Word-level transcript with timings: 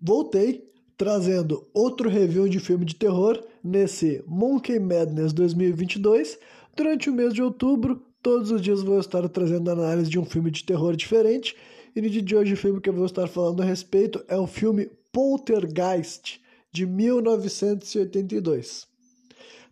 voltei 0.00 0.66
trazendo 0.96 1.68
outro 1.74 2.08
review 2.08 2.48
de 2.48 2.58
filme 2.58 2.84
de 2.84 2.94
terror 2.94 3.42
nesse 3.62 4.22
Monkey 4.26 4.78
Madness 4.78 5.32
2022. 5.32 6.38
Durante 6.74 7.10
o 7.10 7.12
mês 7.12 7.34
de 7.34 7.42
outubro, 7.42 8.02
todos 8.22 8.50
os 8.50 8.60
dias 8.60 8.82
vou 8.82 8.98
estar 8.98 9.28
trazendo 9.28 9.70
análise 9.70 10.10
de 10.10 10.18
um 10.18 10.24
filme 10.24 10.50
de 10.50 10.64
terror 10.64 10.96
diferente. 10.96 11.56
E 11.94 12.00
no 12.00 12.08
dia 12.08 12.22
de 12.22 12.36
hoje, 12.36 12.54
o 12.54 12.56
filme 12.56 12.80
que 12.80 12.88
eu 12.88 12.94
vou 12.94 13.06
estar 13.06 13.26
falando 13.26 13.62
a 13.62 13.64
respeito 13.64 14.24
é 14.28 14.36
o 14.36 14.46
filme 14.46 14.90
Poltergeist, 15.12 16.40
de 16.72 16.86
1982. 16.86 18.86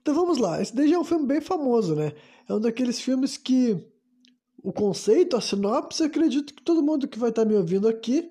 Então 0.00 0.14
vamos 0.14 0.38
lá, 0.38 0.60
esse 0.60 0.74
daí 0.74 0.88
já 0.88 0.96
é 0.96 0.98
um 0.98 1.04
filme 1.04 1.26
bem 1.26 1.40
famoso, 1.40 1.94
né? 1.94 2.12
É 2.48 2.54
um 2.54 2.60
daqueles 2.60 3.00
filmes 3.00 3.36
que 3.36 3.76
o 4.62 4.72
conceito, 4.72 5.36
a 5.36 5.40
sinopse, 5.40 6.02
acredito 6.02 6.54
que 6.54 6.62
todo 6.62 6.82
mundo 6.82 7.08
que 7.08 7.18
vai 7.18 7.30
estar 7.30 7.44
me 7.44 7.54
ouvindo 7.54 7.88
aqui 7.88 8.30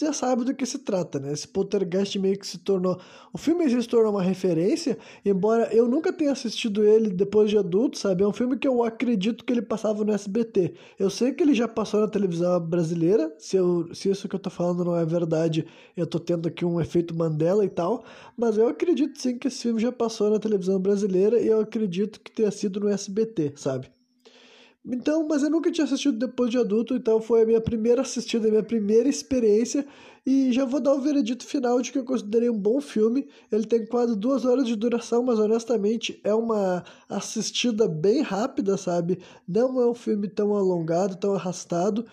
já, 0.00 0.12
sabe 0.12 0.44
do 0.44 0.54
que 0.54 0.64
se 0.64 0.78
trata, 0.78 1.18
né? 1.18 1.32
Esse 1.32 1.48
Poltergeist 1.48 2.16
meio 2.20 2.38
que 2.38 2.46
se 2.46 2.58
tornou. 2.58 3.00
O 3.32 3.38
filme 3.38 3.68
se 3.68 3.88
tornou 3.88 4.12
uma 4.12 4.22
referência, 4.22 4.96
embora 5.24 5.74
eu 5.74 5.88
nunca 5.88 6.12
tenha 6.12 6.30
assistido 6.30 6.84
ele 6.84 7.10
depois 7.10 7.50
de 7.50 7.58
adulto, 7.58 7.98
sabe? 7.98 8.22
É 8.22 8.26
um 8.26 8.32
filme 8.32 8.56
que 8.56 8.68
eu 8.68 8.84
acredito 8.84 9.44
que 9.44 9.52
ele 9.52 9.60
passava 9.60 10.04
no 10.04 10.12
SBT. 10.12 10.74
Eu 10.98 11.10
sei 11.10 11.32
que 11.32 11.42
ele 11.42 11.52
já 11.52 11.66
passou 11.66 12.00
na 12.00 12.06
televisão 12.06 12.60
brasileira, 12.60 13.34
se, 13.38 13.56
eu, 13.56 13.92
se 13.92 14.08
isso 14.08 14.28
que 14.28 14.36
eu 14.36 14.40
tô 14.40 14.50
falando 14.50 14.84
não 14.84 14.96
é 14.96 15.04
verdade, 15.04 15.66
eu 15.96 16.06
tô 16.06 16.20
tendo 16.20 16.46
aqui 16.46 16.64
um 16.64 16.80
efeito 16.80 17.16
Mandela 17.16 17.64
e 17.64 17.68
tal, 17.68 18.04
mas 18.36 18.56
eu 18.56 18.68
acredito 18.68 19.20
sim 19.20 19.36
que 19.36 19.48
esse 19.48 19.62
filme 19.62 19.80
já 19.80 19.90
passou 19.90 20.30
na 20.30 20.38
televisão 20.38 20.80
brasileira 20.80 21.40
e 21.40 21.48
eu 21.48 21.60
acredito 21.60 22.20
que 22.20 22.30
tenha 22.30 22.50
sido 22.52 22.78
no 22.78 22.88
SBT, 22.88 23.54
sabe? 23.56 23.97
Então, 24.86 25.26
mas 25.28 25.42
eu 25.42 25.50
nunca 25.50 25.70
tinha 25.70 25.84
assistido 25.84 26.18
depois 26.18 26.50
de 26.50 26.58
adulto, 26.58 26.94
então 26.94 27.20
foi 27.20 27.42
a 27.42 27.46
minha 27.46 27.60
primeira 27.60 28.02
assistida, 28.02 28.48
a 28.48 28.50
minha 28.50 28.62
primeira 28.62 29.08
experiência. 29.08 29.86
E 30.24 30.52
já 30.52 30.64
vou 30.64 30.80
dar 30.80 30.94
o 30.94 31.00
veredito 31.00 31.44
final 31.46 31.80
de 31.80 31.90
que 31.90 31.98
eu 31.98 32.04
considerei 32.04 32.50
um 32.50 32.58
bom 32.58 32.80
filme. 32.80 33.26
Ele 33.50 33.64
tem 33.64 33.86
quase 33.86 34.16
duas 34.16 34.44
horas 34.44 34.66
de 34.66 34.76
duração, 34.76 35.22
mas 35.22 35.38
honestamente 35.38 36.20
é 36.22 36.34
uma 36.34 36.84
assistida 37.08 37.88
bem 37.88 38.22
rápida, 38.22 38.76
sabe? 38.76 39.18
Não 39.46 39.80
é 39.80 39.86
um 39.86 39.94
filme 39.94 40.28
tão 40.28 40.54
alongado, 40.54 41.16
tão 41.16 41.34
arrastado. 41.34 42.04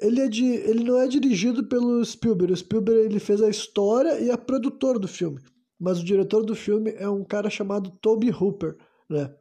Ele, 0.00 0.20
é 0.20 0.28
de, 0.28 0.44
ele 0.44 0.84
não 0.84 0.98
é 0.98 1.08
dirigido 1.08 1.64
pelo 1.64 2.04
Spielberg. 2.04 2.52
O 2.52 2.56
Spielberg 2.56 3.00
ele 3.00 3.18
fez 3.18 3.42
a 3.42 3.48
história 3.48 4.20
e 4.20 4.30
é 4.30 4.36
produtor 4.36 4.98
do 4.98 5.08
filme. 5.08 5.40
Mas 5.78 6.00
o 6.00 6.04
diretor 6.04 6.44
do 6.44 6.54
filme 6.54 6.92
é 6.96 7.08
um 7.08 7.24
cara 7.24 7.50
chamado 7.50 7.90
Toby 8.00 8.30
Hooper, 8.30 8.76
né? 9.08 9.32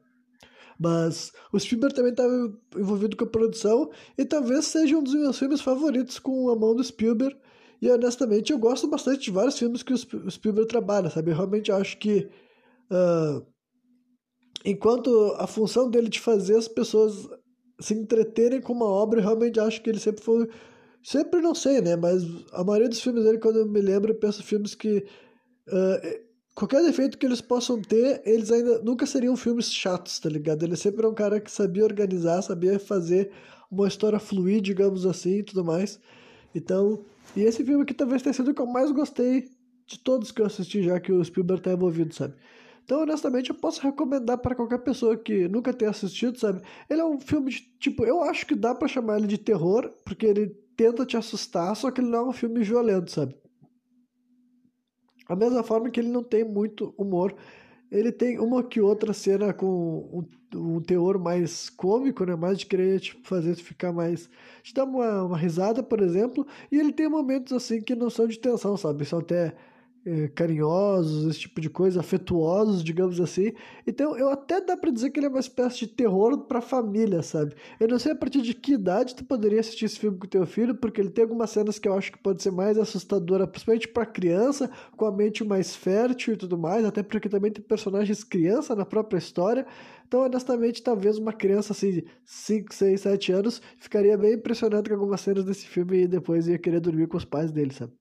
Mas 0.79 1.31
o 1.51 1.59
Spielberg 1.59 1.95
também 1.95 2.11
estava 2.11 2.53
envolvido 2.75 3.17
com 3.17 3.23
a 3.23 3.29
produção 3.29 3.89
e 4.17 4.23
talvez 4.23 4.65
seja 4.65 4.97
um 4.97 5.03
dos 5.03 5.15
meus 5.15 5.37
filmes 5.37 5.61
favoritos 5.61 6.19
com 6.19 6.49
a 6.49 6.55
mão 6.55 6.75
do 6.75 6.83
Spielberg. 6.83 7.35
E 7.81 7.89
honestamente 7.89 8.51
eu 8.51 8.59
gosto 8.59 8.87
bastante 8.87 9.21
de 9.21 9.31
vários 9.31 9.57
filmes 9.57 9.83
que 9.83 9.93
o 9.93 10.31
Spielberg 10.31 10.67
trabalha, 10.67 11.09
sabe? 11.09 11.31
Eu 11.31 11.35
realmente 11.35 11.71
acho 11.71 11.97
que 11.97 12.29
uh, 12.91 13.45
enquanto 14.65 15.35
a 15.37 15.47
função 15.47 15.89
dele 15.89 16.09
de 16.09 16.19
fazer 16.19 16.57
as 16.57 16.67
pessoas 16.67 17.27
se 17.79 17.93
entreterem 17.93 18.61
com 18.61 18.73
uma 18.73 18.85
obra, 18.85 19.19
eu 19.19 19.23
realmente 19.23 19.59
acho 19.59 19.81
que 19.81 19.89
ele 19.89 19.99
sempre 19.99 20.23
foi. 20.23 20.47
Sempre 21.03 21.41
não 21.41 21.55
sei, 21.55 21.79
né? 21.79 21.95
Mas 21.95 22.23
a 22.51 22.63
maioria 22.63 22.89
dos 22.89 22.99
filmes 22.99 23.23
dele, 23.23 23.37
quando 23.37 23.59
eu 23.59 23.67
me 23.67 23.79
lembro, 23.79 24.11
eu 24.11 24.19
penso 24.19 24.43
filmes 24.43 24.75
que. 24.75 25.05
Uh, 25.67 26.26
qualquer 26.57 26.81
defeito 26.81 27.19
que 27.19 27.25
eles 27.27 27.39
possam 27.39 27.79
ter, 27.79 28.19
eles 28.25 28.51
ainda 28.51 28.81
nunca 28.81 29.05
seriam 29.05 29.37
filmes 29.37 29.71
chatos, 29.71 30.17
tá 30.17 30.27
ligado? 30.27 30.63
Ele 30.63 30.75
sempre 30.75 31.05
é 31.05 31.07
um 31.07 31.13
cara 31.13 31.39
que 31.39 31.51
sabia 31.51 31.83
organizar, 31.83 32.41
sabia 32.41 32.79
fazer 32.79 33.29
uma 33.69 33.87
história 33.87 34.17
fluir, 34.17 34.59
digamos 34.59 35.05
assim, 35.05 35.37
e 35.37 35.43
tudo 35.43 35.63
mais. 35.63 35.99
Então, 36.55 37.05
e 37.35 37.41
esse 37.41 37.63
filme 37.63 37.83
aqui 37.83 37.93
talvez 37.93 38.23
tenha 38.23 38.33
sido 38.33 38.49
o 38.49 38.55
que 38.55 38.61
eu 38.61 38.65
mais 38.65 38.89
gostei 38.91 39.51
de 39.85 39.99
todos 39.99 40.31
que 40.31 40.41
eu 40.41 40.47
assisti, 40.47 40.81
já 40.81 40.99
que 40.99 41.11
o 41.11 41.23
Spielberg 41.23 41.61
tá 41.61 41.71
envolvido, 41.71 42.15
sabe? 42.15 42.33
Então, 42.83 43.03
honestamente, 43.03 43.51
eu 43.51 43.55
posso 43.55 43.79
recomendar 43.83 44.39
para 44.39 44.55
qualquer 44.55 44.79
pessoa 44.79 45.15
que 45.15 45.47
nunca 45.47 45.71
tenha 45.71 45.91
assistido, 45.91 46.39
sabe? 46.39 46.63
Ele 46.89 47.01
é 47.01 47.05
um 47.05 47.19
filme 47.19 47.51
de, 47.51 47.71
tipo, 47.79 48.03
eu 48.03 48.23
acho 48.23 48.47
que 48.47 48.55
dá 48.55 48.73
para 48.73 48.87
chamar 48.87 49.19
ele 49.19 49.27
de 49.27 49.37
terror, 49.37 49.93
porque 50.03 50.25
ele 50.25 50.47
tenta 50.75 51.05
te 51.05 51.17
assustar, 51.17 51.75
só 51.75 51.91
que 51.91 52.01
ele 52.01 52.09
não 52.09 52.19
é 52.19 52.29
um 52.29 52.33
filme 52.33 52.63
violento, 52.63 53.11
sabe? 53.11 53.35
A 55.27 55.35
mesma 55.35 55.63
forma 55.63 55.89
que 55.89 55.99
ele 55.99 56.09
não 56.09 56.23
tem 56.23 56.43
muito 56.43 56.93
humor. 56.97 57.35
Ele 57.91 58.11
tem 58.11 58.39
uma 58.39 58.63
que 58.63 58.81
outra 58.81 59.13
cena 59.13 59.53
com 59.53 60.27
um, 60.53 60.77
um 60.77 60.81
teor 60.81 61.17
mais 61.19 61.69
cômico, 61.69 62.25
né? 62.25 62.35
Mais 62.35 62.59
de 62.59 62.65
querer 62.65 62.99
tipo, 62.99 63.25
fazer 63.27 63.55
ficar 63.55 63.93
mais. 63.93 64.29
te 64.63 64.73
dar 64.73 64.83
uma, 64.85 65.23
uma 65.23 65.37
risada, 65.37 65.81
por 65.83 66.01
exemplo. 66.01 66.45
E 66.71 66.79
ele 66.79 66.91
tem 66.93 67.07
momentos 67.09 67.53
assim 67.53 67.81
que 67.81 67.95
não 67.95 68.09
são 68.09 68.27
de 68.27 68.39
tensão, 68.39 68.75
sabe? 68.77 69.05
São 69.05 69.19
até 69.19 69.55
é, 70.07 70.29
carinhosos, 70.29 71.29
esse 71.29 71.41
tipo 71.41 71.59
de 71.59 71.69
coisa, 71.69 71.99
afetuosos, 71.99 72.81
digamos 72.81 73.19
assim. 73.19 73.51
Então, 73.85 74.17
eu 74.17 74.29
até 74.29 74.61
dá 74.61 74.77
para 74.77 74.89
dizer 74.89 75.09
que 75.09 75.19
ele 75.19 75.25
é 75.25 75.29
uma 75.29 75.39
espécie 75.39 75.79
de 75.79 75.87
terror 75.87 76.45
para 76.45 76.61
família, 76.61 77.21
sabe? 77.21 77.53
Eu 77.77 77.89
não 77.89 77.99
sei 77.99 78.13
a 78.13 78.15
partir 78.15 78.41
de 78.41 78.53
que 78.53 78.73
idade 78.73 79.15
tu 79.15 79.25
poderia 79.25 79.59
assistir 79.59 79.83
esse 79.83 79.99
filme 79.99 80.17
com 80.17 80.25
teu 80.25 80.45
filho, 80.45 80.73
porque 80.75 81.01
ele 81.01 81.09
tem 81.09 81.23
algumas 81.23 81.49
cenas 81.49 81.77
que 81.77 81.89
eu 81.89 81.93
acho 81.93 82.13
que 82.13 82.17
pode 82.19 82.41
ser 82.41 82.51
mais 82.51 82.77
assustadora, 82.77 83.45
principalmente 83.45 83.89
para 83.89 84.05
criança, 84.05 84.71
com 84.95 85.05
a 85.05 85.11
mente 85.11 85.43
mais 85.43 85.75
fértil 85.75 86.33
e 86.33 86.37
tudo 86.37 86.57
mais, 86.57 86.85
até 86.85 87.03
porque 87.03 87.27
também 87.27 87.51
tem 87.51 87.61
personagens 87.61 88.23
criança 88.23 88.73
na 88.75 88.85
própria 88.85 89.17
história. 89.17 89.65
Então, 90.07 90.21
honestamente, 90.21 90.81
talvez 90.81 91.17
uma 91.17 91.33
criança 91.33 91.73
assim, 91.73 92.01
5, 92.23 92.73
6, 92.73 93.01
7 93.01 93.31
anos, 93.33 93.61
ficaria 93.77 94.17
bem 94.17 94.35
impressionada 94.35 94.87
com 94.87 94.95
algumas 94.95 95.19
cenas 95.19 95.43
desse 95.43 95.67
filme 95.67 96.03
e 96.03 96.07
depois 96.07 96.47
ia 96.47 96.57
querer 96.57 96.79
dormir 96.79 97.07
com 97.07 97.17
os 97.17 97.25
pais 97.25 97.51
dele, 97.51 97.73
sabe? 97.73 97.91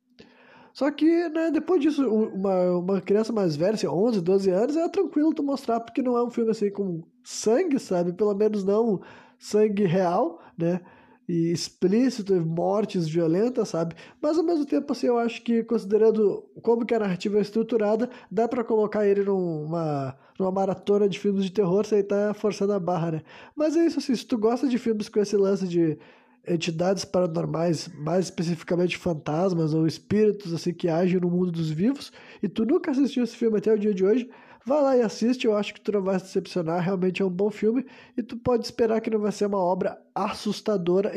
Só 0.77 0.91
que, 0.91 1.07
né, 1.31 1.51
depois 1.51 1.81
disso, 1.81 2.07
uma, 2.07 2.77
uma 2.77 3.01
criança 3.01 3.33
mais 3.33 3.57
velha, 3.57 3.73
assim, 3.73 3.87
11, 3.87 4.21
12 4.21 4.51
anos, 4.51 4.77
é 4.77 4.87
tranquilo 4.91 5.33
tu 5.33 5.43
mostrar, 5.43 5.81
porque 5.81 6.03
não 6.03 6.19
é 6.19 6.23
um 6.23 6.31
filme 6.31 6.51
assim 6.51 6.71
com 6.71 7.03
sangue, 7.25 7.79
sabe? 7.79 8.13
Pelo 8.13 8.35
menos 8.35 8.63
não 8.63 9.01
sangue 9.39 9.87
real, 9.87 10.39
né? 10.57 10.83
E 11.27 11.51
explícito, 11.51 12.35
mortes 12.45 13.09
violentas, 13.09 13.71
sabe? 13.71 13.95
Mas 14.21 14.37
ao 14.37 14.45
mesmo 14.45 14.67
tempo, 14.67 14.93
assim, 14.93 15.07
eu 15.07 15.17
acho 15.17 15.43
que 15.43 15.65
considerando 15.65 16.45
como 16.61 16.85
que 16.85 16.95
a 16.95 16.99
narrativa 16.99 17.39
é 17.39 17.41
estruturada, 17.41 18.11
dá 18.31 18.47
para 18.47 18.63
colocar 18.63 19.07
ele 19.07 19.25
numa, 19.25 20.15
numa 20.39 20.53
maratona 20.53 21.09
de 21.09 21.19
filmes 21.19 21.45
de 21.45 21.53
terror 21.53 21.87
sem 21.87 22.01
estar 22.01 22.29
tá 22.29 22.35
forçando 22.35 22.75
a 22.75 22.79
barra, 22.79 23.13
né? 23.13 23.23
Mas 23.57 23.77
é 23.79 23.87
isso, 23.87 23.99
assim, 23.99 24.15
se 24.15 24.27
tu 24.27 24.37
gosta 24.37 24.69
de 24.69 24.77
filmes 24.77 25.09
com 25.09 25.21
esse 25.21 25.39
lance 25.39 25.67
de 25.67 25.99
entidades 26.47 27.05
paranormais, 27.05 27.89
mais 27.99 28.27
especificamente 28.27 28.97
fantasmas 28.97 29.75
ou 29.75 29.87
espíritos 29.87 30.53
assim 30.55 30.73
que 30.73 30.89
agem 30.89 31.21
no 31.21 31.31
mundo 31.31 31.51
dos 31.51 31.71
vivos, 31.71 32.12
e 32.43 32.49
tu 32.49 32.65
nunca 32.65 32.91
assistiu 32.91 33.25
esse 33.25 33.37
filme 33.37 33.59
até 33.59 33.73
o 33.73 33.79
dia 33.79 33.93
de 33.93 34.05
hoje, 34.05 34.31
vai 34.65 34.83
lá 34.83 34.97
e 34.97 35.01
assiste, 35.01 35.47
eu 35.47 35.57
acho 35.57 35.73
que 35.75 35.81
tu 35.81 35.93
não 35.93 36.03
vai 36.03 36.19
se 36.19 36.27
decepcionar, 36.27 36.83
realmente 36.83 37.23
é 37.23 37.25
um 37.25 37.31
bom 37.31 37.51
filme, 37.51 37.87
e 38.17 38.23
tu 38.23 38.37
pode 38.37 38.65
esperar 38.65 39.01
que 39.01 39.11
não 39.11 39.21
vai 39.21 39.31
ser 39.31 39.47
uma 39.47 39.59
obra 39.59 39.97
assustadora, 40.15 41.12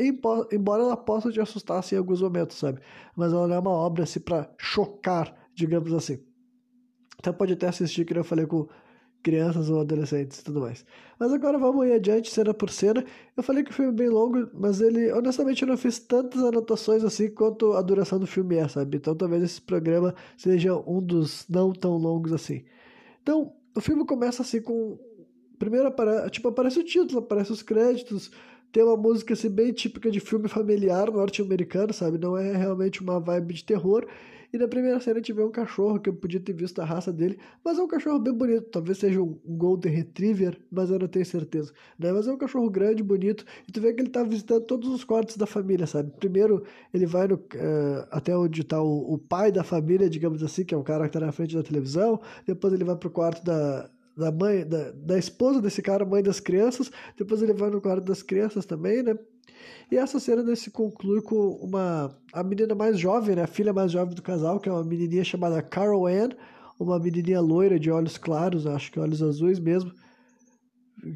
embora 0.52 0.82
ela 0.82 0.96
possa 0.96 1.32
te 1.32 1.40
assustar 1.40 1.78
assim, 1.78 1.96
em 1.96 1.98
alguns 1.98 2.22
momentos, 2.22 2.56
sabe? 2.56 2.80
Mas 3.16 3.32
ela 3.32 3.48
não 3.48 3.54
é 3.56 3.58
uma 3.58 3.70
obra 3.70 4.04
assim 4.04 4.20
para 4.20 4.48
chocar, 4.56 5.34
digamos 5.54 5.92
assim. 5.92 6.18
Então 7.18 7.34
pode 7.34 7.52
até 7.52 7.66
assistir, 7.66 8.04
que 8.04 8.16
eu 8.16 8.24
falei 8.24 8.46
com 8.46 8.68
crianças 9.22 9.70
ou 9.70 9.80
adolescentes 9.80 10.38
e 10.38 10.44
tudo 10.44 10.60
mais. 10.60 10.84
Mas 11.18 11.32
agora 11.32 11.58
vamos 11.58 11.86
ir 11.86 11.92
adiante, 11.92 12.30
cena 12.30 12.54
por 12.54 12.70
cena. 12.70 13.04
Eu 13.36 13.42
falei 13.42 13.62
que 13.62 13.70
o 13.70 13.74
filme 13.74 13.92
é 13.92 13.94
bem 13.94 14.08
longo, 14.08 14.48
mas 14.54 14.80
ele, 14.80 15.12
honestamente, 15.12 15.62
eu 15.62 15.68
não 15.68 15.76
fiz 15.76 15.98
tantas 15.98 16.42
anotações 16.42 17.04
assim 17.04 17.30
quanto 17.30 17.72
a 17.74 17.82
duração 17.82 18.18
do 18.18 18.26
filme 18.26 18.56
é, 18.56 18.66
sabe? 18.68 18.96
Então 18.96 19.14
talvez 19.14 19.42
esse 19.42 19.60
programa 19.60 20.14
seja 20.36 20.74
um 20.86 21.02
dos 21.02 21.46
não 21.48 21.72
tão 21.72 21.96
longos 21.96 22.32
assim. 22.32 22.64
Então, 23.22 23.52
o 23.74 23.80
filme 23.80 24.04
começa 24.04 24.42
assim 24.42 24.60
com. 24.60 24.98
Primeiro 25.58 25.94
tipo, 26.30 26.48
aparece 26.48 26.78
o 26.78 26.84
título, 26.84 27.18
aparece 27.18 27.52
os 27.52 27.62
créditos, 27.62 28.30
tem 28.72 28.82
uma 28.82 28.96
música 28.96 29.34
assim 29.34 29.50
bem 29.50 29.72
típica 29.72 30.10
de 30.10 30.20
filme 30.20 30.48
familiar 30.48 31.10
norte-americano, 31.10 31.92
sabe? 31.92 32.18
Não 32.18 32.36
é 32.36 32.56
realmente 32.56 33.00
uma 33.00 33.18
vibe 33.18 33.54
de 33.54 33.64
terror. 33.64 34.06
E 34.52 34.58
na 34.58 34.66
primeira 34.66 34.98
cena 34.98 35.16
a 35.16 35.18
gente 35.20 35.32
vê 35.32 35.44
um 35.44 35.50
cachorro, 35.50 36.00
que 36.00 36.08
eu 36.08 36.14
podia 36.14 36.40
ter 36.40 36.52
visto 36.52 36.80
a 36.80 36.84
raça 36.84 37.12
dele, 37.12 37.38
mas 37.64 37.78
é 37.78 37.82
um 37.82 37.86
cachorro 37.86 38.18
bem 38.18 38.32
bonito. 38.32 38.68
Talvez 38.70 38.98
seja 38.98 39.22
um 39.22 39.38
Golden 39.46 39.92
Retriever, 39.92 40.60
mas 40.70 40.90
eu 40.90 40.98
não 40.98 41.06
tenho 41.06 41.24
certeza. 41.24 41.72
Né? 41.96 42.12
Mas 42.12 42.26
é 42.26 42.32
um 42.32 42.36
cachorro 42.36 42.68
grande, 42.68 43.02
bonito. 43.02 43.44
E 43.68 43.72
tu 43.72 43.80
vê 43.80 43.92
que 43.92 44.02
ele 44.02 44.10
tá 44.10 44.24
visitando 44.24 44.62
todos 44.64 44.88
os 44.88 45.04
quartos 45.04 45.36
da 45.36 45.46
família, 45.46 45.86
sabe? 45.86 46.10
Primeiro 46.18 46.64
ele 46.92 47.06
vai 47.06 47.28
no, 47.28 47.36
uh, 47.36 48.06
até 48.10 48.36
onde 48.36 48.64
tá 48.64 48.82
o, 48.82 49.14
o, 49.14 49.18
pai 49.18 49.52
da 49.52 49.62
família, 49.62 50.10
digamos 50.10 50.42
assim, 50.42 50.64
que 50.64 50.74
é 50.74 50.76
o 50.76 50.82
cara 50.82 51.06
que 51.06 51.12
tá 51.12 51.20
na 51.20 51.30
frente 51.30 51.54
da 51.54 51.62
televisão. 51.62 52.20
Depois 52.44 52.72
ele 52.72 52.84
vai 52.84 52.96
pro 52.96 53.08
quarto 53.08 53.44
da, 53.44 53.88
da 54.20 54.30
mãe, 54.30 54.66
da, 54.66 54.92
da 54.92 55.18
esposa 55.18 55.60
desse 55.60 55.82
cara, 55.82 56.04
mãe 56.04 56.22
das 56.22 56.38
crianças. 56.38 56.90
Depois 57.16 57.42
ele 57.42 57.54
vai 57.54 57.70
no 57.70 57.80
quarto 57.80 58.04
das 58.04 58.22
crianças 58.22 58.66
também, 58.66 59.02
né? 59.02 59.18
E 59.90 59.96
essa 59.96 60.20
cena 60.20 60.54
se 60.54 60.70
conclui 60.70 61.22
com 61.22 61.52
uma 61.56 62.16
a 62.32 62.44
menina 62.44 62.74
mais 62.74 62.98
jovem, 62.98 63.34
né, 63.34 63.42
a 63.42 63.46
filha 63.46 63.72
mais 63.72 63.90
jovem 63.90 64.14
do 64.14 64.22
casal, 64.22 64.60
que 64.60 64.68
é 64.68 64.72
uma 64.72 64.84
menininha 64.84 65.24
chamada 65.24 65.60
Carol 65.60 66.06
Ann, 66.06 66.30
uma 66.78 66.98
menininha 66.98 67.40
loira 67.40 67.78
de 67.78 67.90
olhos 67.90 68.16
claros, 68.16 68.66
acho 68.66 68.92
que 68.92 69.00
olhos 69.00 69.22
azuis 69.22 69.58
mesmo, 69.58 69.92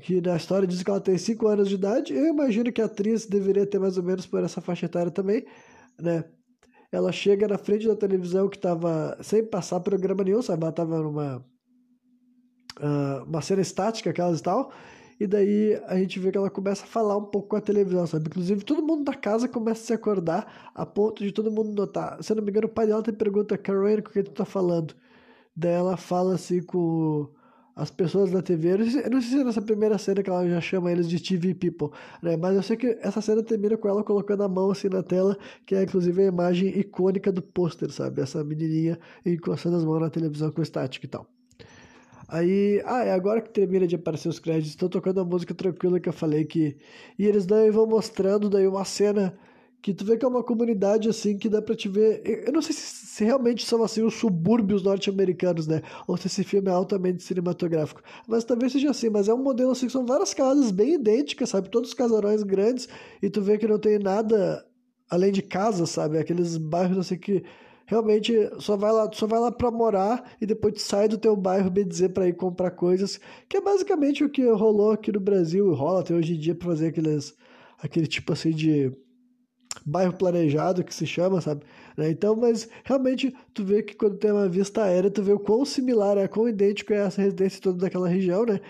que 0.03 0.21
na 0.21 0.37
história 0.37 0.67
diz 0.67 0.83
que 0.83 0.91
ela 0.91 1.01
tem 1.01 1.17
5 1.17 1.47
anos 1.47 1.69
de 1.69 1.77
idade. 1.77 2.13
Eu 2.13 2.27
imagino 2.27 2.73
que 2.73 2.83
a 2.83 2.87
atriz 2.87 3.27
deveria 3.27 3.67
ter 3.67 3.79
mais 3.79 3.97
ou 3.97 4.03
menos 4.03 4.27
por 4.27 4.43
essa 4.43 4.61
faixa 4.61 4.87
etária 4.87 5.11
também, 5.11 5.47
né? 6.01 6.25
ela 6.95 7.13
chega 7.13 7.49
na 7.49 7.59
frente 7.59 7.87
da 7.87 7.97
televisão 7.97 8.49
que 8.49 8.59
tava 8.59 9.19
sem 9.23 9.45
passar 9.45 9.81
programa 9.81 10.23
nenhum, 10.23 10.43
sabe? 10.43 10.63
Ela 10.63 10.73
tava 10.73 11.03
numa 11.03 11.45
uh, 12.81 13.25
uma 13.25 13.43
cena 13.43 13.63
estática, 13.63 14.11
aquelas 14.11 14.41
e 14.41 14.43
tal. 14.43 14.73
E 15.19 15.27
daí 15.27 15.81
a 15.87 15.97
gente 15.97 16.19
vê 16.19 16.33
que 16.33 16.39
ela 16.39 16.51
começa 16.51 16.85
a 16.85 16.87
falar 16.87 17.17
um 17.17 17.25
pouco 17.25 17.49
com 17.51 17.57
a 17.57 17.61
televisão, 17.61 18.07
sabe? 18.07 18.27
Inclusive 18.29 18.65
todo 18.65 18.83
mundo 18.83 19.05
da 19.05 19.15
casa 19.15 19.49
começa 19.49 19.83
a 19.83 19.87
se 19.87 19.93
acordar 19.93 20.71
a 20.75 20.85
ponto 20.85 21.23
de 21.23 21.33
todo 21.33 21.51
mundo 21.51 21.73
notar. 21.73 22.23
Se 22.23 22.33
eu 22.33 22.37
não 22.37 22.43
me 22.43 22.51
engano, 22.51 22.67
o 22.67 22.71
pai 22.71 22.87
dela 22.87 23.03
te 23.03 23.13
pergunta, 23.13 23.57
Caroline, 23.57 24.03
com 24.03 24.11
quem 24.11 24.25
tu 24.25 24.33
tá 24.33 24.45
falando? 24.45 24.95
Daí 25.57 25.73
ela 25.73 25.97
fala 25.97 26.35
assim 26.35 26.61
com 26.63 27.29
as 27.77 27.91
pessoas 27.91 28.31
da 28.31 28.43
TV. 28.43 28.73
Eu 28.73 28.79
não, 28.79 28.91
sei, 28.91 29.05
eu 29.05 29.11
não 29.11 29.21
sei 29.21 29.31
se 29.31 29.41
é 29.41 29.45
nessa 29.45 29.63
primeira 29.63 29.99
cena 29.99 30.23
que 30.23 30.31
ela 30.31 30.49
já 30.49 30.61
chama 30.61 30.93
eles 30.93 31.09
de 31.09 31.21
TV 31.21 31.55
People, 31.55 31.91
né? 32.23 32.37
Mas 32.37 32.57
eu 32.57 32.63
sei 32.63 32.77
que 32.77 32.99
essa 33.01 33.21
cena 33.21 33.43
termina 33.43 33.77
com 33.77 33.89
ela 33.89 34.05
colocando 34.05 34.43
a 34.43 34.49
mão 34.49 34.71
assim 34.71 34.89
na 34.89 35.03
tela, 35.03 35.37
que 35.67 35.75
é 35.75 35.83
inclusive 35.83 36.23
a 36.23 36.27
imagem 36.27 36.69
icônica 36.79 37.33
do 37.33 37.43
pôster, 37.43 37.91
sabe? 37.91 38.23
Essa 38.23 38.45
menininha 38.45 38.99
encostando 39.25 39.77
as 39.77 39.85
mãos 39.85 40.01
na 40.01 40.11
televisão 40.11 40.51
com 40.51 40.63
estática 40.63 41.07
e 41.07 41.09
tal. 41.09 41.34
Aí, 42.29 42.83
ah, 42.85 43.05
é 43.05 43.13
agora 43.13 43.41
que 43.41 43.51
termina 43.51 43.87
de 43.87 43.97
aparecer 43.97 44.29
os 44.29 44.39
créditos, 44.39 44.71
estão 44.71 44.89
tocando 44.89 45.21
a 45.21 45.25
música 45.25 45.55
tranquila 45.55 46.01
que 46.01 46.09
eu 46.09 46.13
falei 46.13 46.45
que. 46.45 46.77
E 47.19 47.27
eles 47.27 47.47
daí 47.47 47.71
vão 47.71 47.87
mostrando 47.87 48.49
daí 48.49 48.67
uma 48.67 48.85
cena 48.85 49.37
que 49.83 49.93
tu 49.93 50.03
vê 50.03 50.17
que 50.17 50.25
é 50.25 50.29
uma 50.29 50.43
comunidade 50.43 51.11
assim 51.11 51.37
que 51.37 51.47
dá 51.47 51.61
pra 51.61 51.75
te 51.77 51.89
ver. 51.91 52.23
Eu 52.47 52.53
não 52.53 52.63
sei 52.63 52.75
se, 52.75 53.07
se 53.07 53.25
realmente 53.25 53.67
são 53.67 53.85
assim 53.85 54.03
os 54.03 54.15
subúrbios 54.15 54.83
norte-americanos, 54.83 55.67
né? 55.67 55.83
Ou 56.09 56.17
se 56.17 56.27
esse 56.27 56.43
filme 56.43 56.69
é 56.71 56.73
altamente 56.73 57.23
cinematográfico. 57.23 58.01
Mas 58.27 58.45
talvez 58.45 58.73
seja 58.73 58.91
assim, 58.91 59.11
mas 59.11 59.29
é 59.29 59.35
um 59.35 59.43
modelo 59.43 59.73
assim 59.73 59.87
que 59.87 59.93
são 59.93 60.07
várias 60.07 60.33
casas 60.33 60.71
bem 60.71 60.95
idênticas, 60.95 61.51
sabe? 61.51 61.69
Todos 61.69 61.91
os 61.91 61.95
casarões 61.95 62.43
grandes, 62.43 62.89
e 63.21 63.29
tu 63.29 63.43
vê 63.43 63.59
que 63.59 63.67
não 63.69 63.79
tem 63.79 63.99
nada 63.99 64.65
além 65.11 65.31
de 65.31 65.43
casa, 65.43 65.85
sabe? 65.85 66.19
Aqueles 66.19 66.57
bairros 66.57 66.97
assim 66.97 67.19
que 67.19 67.45
realmente 67.87 68.33
só 68.59 68.77
vai 68.77 68.93
lá, 68.93 69.11
só 69.13 69.27
vai 69.27 69.41
lá 69.41 69.53
para 69.53 69.71
morar 69.71 70.37
e 70.41 70.47
depois 70.47 70.83
sai 70.83 71.09
do 71.09 71.19
teu 71.19 71.37
bairro, 71.37 71.71
bem 71.71 71.87
dizer, 71.87 72.11
para 72.11 72.29
ir 72.29 72.35
comprar 72.35 72.71
coisas, 72.71 73.21
que 73.49 73.57
é 73.57 73.61
basicamente 73.61 74.25
o 74.25 74.31
que 74.31 74.49
rolou 74.51 74.93
aqui 74.93 75.13
no 75.13 75.21
Brasil 75.21 75.71
e 75.73 75.77
rola 75.77 76.01
até 76.01 76.15
hoje 76.15 76.35
em 76.35 76.39
dia 76.39 76.55
para 76.55 76.69
fazer 76.69 76.89
aqueles 76.89 77.35
aquele 77.83 78.07
tipo 78.07 78.33
assim 78.33 78.51
de 78.51 78.93
bairro 79.85 80.15
planejado 80.15 80.85
que 80.85 80.95
se 80.95 81.07
chama, 81.07 81.41
sabe? 81.41 81.65
Né? 81.97 82.11
Então, 82.11 82.37
mas 82.37 82.69
realmente 82.85 83.35
tu 83.53 83.65
vê 83.65 83.83
que 83.83 83.95
quando 83.95 84.17
tem 84.17 84.33
uma 84.33 84.49
vista 84.49 84.85
aérea, 84.85 85.11
tu 85.11 85.23
vê 85.23 85.33
o 85.33 85.39
quão 85.39 85.65
similar 85.65 86.17
é, 86.17 86.29
quão 86.29 86.49
idêntico 86.49 86.93
é 86.93 86.99
essa 86.99 87.21
residência 87.23 87.61
toda 87.61 87.79
daquela 87.79 88.09
região, 88.09 88.45
né? 88.45 88.61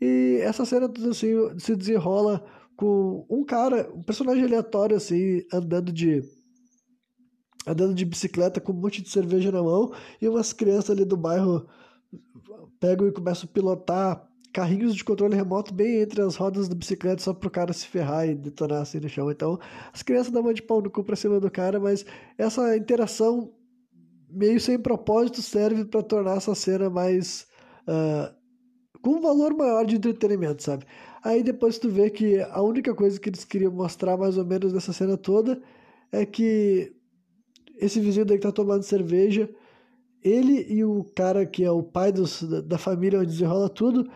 E 0.00 0.38
essa 0.42 0.64
cena 0.64 0.88
tudo 0.88 1.10
assim 1.10 1.32
se 1.58 1.76
desenrola 1.76 2.44
com 2.76 3.24
um 3.30 3.44
cara, 3.44 3.88
um 3.94 4.02
personagem 4.02 4.44
aleatório 4.44 4.96
assim, 4.96 5.42
andando 5.52 5.92
de 5.92 6.22
andando 7.66 7.94
de 7.94 8.04
bicicleta 8.04 8.60
com 8.60 8.72
um 8.72 8.76
monte 8.76 9.02
de 9.02 9.10
cerveja 9.10 9.52
na 9.52 9.62
mão 9.62 9.92
e 10.20 10.28
umas 10.28 10.52
crianças 10.52 10.90
ali 10.90 11.04
do 11.04 11.16
bairro 11.16 11.66
pegam 12.80 13.06
e 13.06 13.12
começam 13.12 13.48
a 13.48 13.52
pilotar 13.52 14.28
carrinhos 14.52 14.94
de 14.94 15.02
controle 15.02 15.34
remoto 15.34 15.72
bem 15.72 16.00
entre 16.02 16.20
as 16.20 16.36
rodas 16.36 16.68
da 16.68 16.74
bicicleta 16.74 17.22
só 17.22 17.32
pro 17.32 17.50
cara 17.50 17.72
se 17.72 17.86
ferrar 17.86 18.28
e 18.28 18.34
detonar 18.34 18.82
assim 18.82 19.00
no 19.00 19.08
chão. 19.08 19.30
Então, 19.30 19.58
as 19.92 20.02
crianças 20.02 20.30
dão 20.30 20.42
uma 20.42 20.52
de 20.52 20.62
pau 20.62 20.82
no 20.82 20.90
cu 20.90 21.02
pra 21.02 21.16
cima 21.16 21.40
do 21.40 21.50
cara, 21.50 21.80
mas 21.80 22.04
essa 22.36 22.76
interação 22.76 23.50
meio 24.28 24.60
sem 24.60 24.78
propósito 24.78 25.40
serve 25.40 25.84
para 25.84 26.02
tornar 26.02 26.36
essa 26.36 26.54
cena 26.54 26.90
mais. 26.90 27.46
Uh, 27.82 28.34
com 29.00 29.16
um 29.16 29.20
valor 29.20 29.54
maior 29.54 29.84
de 29.84 29.96
entretenimento, 29.96 30.62
sabe? 30.62 30.84
Aí 31.24 31.42
depois 31.42 31.78
tu 31.78 31.88
vê 31.88 32.08
que 32.08 32.40
a 32.40 32.62
única 32.62 32.94
coisa 32.94 33.18
que 33.18 33.30
eles 33.30 33.44
queriam 33.44 33.72
mostrar 33.72 34.16
mais 34.16 34.38
ou 34.38 34.44
menos 34.44 34.72
nessa 34.72 34.92
cena 34.92 35.16
toda 35.16 35.60
é 36.12 36.24
que 36.24 36.94
esse 37.84 38.00
vizinho 38.00 38.24
daí 38.24 38.38
que 38.38 38.42
tá 38.42 38.52
tomando 38.52 38.82
cerveja, 38.82 39.50
ele 40.22 40.66
e 40.68 40.84
o 40.84 41.04
cara 41.14 41.44
que 41.44 41.64
é 41.64 41.70
o 41.70 41.82
pai 41.82 42.12
dos, 42.12 42.42
da 42.42 42.78
família 42.78 43.18
onde 43.18 43.32
desenrola 43.32 43.68
tudo, 43.68 44.08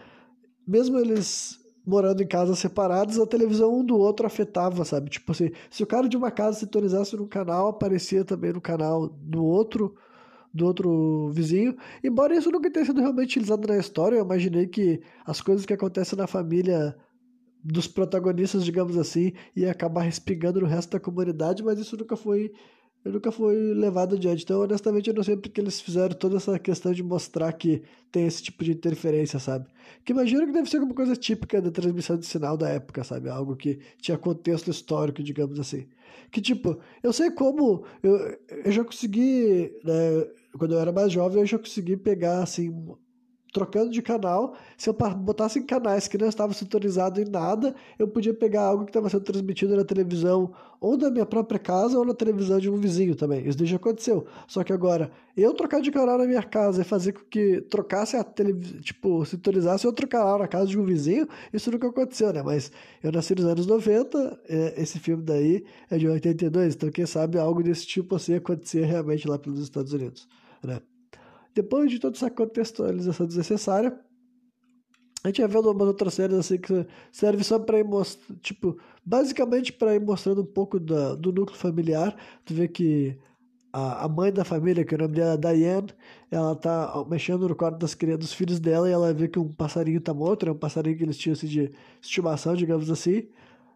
mesmo 0.67 0.99
eles 0.99 1.59
morando 1.85 2.23
em 2.23 2.27
casas 2.27 2.59
separadas, 2.59 3.19
a 3.19 3.27
televisão 3.27 3.79
um 3.79 3.85
do 3.85 3.97
outro 3.97 4.27
afetava, 4.27 4.85
sabe? 4.85 5.09
Tipo 5.09 5.33
assim, 5.33 5.51
se 5.71 5.83
o 5.83 5.87
cara 5.87 6.09
de 6.09 6.17
uma 6.17 6.31
casa 6.33 6.59
sintonizasse 6.59 7.17
num 7.17 7.29
canal, 7.29 7.69
aparecia 7.69 8.25
também 8.25 8.53
no 8.53 8.61
canal 8.61 9.09
do 9.09 9.45
outro 9.45 9.95
do 10.53 10.65
outro 10.65 11.29
vizinho. 11.33 11.77
Embora 12.03 12.35
isso 12.35 12.51
nunca 12.51 12.71
tenha 12.71 12.87
sido 12.87 13.01
realmente 13.01 13.29
utilizado 13.29 13.69
na 13.69 13.77
história, 13.77 14.17
eu 14.17 14.25
imaginei 14.25 14.67
que 14.67 15.03
as 15.27 15.41
coisas 15.41 15.67
que 15.67 15.73
acontecem 15.75 16.19
na 16.19 16.27
família 16.27 16.97
dos 17.63 17.87
protagonistas, 17.87 18.65
digamos 18.65 18.97
assim, 18.97 19.33
ia 19.55 19.71
acabar 19.71 20.03
respingando 20.03 20.61
no 20.61 20.67
resto 20.67 20.93
da 20.93 21.01
comunidade, 21.01 21.63
mas 21.63 21.79
isso 21.79 21.97
nunca 21.97 22.17
foi 22.17 22.53
eu 23.07 23.13
nunca 23.13 23.31
fui 23.31 23.55
levado 23.73 24.17
adiante. 24.17 24.43
Então, 24.43 24.63
honestamente, 24.63 25.09
eu 25.09 25.15
não 25.15 25.23
sei 25.23 25.37
porque 25.37 25.61
eles 25.61 25.81
fizeram 25.81 26.13
toda 26.17 26.39
essa 26.39 26.59
questão 26.59 26.93
de 26.93 27.05
mostrar 27.05 27.53
que 27.53 27.81
tem 28.11 28.27
esse 28.27 28.43
tipo 28.43 28.65
de 28.65 28.73
interferência, 28.73 29.39
sabe? 29.39 29.69
Que 30.05 30.13
imagino 30.13 30.45
que 30.45 30.53
deve 30.53 30.69
ser 30.69 30.79
alguma 30.79 30.93
coisa 30.93 31.15
típica 31.15 31.63
da 31.63 31.71
transmissão 31.71 32.19
de 32.19 32.27
sinal 32.27 32.57
da 32.57 32.69
época, 32.69 33.05
sabe? 33.05 33.29
Algo 33.29 33.55
que 33.55 33.79
tinha 34.01 34.19
contexto 34.19 34.73
histórico, 34.73 35.23
digamos 35.23 35.61
assim. 35.61 35.87
Que, 36.33 36.41
tipo, 36.41 36.81
eu 37.01 37.13
sei 37.13 37.31
como. 37.31 37.85
Eu, 38.03 38.37
eu 38.65 38.73
já 38.73 38.85
consegui, 38.85 39.73
né? 39.85 40.27
Quando 40.59 40.75
eu 40.75 40.81
era 40.81 40.91
mais 40.91 41.13
jovem, 41.13 41.43
eu 41.43 41.47
já 41.47 41.59
consegui 41.61 41.97
pegar, 41.97 42.43
assim, 42.43 42.75
trocando 43.53 43.91
de 43.91 44.03
canal, 44.03 44.55
se 44.77 44.89
eu 44.89 44.93
botasse 44.93 45.59
em 45.59 45.63
canais 45.63 46.07
que 46.07 46.19
não 46.19 46.29
estavam 46.29 46.53
sintonizados 46.53 47.19
em 47.19 47.31
nada, 47.31 47.75
eu 47.99 48.07
podia 48.07 48.35
pegar 48.35 48.63
algo 48.63 48.85
que 48.85 48.91
estava 48.91 49.09
sendo 49.09 49.25
transmitido 49.25 49.77
na 49.77 49.85
televisão 49.85 50.53
ou 50.81 50.97
da 50.97 51.11
minha 51.11 51.25
própria 51.25 51.59
casa 51.59 51.99
ou 51.99 52.05
na 52.05 52.13
televisão 52.13 52.59
de 52.59 52.69
um 52.69 52.77
vizinho 52.77 53.15
também. 53.15 53.47
Isso 53.49 53.65
já 53.65 53.77
aconteceu. 53.77 54.27
Só 54.47 54.63
que 54.63 54.73
agora, 54.73 55.11
eu 55.37 55.55
trocar 55.55 55.81
de 55.81 55.91
canal 55.91 56.19
na 56.19 56.27
minha 56.27 56.43
casa 56.43 56.83
e 56.83 56.85
fazer 56.85 57.13
com 57.13 57.25
que 57.25 57.63
trocasse 57.63 58.17
a 58.17 58.23
televisão, 58.23 58.81
tipo, 58.81 59.25
sintonizasse 59.25 59.87
outro 59.87 60.07
canal 60.07 60.39
na 60.39 60.49
casa 60.49 60.67
de 60.67 60.79
um 60.79 60.85
vizinho, 60.85 61.27
isso 61.53 61.71
nunca 61.71 61.89
aconteceu, 61.89 62.33
né? 62.33 62.43
Mas 62.43 62.71
eu 63.03 63.11
nasci 63.11 63.35
nos 63.35 63.47
anos 63.47 63.67
90, 63.67 64.41
é, 64.49 64.83
esse 64.83 64.99
filme 64.99 65.23
daí 65.23 65.65
é 65.91 65.97
de 65.97 66.07
82, 66.07 66.75
então 66.75 66.91
quem 66.91 67.07
sabe 67.07 67.39
algo 67.39 67.63
desse 67.63 67.87
tipo 67.87 68.17
assim 68.17 68.35
acontecer 68.35 68.85
realmente 68.85 69.27
lá 69.27 69.39
pelos 69.39 69.61
Estados 69.61 69.93
Unidos, 69.93 70.29
né? 70.63 70.81
Depois 71.57 71.91
de 71.91 71.99
toda 71.99 72.15
essa 72.15 72.31
contextualização 72.31 73.27
desnecessária, 73.27 73.99
a 75.25 75.29
gente 75.29 75.41
vai 75.41 75.49
vendo 75.49 75.71
umas 75.71 75.89
outras 75.89 76.13
séries 76.13 76.37
assim 76.37 76.59
que 76.59 76.87
serve 77.11 77.43
só 77.43 77.59
para 77.59 77.79
ir 77.79 77.85
mostrando, 77.85 78.39
tipo, 78.41 78.79
basicamente 79.03 79.73
para 79.73 79.95
ir 79.95 80.01
mostrando 80.01 80.43
um 80.43 80.47
pouco 80.47 80.79
da, 80.79 81.15
do 81.15 81.33
núcleo 81.33 81.59
familiar. 81.59 82.15
Tu 82.45 82.53
vê 82.53 82.69
que 82.69 83.19
a, 83.73 84.05
a 84.05 84.09
mãe 84.09 84.31
da 84.31 84.45
família, 84.45 84.85
que 84.85 84.95
o 84.95 84.99
nome 84.99 85.15
dela 85.15 85.33
é 85.33 85.37
Diane, 85.39 85.89
ela 86.31 86.55
tá 86.55 87.03
mexendo 87.09 87.49
no 87.49 87.57
quarto 87.57 87.79
das 87.79 87.95
crianças, 87.95 88.21
dos 88.21 88.33
filhos 88.35 88.61
dela 88.61 88.87
e 88.87 88.93
ela 88.93 89.15
vê 89.15 89.27
que 89.27 89.39
um 89.39 89.51
passarinho 89.51 90.01
tá 90.01 90.13
morto, 90.13 90.43
é 90.43 90.47
né? 90.47 90.53
um 90.53 90.59
passarinho 90.59 90.99
que 90.99 91.05
eles 91.05 91.17
tinham 91.17 91.33
assim, 91.33 91.47
de 91.47 91.73
estimação, 92.03 92.55
digamos 92.55 92.91
assim, 92.91 93.31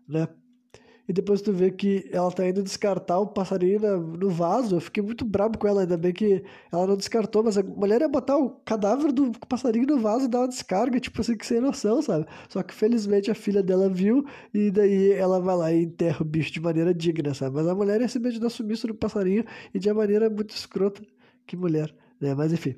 né? 0.07 0.29
E 1.11 1.13
depois 1.13 1.43
tu 1.43 1.53
vê 1.53 1.73
que 1.73 2.09
ela 2.13 2.31
tá 2.31 2.49
indo 2.49 2.63
descartar 2.63 3.19
o 3.19 3.27
passarinho 3.27 3.81
no 4.01 4.31
vaso. 4.31 4.77
Eu 4.77 4.81
fiquei 4.81 5.03
muito 5.03 5.25
brabo 5.25 5.59
com 5.59 5.67
ela, 5.67 5.81
ainda 5.81 5.97
bem 5.97 6.13
que 6.13 6.45
ela 6.71 6.87
não 6.87 6.97
descartou, 6.97 7.43
mas 7.43 7.59
a 7.59 7.65
mulher 7.65 8.01
ia 8.01 8.09
botar 8.09 8.39
o 8.39 8.51
cadáver 8.65 9.11
do 9.11 9.33
passarinho 9.49 9.89
no 9.89 9.99
vaso 9.99 10.27
e 10.27 10.29
dar 10.29 10.39
uma 10.43 10.47
descarga, 10.47 11.01
tipo 11.01 11.21
assim, 11.21 11.37
que 11.37 11.45
sem 11.45 11.61
noção, 11.61 12.01
sabe? 12.01 12.27
Só 12.49 12.63
que 12.63 12.73
felizmente 12.73 13.29
a 13.29 13.35
filha 13.35 13.61
dela 13.61 13.89
viu 13.89 14.25
e 14.55 14.71
daí 14.71 15.11
ela 15.11 15.41
vai 15.41 15.57
lá 15.57 15.73
e 15.73 15.83
enterra 15.83 16.23
o 16.23 16.25
bicho 16.25 16.53
de 16.53 16.61
maneira 16.61 16.95
digna, 16.95 17.35
sabe? 17.35 17.57
Mas 17.57 17.67
a 17.67 17.75
mulher 17.75 18.01
ia 18.01 18.07
simplesmente 18.07 18.41
dar 18.41 18.49
sumiço 18.49 18.87
no 18.87 18.95
passarinho 18.95 19.45
e 19.75 19.81
de 19.81 19.89
uma 19.89 19.97
maneira 20.03 20.31
muito 20.31 20.55
escrota. 20.55 21.03
Que 21.45 21.57
mulher, 21.57 21.93
né? 22.21 22.37
Mas 22.37 22.53
enfim. 22.53 22.77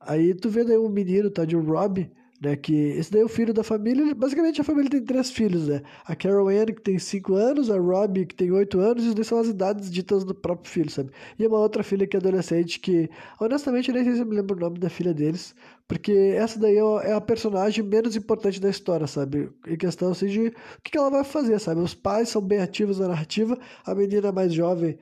Aí 0.00 0.34
tu 0.34 0.50
vê 0.50 0.64
daí 0.64 0.76
um 0.76 0.88
menino, 0.88 1.30
tá 1.30 1.44
de 1.44 1.54
Rob, 1.54 2.10
né, 2.40 2.54
que 2.56 2.72
esse 2.72 3.10
daí 3.10 3.22
é 3.22 3.24
o 3.24 3.28
filho 3.28 3.52
da 3.52 3.64
família, 3.64 4.14
basicamente 4.14 4.60
a 4.60 4.64
família 4.64 4.90
tem 4.90 5.02
três 5.02 5.30
filhos, 5.30 5.66
né? 5.68 5.82
A 6.04 6.14
Carol 6.14 6.48
Ann, 6.48 6.66
que 6.66 6.80
tem 6.80 6.98
cinco 6.98 7.34
anos, 7.34 7.68
a 7.70 7.78
Robbie, 7.78 8.26
que 8.26 8.34
tem 8.34 8.52
oito 8.52 8.78
anos, 8.78 9.04
e 9.04 9.08
os 9.08 9.14
dois 9.14 9.26
são 9.26 9.38
as 9.38 9.48
idades 9.48 9.90
ditas 9.90 10.24
do 10.24 10.34
próprio 10.34 10.70
filho, 10.70 10.90
sabe? 10.90 11.10
E 11.38 11.46
uma 11.46 11.58
outra 11.58 11.82
filha 11.82 12.06
que 12.06 12.16
é 12.16 12.20
adolescente, 12.20 12.78
que 12.78 13.10
honestamente 13.40 13.90
nem 13.92 14.04
sei 14.04 14.14
se 14.14 14.20
eu 14.20 14.26
me 14.26 14.36
lembro 14.36 14.56
o 14.56 14.60
nome 14.60 14.78
da 14.78 14.88
filha 14.88 15.12
deles, 15.12 15.54
porque 15.88 16.12
essa 16.12 16.58
daí 16.60 16.76
é, 16.76 17.10
é 17.10 17.12
a 17.12 17.20
personagem 17.20 17.82
menos 17.84 18.14
importante 18.14 18.60
da 18.60 18.70
história, 18.70 19.06
sabe? 19.06 19.50
Em 19.66 19.76
questão 19.76 20.12
assim 20.12 20.26
de 20.26 20.48
o 20.48 20.52
que 20.82 20.96
ela 20.96 21.10
vai 21.10 21.24
fazer, 21.24 21.58
sabe? 21.58 21.80
Os 21.80 21.94
pais 21.94 22.28
são 22.28 22.40
bem 22.42 22.60
ativos 22.60 23.00
na 23.00 23.08
narrativa, 23.08 23.58
a 23.84 23.94
menina 23.94 24.30
mais 24.30 24.52
jovem 24.54 24.98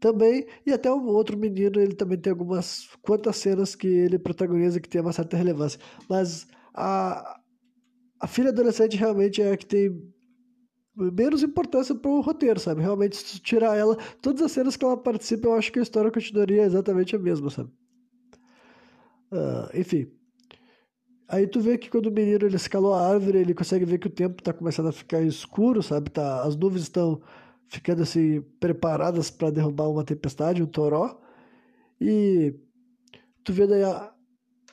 também, 0.00 0.46
e 0.66 0.72
até 0.72 0.90
o 0.92 1.02
outro 1.06 1.36
menino, 1.38 1.80
ele 1.80 1.94
também 1.94 2.18
tem 2.18 2.30
algumas 2.30 2.88
quantas 3.02 3.36
cenas 3.36 3.74
que 3.74 3.86
ele 3.86 4.18
protagoniza 4.18 4.78
que 4.78 4.88
tem 4.88 5.00
uma 5.00 5.12
certa 5.12 5.36
relevância. 5.36 5.80
Mas 6.08 6.46
a, 6.74 7.40
a 8.20 8.26
filha 8.26 8.50
adolescente 8.50 8.96
realmente 8.96 9.40
é 9.40 9.52
a 9.52 9.56
que 9.56 9.66
tem 9.66 9.90
menos 10.96 11.42
importância 11.42 11.94
para 11.94 12.10
o 12.10 12.20
roteiro, 12.20 12.58
sabe? 12.60 12.80
Realmente, 12.80 13.16
se 13.16 13.40
tirar 13.40 13.76
ela, 13.76 13.96
todas 14.20 14.42
as 14.42 14.52
cenas 14.52 14.76
que 14.76 14.84
ela 14.84 14.96
participa, 14.96 15.48
eu 15.48 15.54
acho 15.54 15.72
que 15.72 15.78
a 15.78 15.82
história 15.82 16.10
continuaria 16.10 16.62
exatamente 16.62 17.16
a 17.16 17.18
mesma, 17.18 17.50
sabe? 17.50 17.70
Uh, 19.32 19.78
enfim. 19.78 20.10
Aí 21.26 21.46
tu 21.46 21.60
vê 21.60 21.78
que 21.78 21.90
quando 21.90 22.06
o 22.06 22.12
menino 22.12 22.46
ele 22.46 22.56
escalou 22.56 22.94
a 22.94 23.08
árvore, 23.08 23.38
ele 23.38 23.54
consegue 23.54 23.84
ver 23.84 23.98
que 23.98 24.06
o 24.06 24.10
tempo 24.10 24.36
está 24.38 24.52
começando 24.52 24.88
a 24.88 24.92
ficar 24.92 25.20
escuro, 25.22 25.82
sabe? 25.82 26.10
Tá, 26.10 26.42
as 26.44 26.54
nuvens 26.54 26.82
estão 26.82 27.20
ficando 27.66 28.02
assim, 28.02 28.42
preparadas 28.60 29.30
para 29.30 29.50
derrubar 29.50 29.88
uma 29.88 30.04
tempestade, 30.04 30.62
um 30.62 30.66
toró. 30.66 31.20
E 32.00 32.54
tu 33.42 33.52
vê 33.52 33.66
daí 33.66 33.82
a, 33.82 34.13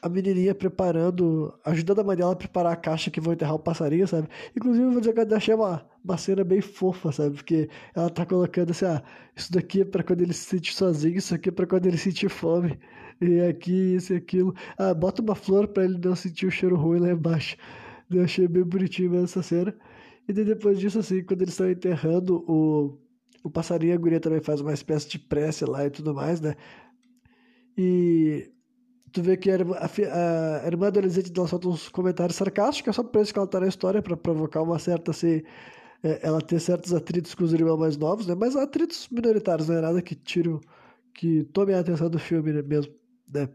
a 0.01 0.09
menininha 0.09 0.55
preparando, 0.55 1.53
ajudando 1.63 1.99
a 1.99 2.03
mãe 2.03 2.17
dela 2.17 2.33
a 2.33 2.35
preparar 2.35 2.73
a 2.73 2.75
caixa 2.75 3.11
que 3.11 3.21
vão 3.21 3.33
enterrar 3.33 3.55
o 3.55 3.59
passarinho, 3.59 4.07
sabe? 4.07 4.27
Inclusive, 4.55 4.85
eu 4.85 4.91
vou 4.91 4.99
dizer 4.99 5.13
que 5.13 5.19
eu 5.19 5.37
achei 5.37 5.53
uma, 5.53 5.85
uma 6.03 6.17
cena 6.17 6.43
bem 6.43 6.59
fofa, 6.61 7.11
sabe? 7.11 7.35
Porque 7.35 7.69
ela 7.95 8.09
tá 8.09 8.25
colocando 8.25 8.71
assim, 8.71 8.85
ah, 8.85 9.03
isso 9.35 9.51
daqui 9.51 9.81
é 9.81 9.85
pra 9.85 10.03
quando 10.03 10.21
ele 10.21 10.33
se 10.33 10.45
sentir 10.45 10.73
sozinho, 10.73 11.17
isso 11.17 11.35
aqui 11.35 11.49
é 11.49 11.51
pra 11.51 11.67
quando 11.67 11.85
ele 11.85 11.97
sentir 11.97 12.29
fome, 12.29 12.79
e 13.21 13.41
aqui, 13.41 13.95
isso 13.95 14.13
e 14.13 14.15
aquilo. 14.17 14.53
Ah, 14.77 14.93
bota 14.93 15.21
uma 15.21 15.35
flor 15.35 15.67
pra 15.67 15.83
ele 15.85 15.99
não 16.03 16.15
sentir 16.15 16.47
o 16.47 16.51
cheiro 16.51 16.75
ruim 16.75 16.99
lá 16.99 17.11
embaixo. 17.11 17.55
Eu 18.09 18.23
achei 18.23 18.47
bem 18.47 18.63
bonitinho 18.63 19.23
essa 19.23 19.43
cena. 19.43 19.73
E 20.27 20.33
depois 20.33 20.79
disso, 20.79 20.99
assim, 20.99 21.23
quando 21.23 21.43
eles 21.43 21.53
estão 21.53 21.69
enterrando 21.69 22.43
o, 22.47 22.97
o 23.43 23.49
passarinho, 23.51 23.93
a 23.93 23.97
guria 23.97 24.19
também 24.19 24.41
faz 24.41 24.61
uma 24.61 24.73
espécie 24.73 25.07
de 25.09 25.19
prece 25.19 25.65
lá 25.65 25.85
e 25.85 25.89
tudo 25.91 26.13
mais, 26.13 26.41
né? 26.41 26.55
E 27.77 28.49
tu 29.11 29.21
vê 29.21 29.37
que 29.37 29.49
a, 29.51 29.55
a, 29.55 30.63
a 30.63 30.67
irmã 30.67 30.87
adolescente 30.87 31.31
dela 31.31 31.47
solta 31.47 31.67
uns 31.67 31.89
comentários 31.89 32.35
sarcásticos, 32.37 32.89
é 32.89 32.93
só 32.93 33.03
por 33.03 33.21
isso 33.21 33.33
que 33.33 33.39
ela 33.39 33.47
tá 33.47 33.59
na 33.59 33.67
história, 33.67 34.01
para 34.01 34.17
provocar 34.17 34.61
uma 34.61 34.79
certa, 34.79 35.11
assim, 35.11 35.43
é, 36.03 36.19
ela 36.23 36.41
ter 36.41 36.59
certos 36.59 36.93
atritos 36.93 37.35
com 37.35 37.43
os 37.43 37.53
irmãos 37.53 37.77
mais 37.77 37.97
novos, 37.97 38.27
né? 38.27 38.35
Mas 38.35 38.55
atritos 38.55 39.07
minoritários, 39.09 39.67
não 39.67 39.77
é 39.77 39.81
nada 39.81 40.01
que 40.01 40.15
tire, 40.15 40.59
que 41.13 41.43
tome 41.45 41.73
a 41.73 41.79
atenção 41.79 42.09
do 42.09 42.19
filme 42.19 42.53
né, 42.53 42.61
mesmo, 42.61 42.93
né? 43.27 43.49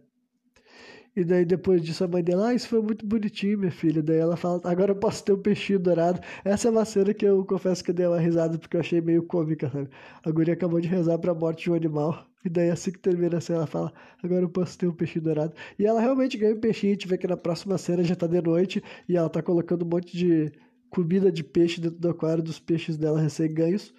E 1.17 1.25
daí 1.25 1.45
depois 1.47 1.83
disso 1.83 2.05
a 2.05 2.09
mãe 2.09 2.23
dela, 2.23 2.49
ah, 2.49 2.55
isso 2.55 2.69
foi 2.69 2.81
muito 2.83 3.07
bonitinho, 3.07 3.59
minha 3.59 3.71
filha. 3.73 4.03
Daí 4.03 4.19
ela 4.19 4.37
fala, 4.37 4.61
agora 4.65 4.93
eu 4.93 4.97
posso 4.97 5.25
ter 5.25 5.33
um 5.33 5.41
peixinho 5.41 5.79
dourado. 5.79 6.21
Essa 6.45 6.69
é 6.69 6.71
uma 6.71 6.85
cena 6.85 7.15
que 7.15 7.25
eu 7.25 7.45
confesso 7.45 7.83
que 7.83 7.91
eu 7.91 7.95
dei 7.95 8.07
uma 8.07 8.19
risada 8.21 8.59
porque 8.59 8.77
eu 8.77 8.81
achei 8.81 9.01
meio 9.01 9.23
cômica, 9.23 9.71
sabe? 9.71 9.89
A 10.25 10.31
guria 10.31 10.53
acabou 10.55 10.79
de 10.81 10.89
rezar 10.89 11.19
pra 11.19 11.35
morte 11.35 11.65
de 11.65 11.71
um 11.71 11.75
animal. 11.75 12.27
E 12.45 12.49
daí 12.51 12.71
assim 12.71 12.93
que 12.93 12.99
termina 12.99 13.39
a 13.39 13.41
cena, 13.41 13.61
ela 13.61 13.67
fala, 13.67 13.93
agora 14.23 14.43
eu 14.43 14.49
posso 14.49 14.77
ter 14.79 14.87
um 14.87 14.93
peixinho 14.93 15.25
dourado. 15.25 15.55
E 15.79 15.87
ela 15.87 16.01
realmente 16.01 16.37
ganha 16.37 16.55
um 16.55 16.61
peixinho, 16.61 16.93
a 16.93 16.95
gente 16.95 17.09
vê 17.09 17.17
que 17.19 17.27
na 17.27 17.37
próxima 17.37 17.79
cena 17.79 18.05
já 18.05 18.15
tá 18.15 18.27
de 18.27 18.41
noite 18.43 18.83
e 19.09 19.17
ela 19.17 19.29
tá 19.31 19.43
colocando 19.43 19.85
um 19.85 19.89
monte 19.89 20.17
de 20.17 20.53
comida 20.91 21.33
de 21.33 21.43
peixe 21.43 21.81
dentro 21.81 21.99
do 21.99 22.11
aquário 22.11 22.43
dos 22.43 22.59
peixes 22.61 22.97
dela 22.97 23.21
recém-ganhos, 23.21 23.93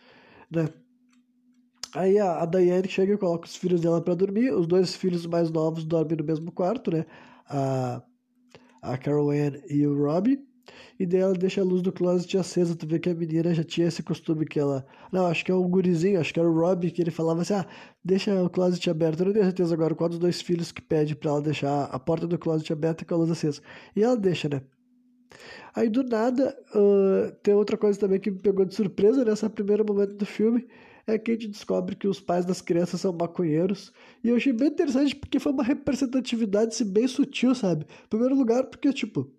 né? 0.52 0.70
Aí 1.94 2.20
a, 2.20 2.42
a 2.42 2.46
Diane 2.46 2.88
chega 2.88 3.14
e 3.14 3.18
coloca 3.18 3.48
os 3.48 3.56
filhos 3.56 3.82
dela 3.82 4.02
para 4.02 4.16
dormir. 4.16 4.52
Os 4.54 4.68
dois 4.68 4.96
filhos 4.96 5.26
mais 5.26 5.50
novos 5.50 5.86
dormem 5.86 6.18
no 6.18 6.24
mesmo 6.24 6.52
quarto, 6.52 6.92
né? 6.92 7.06
A, 7.50 8.02
a 8.82 8.98
Carol 8.98 9.32
Ann 9.32 9.60
e 9.70 9.86
o 9.88 9.98
Robbie. 10.06 10.46
E 11.00 11.06
daí 11.06 11.22
ela 11.22 11.34
deixa 11.34 11.62
a 11.62 11.64
luz 11.64 11.82
do 11.82 11.92
closet 11.92 12.38
acesa. 12.38 12.76
Tu 12.76 12.88
vê 12.88 13.00
que 13.00 13.10
a 13.10 13.16
menina 13.16 13.54
já 13.54 13.64
tinha 13.64 13.88
esse 13.88 14.04
costume 14.04 14.46
que 14.46 14.60
ela. 14.60 14.86
Não, 15.12 15.26
acho 15.28 15.46
que 15.46 15.52
é 15.52 15.56
um 15.56 15.70
gurizinho, 15.70 16.20
acho 16.20 16.34
que 16.34 16.40
era 16.40 16.50
o 16.50 16.60
Robbie 16.60 16.92
que 16.92 17.02
ele 17.02 17.12
falava 17.12 17.42
assim: 17.42 17.54
ah, 17.54 17.66
deixa 18.04 18.44
o 18.44 18.50
closet 18.50 18.90
aberto. 18.90 19.22
Eu 19.22 19.28
não 19.28 19.34
tenho 19.34 19.46
certeza 19.46 19.74
agora 19.74 19.96
qual 19.96 20.10
dos 20.10 20.20
dois 20.20 20.42
filhos 20.42 20.72
que 20.72 20.82
pede 20.82 21.16
pra 21.16 21.32
ela 21.32 21.42
deixar 21.42 21.86
a 21.86 22.00
porta 22.00 22.28
do 22.28 22.38
closet 22.38 22.72
aberta 22.74 23.06
com 23.06 23.14
a 23.14 23.18
luz 23.18 23.32
acesa. 23.32 23.62
E 23.96 24.04
ela 24.04 24.18
deixa, 24.18 24.50
né? 24.50 24.62
Aí 25.76 25.90
do 25.90 26.04
nada, 26.04 26.58
uh, 26.74 27.32
tem 27.44 27.54
outra 27.54 27.78
coisa 27.78 28.00
também 28.00 28.20
que 28.20 28.32
me 28.32 28.40
pegou 28.40 28.66
de 28.66 28.74
surpresa 28.74 29.24
nessa 29.24 29.50
primeiro 29.50 29.86
momento 29.86 30.14
do 30.16 30.26
filme 30.26 30.68
é 31.08 31.18
que 31.18 31.32
a 31.32 31.34
gente 31.34 31.48
descobre 31.48 31.96
que 31.96 32.08
os 32.08 32.20
pais 32.20 32.46
das 32.46 32.62
crianças 32.62 33.00
são 33.00 33.14
maconheiros. 33.14 33.94
E 34.22 34.28
eu 34.28 34.36
achei 34.36 34.52
bem 34.52 34.68
interessante 34.68 35.16
porque 35.16 35.40
foi 35.40 35.54
uma 35.54 35.64
representatividade 35.64 36.74
assim, 36.74 36.84
bem 36.84 37.08
sutil, 37.08 37.56
sabe? 37.56 37.86
Em 37.86 38.08
primeiro 38.10 38.36
lugar, 38.36 38.66
porque, 38.66 38.92
tipo. 38.92 39.32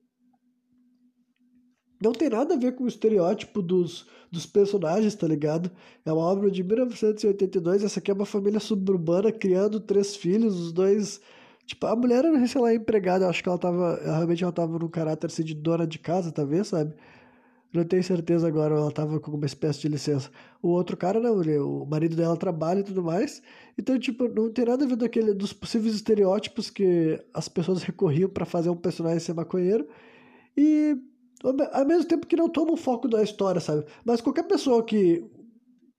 Não 2.03 2.13
tem 2.13 2.31
nada 2.31 2.55
a 2.55 2.57
ver 2.57 2.75
com 2.75 2.85
o 2.85 2.89
estereótipo 2.89 3.61
dos, 3.61 4.07
dos 4.31 4.47
personagens, 4.47 5.15
tá 5.15 5.27
ligado? 5.27 5.71
É 6.07 6.13
uma 6.13 6.23
obra 6.23 6.51
de 6.51 6.63
1982. 6.63 7.85
Essa 7.85 7.99
aqui 7.99 8.11
é 8.11 8.15
uma 8.15 8.25
família 8.25 8.61
suburbana 8.61 9.31
criando 9.31 9.79
três 9.79 10.17
filhos, 10.17 10.59
os 10.59 10.73
dois. 10.73 11.21
Tipo, 11.67 11.87
a 11.87 11.97
mulher 11.97 12.25
era, 12.25 12.47
sei 12.47 12.61
lá, 12.61 12.73
empregada. 12.73 13.25
Eu 13.27 13.29
acho 13.29 13.43
que 13.43 13.49
ela 13.49 13.59
tava. 13.59 13.97
Realmente 14.03 14.43
ela 14.43 14.53
tava 14.53 14.79
no 14.79 14.89
caráter 14.89 15.27
assim, 15.27 15.45
de 15.45 15.55
dona 15.55 15.87
de 15.87 15.99
casa, 15.99 16.33
talvez, 16.33 16.69
sabe? 16.69 16.95
Não 17.73 17.85
tenho 17.85 18.03
certeza 18.03 18.49
agora, 18.49 18.75
ela 18.75 18.91
tava 18.91 19.21
com 19.21 19.31
uma 19.31 19.45
espécie 19.45 19.81
de 19.81 19.89
licença. 19.89 20.31
O 20.63 20.69
outro 20.69 20.97
cara 20.97 21.21
não, 21.21 21.43
ele, 21.43 21.59
o 21.59 21.85
marido 21.85 22.17
dela 22.17 22.37
trabalha 22.37 22.81
e 22.81 22.83
tudo 22.83 23.03
mais. 23.03 23.43
Então, 23.77 23.99
tipo, 23.99 24.27
não 24.29 24.51
tem 24.51 24.65
nada 24.65 24.85
a 24.85 24.89
ver 24.89 24.97
daquele, 24.97 25.35
dos 25.35 25.53
possíveis 25.53 25.95
estereótipos 25.95 26.71
que 26.71 27.23
as 27.33 27.49
pessoas 27.49 27.83
recorriam 27.85 28.31
para 28.31 28.47
fazer 28.47 28.71
um 28.71 28.77
personagem 28.77 29.21
ser 29.21 29.35
maconheiro. 29.35 29.87
E 30.57 30.97
ao 31.43 31.85
mesmo 31.85 32.05
tempo 32.05 32.27
que 32.27 32.37
não 32.37 32.49
toma 32.49 32.73
o 32.73 32.77
foco 32.77 33.07
da 33.07 33.23
história, 33.23 33.61
sabe? 33.61 33.85
Mas 34.05 34.21
qualquer 34.21 34.45
pessoa 34.45 34.83
que 34.83 35.25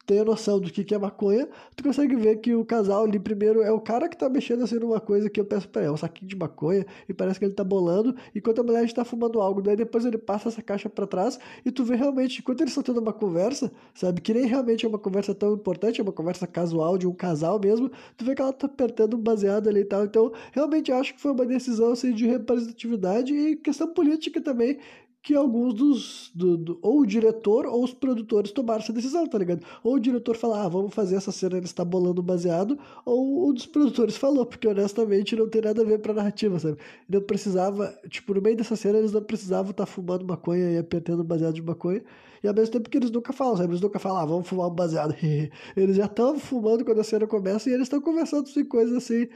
tenha 0.09 0.25
noção 0.25 0.59
do 0.59 0.71
que, 0.71 0.83
que 0.83 0.95
é 0.95 0.97
maconha, 0.97 1.47
tu 1.75 1.83
consegue 1.83 2.15
ver 2.15 2.37
que 2.37 2.55
o 2.55 2.65
casal 2.65 3.03
ali 3.03 3.19
primeiro 3.19 3.61
é 3.61 3.71
o 3.71 3.79
cara 3.79 4.09
que 4.09 4.17
tá 4.17 4.27
mexendo 4.27 4.63
assim 4.63 4.79
numa 4.79 4.99
coisa 4.99 5.29
que 5.29 5.39
eu 5.39 5.45
peço 5.45 5.69
pra 5.69 5.83
ele, 5.83 5.91
é 5.91 5.93
um 5.93 5.97
saquinho 5.97 6.27
de 6.27 6.35
maconha, 6.35 6.83
e 7.07 7.13
parece 7.13 7.37
que 7.37 7.45
ele 7.45 7.53
tá 7.53 7.63
bolando, 7.63 8.15
enquanto 8.33 8.61
a 8.61 8.63
mulher 8.63 8.83
está 8.83 9.05
fumando 9.05 9.39
algo. 9.39 9.61
Daí 9.61 9.75
depois 9.75 10.05
ele 10.05 10.17
passa 10.17 10.49
essa 10.49 10.63
caixa 10.63 10.89
para 10.89 11.05
trás 11.05 11.37
e 11.63 11.71
tu 11.71 11.83
vê 11.83 11.95
realmente, 11.95 12.39
enquanto 12.39 12.61
eles 12.61 12.71
estão 12.71 12.81
tendo 12.81 12.99
uma 12.99 13.13
conversa, 13.13 13.71
sabe, 13.93 14.19
que 14.19 14.33
nem 14.33 14.47
realmente 14.47 14.83
é 14.83 14.89
uma 14.89 14.97
conversa 14.97 15.35
tão 15.35 15.53
importante, 15.53 16.01
é 16.01 16.03
uma 16.03 16.11
conversa 16.11 16.47
casual 16.47 16.97
de 16.97 17.05
um 17.05 17.13
casal 17.13 17.59
mesmo, 17.63 17.91
tu 18.17 18.25
vê 18.25 18.33
que 18.33 18.41
ela 18.41 18.51
tá 18.51 18.65
apertando 18.65 19.15
baseado 19.15 19.69
ali 19.69 19.81
e 19.81 19.85
tal. 19.85 20.05
Então, 20.05 20.31
realmente 20.51 20.91
acho 20.91 21.13
que 21.13 21.21
foi 21.21 21.33
uma 21.33 21.45
decisão 21.45 21.91
assim, 21.91 22.11
de 22.13 22.25
representatividade 22.25 23.31
e 23.31 23.55
questão 23.57 23.93
política 23.93 24.41
também, 24.41 24.79
que 25.21 25.35
alguns 25.35 25.73
dos. 25.73 26.31
Do, 26.33 26.57
do, 26.57 26.79
ou 26.81 27.01
o 27.01 27.05
diretor 27.05 27.65
ou 27.65 27.83
os 27.83 27.93
produtores 27.93 28.51
tomaram 28.51 28.81
essa 28.81 28.93
decisão, 28.93 29.27
tá 29.27 29.37
ligado? 29.37 29.65
Ou 29.83 29.95
o 29.95 29.99
diretor 29.99 30.35
falar, 30.35 30.63
ah, 30.63 30.69
vamos 30.69 30.93
fazer 30.93 31.15
essa 31.15 31.31
cena, 31.31 31.57
ele 31.57 31.65
está 31.65 31.83
bolando 31.83 32.21
baseado, 32.21 32.77
ou 33.05 33.49
um 33.49 33.53
dos 33.53 33.65
produtores 33.65 34.15
falou, 34.17 34.45
porque 34.45 34.67
honestamente 34.67 35.35
não 35.35 35.49
tem 35.49 35.61
nada 35.61 35.81
a 35.81 35.85
ver 35.85 35.99
pra 35.99 36.13
narrativa, 36.13 36.57
sabe? 36.59 36.77
Não 37.07 37.21
precisava, 37.21 37.93
tipo, 38.09 38.33
no 38.33 38.41
meio 38.41 38.55
dessa 38.55 38.75
cena 38.75 38.97
eles 38.97 39.11
não 39.11 39.21
precisavam 39.21 39.71
estar 39.71 39.85
tá 39.85 39.91
fumando 39.91 40.25
maconha 40.25 40.71
e 40.71 40.77
apertando 40.77 41.23
baseado 41.23 41.53
de 41.53 41.61
maconha, 41.61 42.03
e 42.41 42.47
ao 42.47 42.53
mesmo 42.53 42.71
tempo 42.71 42.89
que 42.89 42.97
eles 42.97 43.11
nunca 43.11 43.33
falam, 43.33 43.57
sabe? 43.57 43.71
Eles 43.71 43.81
nunca 43.81 43.99
falam, 43.99 44.19
ah, 44.19 44.25
vamos 44.25 44.47
fumar 44.47 44.67
um 44.67 44.73
baseado. 44.73 45.13
eles 45.75 45.97
já 45.97 46.05
estão 46.05 46.39
fumando 46.39 46.85
quando 46.85 47.01
a 47.01 47.03
cena 47.03 47.27
começa 47.27 47.69
e 47.69 47.73
eles 47.73 47.83
estão 47.83 47.99
conversando 48.01 48.47
sobre 48.47 48.65
coisas 48.65 48.95
assim 48.95 49.27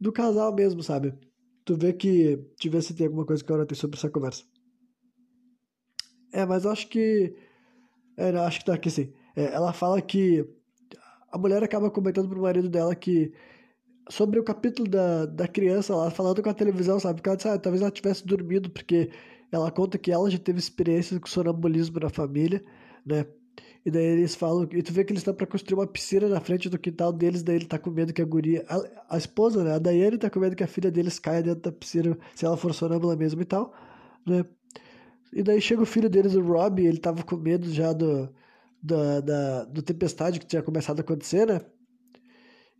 do 0.00 0.12
casal 0.12 0.54
mesmo, 0.54 0.82
sabe? 0.82 1.12
Tu 1.64 1.76
vê 1.76 1.92
que. 1.92 2.36
Deixa 2.36 2.70
ver 2.70 2.82
se 2.82 2.94
tem 2.94 3.06
alguma 3.06 3.26
coisa 3.26 3.44
que 3.44 3.50
eu 3.50 3.56
anotei 3.56 3.76
sobre 3.76 3.98
essa 3.98 4.08
conversa. 4.08 4.44
É, 6.32 6.44
mas 6.44 6.64
eu 6.64 6.70
acho 6.70 6.88
que. 6.88 7.34
É, 8.16 8.32
não, 8.32 8.42
acho 8.44 8.60
que 8.60 8.66
tá 8.66 8.74
aqui 8.74 8.90
sim. 8.90 9.12
É, 9.36 9.46
ela 9.54 9.72
fala 9.72 10.02
que 10.02 10.46
a 11.32 11.38
mulher 11.38 11.62
acaba 11.64 11.90
comentando 11.90 12.28
pro 12.30 12.42
marido 12.42 12.68
dela 12.68 12.94
que. 12.96 13.32
Sobre 14.10 14.40
o 14.40 14.44
capítulo 14.44 14.88
da, 14.88 15.26
da 15.26 15.48
criança 15.48 15.94
lá, 15.96 16.10
falando 16.10 16.42
com 16.42 16.50
a 16.50 16.54
televisão, 16.54 17.00
sabe? 17.00 17.16
Porque 17.16 17.28
ela 17.30 17.36
disse, 17.36 17.48
ah, 17.48 17.58
talvez 17.58 17.82
ela 17.82 17.90
tivesse 17.90 18.26
dormido, 18.26 18.70
porque 18.70 19.10
ela 19.52 19.70
conta 19.70 19.98
que 19.98 20.12
ela 20.12 20.30
já 20.30 20.38
teve 20.38 20.58
experiências 20.58 21.20
com 21.20 21.26
sonambulismo 21.28 22.00
na 22.00 22.10
família, 22.10 22.64
né? 23.06 23.26
E 23.84 23.90
daí 23.90 24.04
eles 24.04 24.34
falam, 24.34 24.68
e 24.72 24.82
tu 24.82 24.92
vê 24.92 25.04
que 25.04 25.12
eles 25.12 25.20
estão 25.20 25.34
para 25.34 25.46
construir 25.46 25.76
uma 25.78 25.86
piscina 25.86 26.28
na 26.28 26.40
frente 26.40 26.68
do 26.68 26.78
quintal 26.78 27.12
deles, 27.12 27.42
daí 27.42 27.56
ele 27.56 27.66
tá 27.66 27.78
com 27.78 27.90
medo 27.90 28.12
que 28.12 28.22
a 28.22 28.24
guria, 28.24 28.64
a, 28.68 29.14
a 29.16 29.18
esposa, 29.18 29.64
né, 29.64 29.74
a 29.74 29.78
Daiane 29.78 30.18
tá 30.18 30.28
com 30.30 30.40
medo 30.40 30.56
que 30.56 30.64
a 30.64 30.66
filha 30.68 30.90
deles 30.90 31.18
caia 31.18 31.42
dentro 31.42 31.62
da 31.62 31.72
piscina 31.72 32.18
se 32.34 32.44
ela 32.44 32.56
for 32.56 32.74
sonâmbula 32.74 33.16
mesmo 33.16 33.40
e 33.42 33.44
tal, 33.44 33.72
né? 34.26 34.44
E 35.32 35.42
daí 35.42 35.60
chega 35.60 35.82
o 35.82 35.86
filho 35.86 36.08
deles, 36.08 36.34
o 36.34 36.40
Rob, 36.42 36.80
ele 36.84 36.98
tava 36.98 37.22
com 37.22 37.36
medo 37.36 37.70
já 37.72 37.92
do, 37.92 38.28
da, 38.82 39.20
da, 39.20 39.64
do 39.64 39.82
tempestade 39.82 40.40
que 40.40 40.46
tinha 40.46 40.62
começado 40.62 40.98
a 41.00 41.02
acontecer, 41.02 41.46
né? 41.46 41.60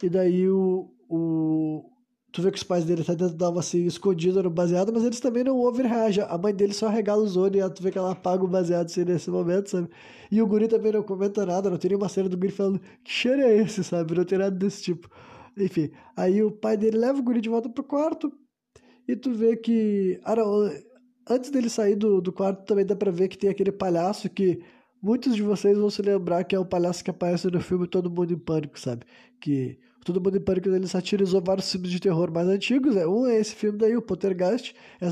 E 0.02 0.08
daí 0.08 0.48
o, 0.48 0.90
o. 1.08 1.90
Tu 2.30 2.42
vê 2.42 2.50
que 2.50 2.58
os 2.58 2.62
pais 2.62 2.84
dele 2.84 3.02
tá 3.02 3.14
dentro 3.14 3.58
assim, 3.58 3.86
escondido 3.86 4.42
no 4.42 4.50
baseado, 4.50 4.92
mas 4.92 5.02
eles 5.04 5.18
também 5.18 5.42
não 5.42 5.58
overreagem. 5.60 6.24
A 6.28 6.36
mãe 6.38 6.54
dele 6.54 6.74
só 6.74 6.88
regala 6.88 7.22
os 7.22 7.36
olhos 7.36 7.64
e 7.64 7.70
tu 7.74 7.82
vê 7.82 7.90
que 7.90 7.98
ela 7.98 8.12
apaga 8.12 8.44
o 8.44 8.48
baseado 8.48 8.86
assim 8.86 9.04
nesse 9.04 9.30
momento, 9.30 9.70
sabe? 9.70 9.88
E 10.30 10.40
o 10.42 10.46
guri 10.46 10.68
também 10.68 10.92
não 10.92 11.02
comenta 11.02 11.44
nada, 11.46 11.70
não 11.70 11.78
tem 11.78 11.90
nenhuma 11.90 12.08
cena 12.08 12.28
do 12.28 12.36
guri 12.36 12.52
falando 12.52 12.80
que 13.02 13.10
cheiro 13.10 13.40
é 13.42 13.56
esse, 13.56 13.82
sabe? 13.82 14.14
Não 14.14 14.24
tem 14.24 14.38
nada 14.38 14.54
desse 14.54 14.82
tipo. 14.82 15.08
Enfim, 15.56 15.90
aí 16.16 16.42
o 16.42 16.52
pai 16.52 16.76
dele 16.76 16.98
leva 16.98 17.18
o 17.18 17.22
guri 17.22 17.40
de 17.40 17.48
volta 17.48 17.68
pro 17.68 17.82
quarto 17.82 18.30
e 19.08 19.16
tu 19.16 19.32
vê 19.32 19.56
que. 19.56 20.20
Ah, 20.24 20.36
não, 20.36 20.70
antes 21.28 21.50
dele 21.50 21.68
sair 21.68 21.96
do, 21.96 22.20
do 22.20 22.32
quarto, 22.32 22.64
também 22.64 22.84
dá 22.84 22.96
pra 22.96 23.10
ver 23.10 23.28
que 23.28 23.38
tem 23.38 23.50
aquele 23.50 23.72
palhaço 23.72 24.28
que 24.28 24.60
muitos 25.02 25.34
de 25.34 25.42
vocês 25.42 25.78
vão 25.78 25.90
se 25.90 26.02
lembrar 26.02 26.44
que 26.44 26.54
é 26.54 26.58
o 26.58 26.64
palhaço 26.64 27.04
que 27.04 27.10
aparece 27.10 27.50
no 27.50 27.60
filme 27.60 27.86
Todo 27.86 28.10
Mundo 28.10 28.32
em 28.32 28.38
Pânico, 28.38 28.78
sabe? 28.78 29.04
Que 29.40 29.78
Todo 30.04 30.22
Mundo 30.22 30.38
em 30.38 30.40
Pânico 30.40 30.70
ele 30.70 30.86
satirizou 30.86 31.42
vários 31.42 31.70
filmes 31.70 31.90
de 31.90 32.00
terror 32.00 32.32
mais 32.32 32.48
antigos. 32.48 32.94
Né? 32.94 33.06
Um 33.06 33.26
é 33.26 33.38
esse 33.38 33.54
filme 33.54 33.78
daí, 33.78 33.94
o 33.94 34.00
Poltergeist. 34.00 34.74
É. 35.00 35.06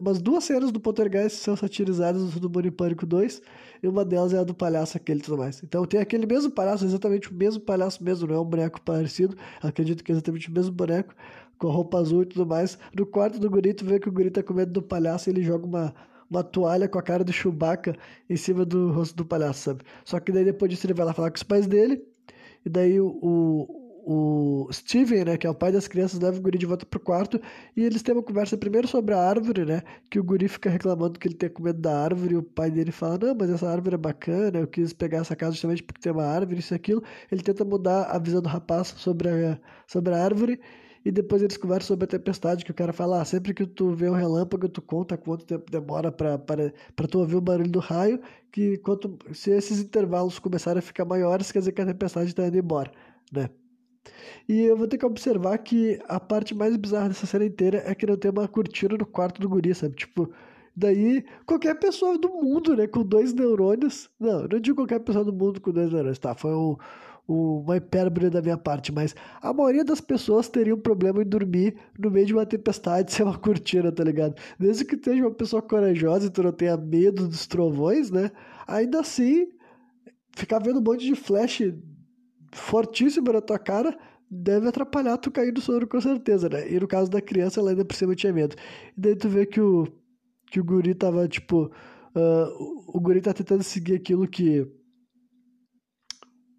Umas 0.00 0.20
duas 0.20 0.42
cenas 0.42 0.72
do 0.72 0.80
Poltergeist 0.80 1.38
são 1.38 1.56
satirizadas 1.56 2.20
no 2.22 2.32
Todo 2.32 2.50
Mundo 2.50 2.66
em 2.66 2.72
Pânico 2.72 3.06
2. 3.06 3.40
E 3.82 3.86
uma 3.86 4.04
delas 4.04 4.34
é 4.34 4.38
a 4.38 4.44
do 4.44 4.52
palhaço 4.52 4.96
aquele 4.96 5.20
e 5.20 5.22
tudo 5.22 5.38
mais. 5.38 5.62
Então 5.62 5.84
tem 5.84 6.00
aquele 6.00 6.26
mesmo 6.26 6.50
palhaço, 6.50 6.84
exatamente 6.84 7.30
o 7.30 7.34
mesmo 7.34 7.62
palhaço 7.62 8.02
mesmo, 8.02 8.26
não 8.26 8.34
é 8.34 8.40
um 8.40 8.44
boneco 8.44 8.80
parecido. 8.80 9.36
Acredito 9.62 10.02
que 10.02 10.10
é 10.10 10.14
exatamente 10.14 10.48
o 10.48 10.52
mesmo 10.52 10.72
boneco 10.72 11.14
com 11.60 11.68
roupa 11.68 11.98
azul 11.98 12.22
e 12.22 12.26
tudo 12.26 12.46
mais. 12.46 12.78
No 12.96 13.06
quarto 13.06 13.38
do 13.38 13.48
guri, 13.48 13.74
tu 13.74 13.84
vê 13.84 14.00
que 14.00 14.08
o 14.08 14.12
guri 14.12 14.30
tá 14.30 14.42
com 14.42 14.54
medo 14.54 14.72
do 14.72 14.82
palhaço 14.82 15.28
e 15.28 15.32
ele 15.32 15.42
joga 15.42 15.66
uma, 15.66 15.94
uma 16.28 16.42
toalha 16.42 16.88
com 16.88 16.98
a 16.98 17.02
cara 17.02 17.22
do 17.22 17.32
Chewbacca 17.32 17.94
em 18.28 18.36
cima 18.36 18.64
do 18.64 18.90
rosto 18.90 19.14
do 19.14 19.24
palhaço, 19.24 19.60
sabe? 19.64 19.84
Só 20.04 20.18
que 20.18 20.32
daí 20.32 20.44
depois 20.44 20.70
disso 20.70 20.86
ele 20.86 20.94
vai 20.94 21.06
lá 21.06 21.12
falar 21.12 21.30
com 21.30 21.36
os 21.36 21.42
pais 21.42 21.66
dele, 21.66 22.02
e 22.64 22.70
daí 22.70 22.98
o, 22.98 23.68
o 24.06 24.68
Steven, 24.72 25.24
né, 25.24 25.36
que 25.36 25.46
é 25.46 25.50
o 25.50 25.54
pai 25.54 25.70
das 25.70 25.86
crianças, 25.86 26.18
leva 26.18 26.38
o 26.38 26.40
guri 26.40 26.56
de 26.56 26.64
volta 26.64 26.86
pro 26.86 26.98
quarto 26.98 27.38
e 27.76 27.84
eles 27.84 28.02
têm 28.02 28.14
uma 28.14 28.22
conversa 28.22 28.56
primeiro 28.56 28.88
sobre 28.88 29.14
a 29.14 29.20
árvore, 29.20 29.66
né, 29.66 29.82
que 30.10 30.18
o 30.18 30.24
guri 30.24 30.48
fica 30.48 30.70
reclamando 30.70 31.18
que 31.18 31.28
ele 31.28 31.34
tem 31.34 31.50
com 31.50 31.62
medo 31.62 31.80
da 31.80 32.04
árvore 32.04 32.34
e 32.34 32.36
o 32.38 32.42
pai 32.42 32.70
dele 32.70 32.90
fala, 32.90 33.18
não, 33.18 33.34
mas 33.38 33.50
essa 33.50 33.68
árvore 33.68 33.96
é 33.96 33.98
bacana, 33.98 34.58
eu 34.58 34.66
quis 34.66 34.94
pegar 34.94 35.18
essa 35.18 35.36
casa 35.36 35.52
justamente 35.52 35.82
porque 35.82 36.00
tem 36.00 36.12
uma 36.12 36.24
árvore, 36.24 36.60
isso 36.60 36.72
e 36.72 36.76
aquilo. 36.76 37.02
Ele 37.30 37.42
tenta 37.42 37.64
mudar 37.64 38.04
a 38.04 38.18
visão 38.18 38.40
do 38.40 38.48
rapaz 38.48 38.88
sobre 38.96 39.28
a, 39.28 39.60
sobre 39.86 40.14
a 40.14 40.24
árvore 40.24 40.58
e 41.04 41.10
depois 41.10 41.42
eles 41.42 41.56
conversam 41.56 41.88
sobre 41.88 42.04
a 42.04 42.08
tempestade, 42.08 42.64
que 42.64 42.70
o 42.70 42.74
cara 42.74 42.92
fala, 42.92 43.22
ah, 43.22 43.24
sempre 43.24 43.54
que 43.54 43.66
tu 43.66 43.90
vê 43.94 44.08
um 44.08 44.14
relâmpago, 44.14 44.68
tu 44.68 44.82
conta 44.82 45.16
quanto 45.16 45.46
tempo 45.46 45.70
demora 45.70 46.12
para 46.12 47.08
tu 47.08 47.18
ouvir 47.18 47.36
o 47.36 47.40
barulho 47.40 47.70
do 47.70 47.78
raio, 47.78 48.20
que 48.52 48.76
quanto, 48.78 49.18
se 49.32 49.50
esses 49.50 49.80
intervalos 49.80 50.38
começarem 50.38 50.78
a 50.78 50.82
ficar 50.82 51.04
maiores, 51.04 51.50
quer 51.50 51.60
dizer 51.60 51.72
que 51.72 51.80
a 51.80 51.86
tempestade 51.86 52.30
está 52.30 52.46
indo 52.46 52.58
embora, 52.58 52.90
né? 53.32 53.48
E 54.48 54.62
eu 54.62 54.76
vou 54.76 54.88
ter 54.88 54.98
que 54.98 55.06
observar 55.06 55.56
que 55.58 55.98
a 56.08 56.18
parte 56.18 56.54
mais 56.54 56.76
bizarra 56.76 57.08
dessa 57.08 57.26
cena 57.26 57.44
inteira 57.44 57.82
é 57.86 57.94
que 57.94 58.06
não 58.06 58.16
tem 58.16 58.30
uma 58.30 58.48
cortina 58.48 58.96
no 58.96 59.06
quarto 59.06 59.40
do 59.40 59.48
guri, 59.48 59.74
sabe? 59.74 59.94
Tipo, 59.94 60.30
daí 60.74 61.24
qualquer 61.46 61.78
pessoa 61.78 62.18
do 62.18 62.28
mundo, 62.28 62.76
né, 62.76 62.86
com 62.86 63.02
dois 63.02 63.32
neurônios. 63.32 64.10
Não, 64.18 64.46
não 64.48 64.60
digo 64.60 64.76
qualquer 64.76 65.00
pessoa 65.00 65.24
do 65.24 65.32
mundo 65.32 65.60
com 65.60 65.70
dois 65.70 65.90
neurônios, 65.90 66.18
tá? 66.18 66.34
Foi 66.34 66.54
um, 66.54 66.76
uma 67.32 67.76
hipérbole 67.76 68.28
da 68.28 68.42
minha 68.42 68.58
parte, 68.58 68.92
mas 68.92 69.14
a 69.40 69.52
maioria 69.52 69.84
das 69.84 70.00
pessoas 70.00 70.48
teria 70.48 70.74
um 70.74 70.80
problema 70.80 71.22
em 71.22 71.26
dormir 71.26 71.76
no 71.98 72.10
meio 72.10 72.26
de 72.26 72.34
uma 72.34 72.44
tempestade 72.44 73.12
sem 73.14 73.24
uma 73.24 73.38
cortina, 73.38 73.92
tá 73.92 74.02
ligado? 74.02 74.34
Mesmo 74.58 74.86
que 74.86 74.98
seja 75.02 75.22
uma 75.22 75.34
pessoa 75.34 75.62
corajosa 75.62 76.26
e 76.26 76.30
tu 76.30 76.42
não 76.42 76.52
tenha 76.52 76.76
medo 76.76 77.28
dos 77.28 77.46
trovões, 77.46 78.10
né? 78.10 78.30
Ainda 78.66 79.00
assim, 79.00 79.46
ficar 80.36 80.58
vendo 80.58 80.80
um 80.80 80.82
monte 80.82 81.06
de 81.06 81.14
flash 81.14 81.62
fortíssimo 82.52 83.32
na 83.32 83.40
tua 83.40 83.58
cara 83.58 83.96
deve 84.30 84.68
atrapalhar 84.68 85.18
tu 85.18 85.30
cair 85.30 85.52
do 85.52 85.60
sono 85.60 85.86
com 85.86 86.00
certeza, 86.00 86.48
né? 86.48 86.70
E 86.70 86.78
no 86.78 86.86
caso 86.86 87.10
da 87.10 87.20
criança, 87.20 87.60
ela 87.60 87.70
ainda 87.70 87.84
por 87.84 87.94
cima 87.94 88.14
tinha 88.14 88.32
medo. 88.32 88.54
E 88.96 89.00
daí 89.00 89.16
tu 89.16 89.28
vê 89.28 89.44
que 89.44 89.60
o, 89.60 89.88
que 90.46 90.60
o 90.60 90.64
guri 90.64 90.94
tava, 90.94 91.26
tipo... 91.28 91.70
Uh, 92.14 92.96
o 92.96 93.00
guri 93.00 93.20
tá 93.20 93.32
tentando 93.32 93.62
seguir 93.62 93.94
aquilo 93.94 94.26
que... 94.28 94.66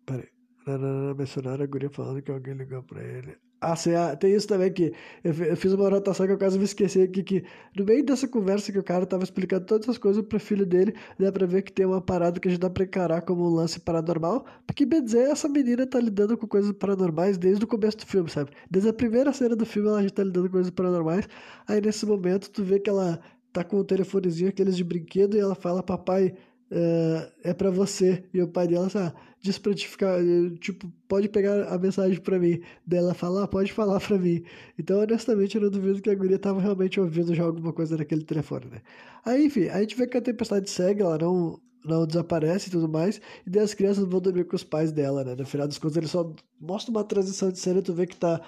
Peraí. 0.06 0.28
Mencionaram 1.16 1.64
a 1.64 1.68
guria 1.68 1.90
falando 1.90 2.22
que 2.22 2.32
alguém 2.32 2.54
ligou 2.54 2.84
pra 2.84 3.04
ele. 3.04 3.38
Ah, 3.64 3.76
sim, 3.76 3.94
ah, 3.94 4.16
tem 4.16 4.34
isso 4.34 4.48
também 4.48 4.74
que 4.74 4.92
eu, 5.24 5.56
fiz 5.56 5.72
uma 5.74 5.86
anotação 5.86 6.26
que 6.26 6.34
eu 6.34 6.38
quase 6.38 6.58
me 6.58 6.66
esqueci 6.66 7.00
aqui, 7.00 7.22
que 7.22 7.44
no 7.78 7.86
meio 7.86 8.04
dessa 8.04 8.28
conversa 8.28 8.72
que 8.72 8.80
o 8.80 8.84
cara 8.84 9.06
tava 9.06 9.24
explicando 9.24 9.68
todas 9.68 9.88
as 9.88 10.00
coisas 10.00 10.26
pro 10.26 10.40
filho 10.40 10.66
dele, 10.66 10.96
dá 11.20 11.32
pra 11.32 11.46
ver 11.46 11.62
que 11.62 11.72
tem 11.72 11.86
uma 11.86 12.02
parada 12.02 12.40
que 12.40 12.48
a 12.48 12.52
gente 12.52 12.60
dá 12.60 12.72
pra 12.72 12.86
encarar 12.86 13.22
como 13.22 13.46
um 13.46 13.54
lance 13.54 13.80
paranormal, 13.80 14.48
porque 14.66 14.84
bem 14.84 15.04
dizer, 15.04 15.30
essa 15.30 15.48
menina 15.48 15.86
tá 15.86 16.00
lidando 16.00 16.36
com 16.36 16.48
coisas 16.48 16.72
paranormais 16.72 17.38
desde 17.38 17.64
o 17.64 17.68
começo 17.68 17.98
do 18.00 18.06
filme, 18.08 18.32
sabe? 18.32 18.50
Desde 18.68 18.90
a 18.90 18.94
primeira 18.94 19.32
cena 19.32 19.56
do 19.56 19.66
filme 19.66 19.90
ela 19.90 20.02
já 20.02 20.10
tá 20.10 20.24
lidando 20.24 20.48
com 20.48 20.54
coisas 20.54 20.72
paranormais, 20.72 21.30
aí 21.68 21.80
nesse 21.80 22.04
momento 22.04 22.50
tu 22.50 22.64
vê 22.64 22.80
que 22.80 22.90
ela 22.90 23.22
tá 23.54 23.64
com 23.64 23.78
o 23.78 23.84
telefonezinho 23.84 24.50
aqueles 24.50 24.76
de 24.76 24.84
brinquedo 24.84 25.38
e 25.38 25.40
ela 25.40 25.54
fala, 25.54 25.84
papai, 25.84 26.34
uh, 26.72 27.32
é 27.44 27.54
para 27.54 27.70
você. 27.70 28.24
E 28.34 28.42
o 28.42 28.48
pai 28.48 28.68
dela, 28.68 28.88
ah, 28.96 29.14
diz 29.42 29.58
pra 29.58 29.74
te 29.74 29.88
ficar, 29.88 30.20
tipo, 30.60 30.92
pode 31.08 31.28
pegar 31.30 31.68
a 31.68 31.78
mensagem 31.78 32.20
para 32.20 32.40
mim. 32.40 32.62
Dela 32.86 33.14
fala, 33.14 33.44
ah, 33.44 33.48
pode 33.48 33.72
falar 33.74 34.00
para 34.00 34.18
mim. 34.18 34.44
Então, 34.80 35.00
honestamente, 35.02 35.56
eu 35.56 35.62
não 35.62 35.70
duvido 35.70 36.02
que 36.02 36.10
a 36.10 36.16
guria 36.16 36.40
tava 36.40 36.62
realmente 36.62 37.00
ouvindo 37.00 37.36
já 37.36 37.44
alguma 37.44 37.74
coisa 37.74 37.98
naquele 37.98 38.24
telefone, 38.24 38.66
né? 38.68 38.82
Aí, 39.26 39.46
enfim, 39.46 39.68
a 39.68 39.80
gente 39.82 39.96
vê 39.96 40.08
que 40.08 40.18
a 40.18 40.22
tempestade 40.22 40.70
segue, 40.70 41.02
ela 41.02 41.18
não, 41.18 41.60
não 41.86 42.08
desaparece 42.08 42.70
e 42.70 42.72
tudo 42.72 42.88
mais, 42.88 43.22
e 43.46 43.50
daí 43.50 43.64
as 43.64 43.74
crianças 43.74 44.06
vão 44.06 44.22
dormir 44.22 44.46
com 44.46 44.56
os 44.56 44.64
pais 44.64 44.92
dela, 44.92 45.24
né? 45.24 45.36
No 45.36 45.46
final 45.46 45.68
das 45.68 45.78
contas, 45.78 45.98
ele 45.98 46.08
só 46.08 46.34
mostra 46.60 46.92
uma 46.92 47.04
transição 47.04 47.52
de 47.52 47.60
cena 47.60 47.82
tu 47.82 47.94
vê 47.94 48.08
que 48.08 48.16
tá 48.16 48.42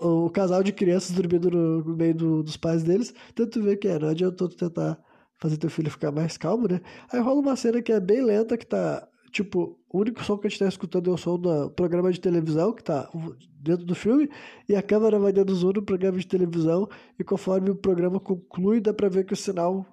o 0.00 0.28
casal 0.30 0.62
de 0.62 0.72
crianças 0.72 1.16
dormindo 1.16 1.50
no, 1.50 1.96
meio 1.96 2.14
do, 2.14 2.42
dos 2.42 2.56
pais 2.56 2.82
deles, 2.82 3.14
tanto 3.34 3.62
vê 3.62 3.76
que 3.76 3.88
é, 3.88 3.98
não 3.98 4.08
adiantou 4.08 4.48
tentar 4.48 4.98
fazer 5.38 5.56
teu 5.56 5.70
filho 5.70 5.90
ficar 5.90 6.10
mais 6.10 6.36
calmo, 6.36 6.66
né? 6.68 6.80
Aí 7.12 7.20
rola 7.20 7.40
uma 7.40 7.56
cena 7.56 7.82
que 7.82 7.92
é 7.92 8.00
bem 8.00 8.22
lenta, 8.24 8.56
que 8.56 8.66
tá, 8.66 9.06
tipo, 9.30 9.78
o 9.88 9.98
único 9.98 10.22
som 10.24 10.38
que 10.38 10.46
a 10.46 10.50
gente 10.50 10.58
tá 10.58 10.68
escutando 10.68 11.10
é 11.10 11.14
o 11.14 11.16
som 11.16 11.38
do 11.38 11.70
programa 11.70 12.10
de 12.12 12.20
televisão, 12.20 12.72
que 12.72 12.82
tá 12.82 13.08
dentro 13.60 13.84
do 13.84 13.94
filme, 13.94 14.30
e 14.68 14.74
a 14.74 14.82
câmera 14.82 15.18
vai 15.18 15.32
dando 15.32 15.54
zoom 15.54 15.72
no 15.74 15.82
programa 15.82 16.18
de 16.18 16.26
televisão, 16.26 16.88
e 17.18 17.24
conforme 17.24 17.70
o 17.70 17.74
programa 17.76 18.20
conclui, 18.20 18.80
dá 18.80 18.94
pra 18.94 19.08
ver 19.08 19.24
que 19.24 19.32
o 19.32 19.36
sinal 19.36 19.86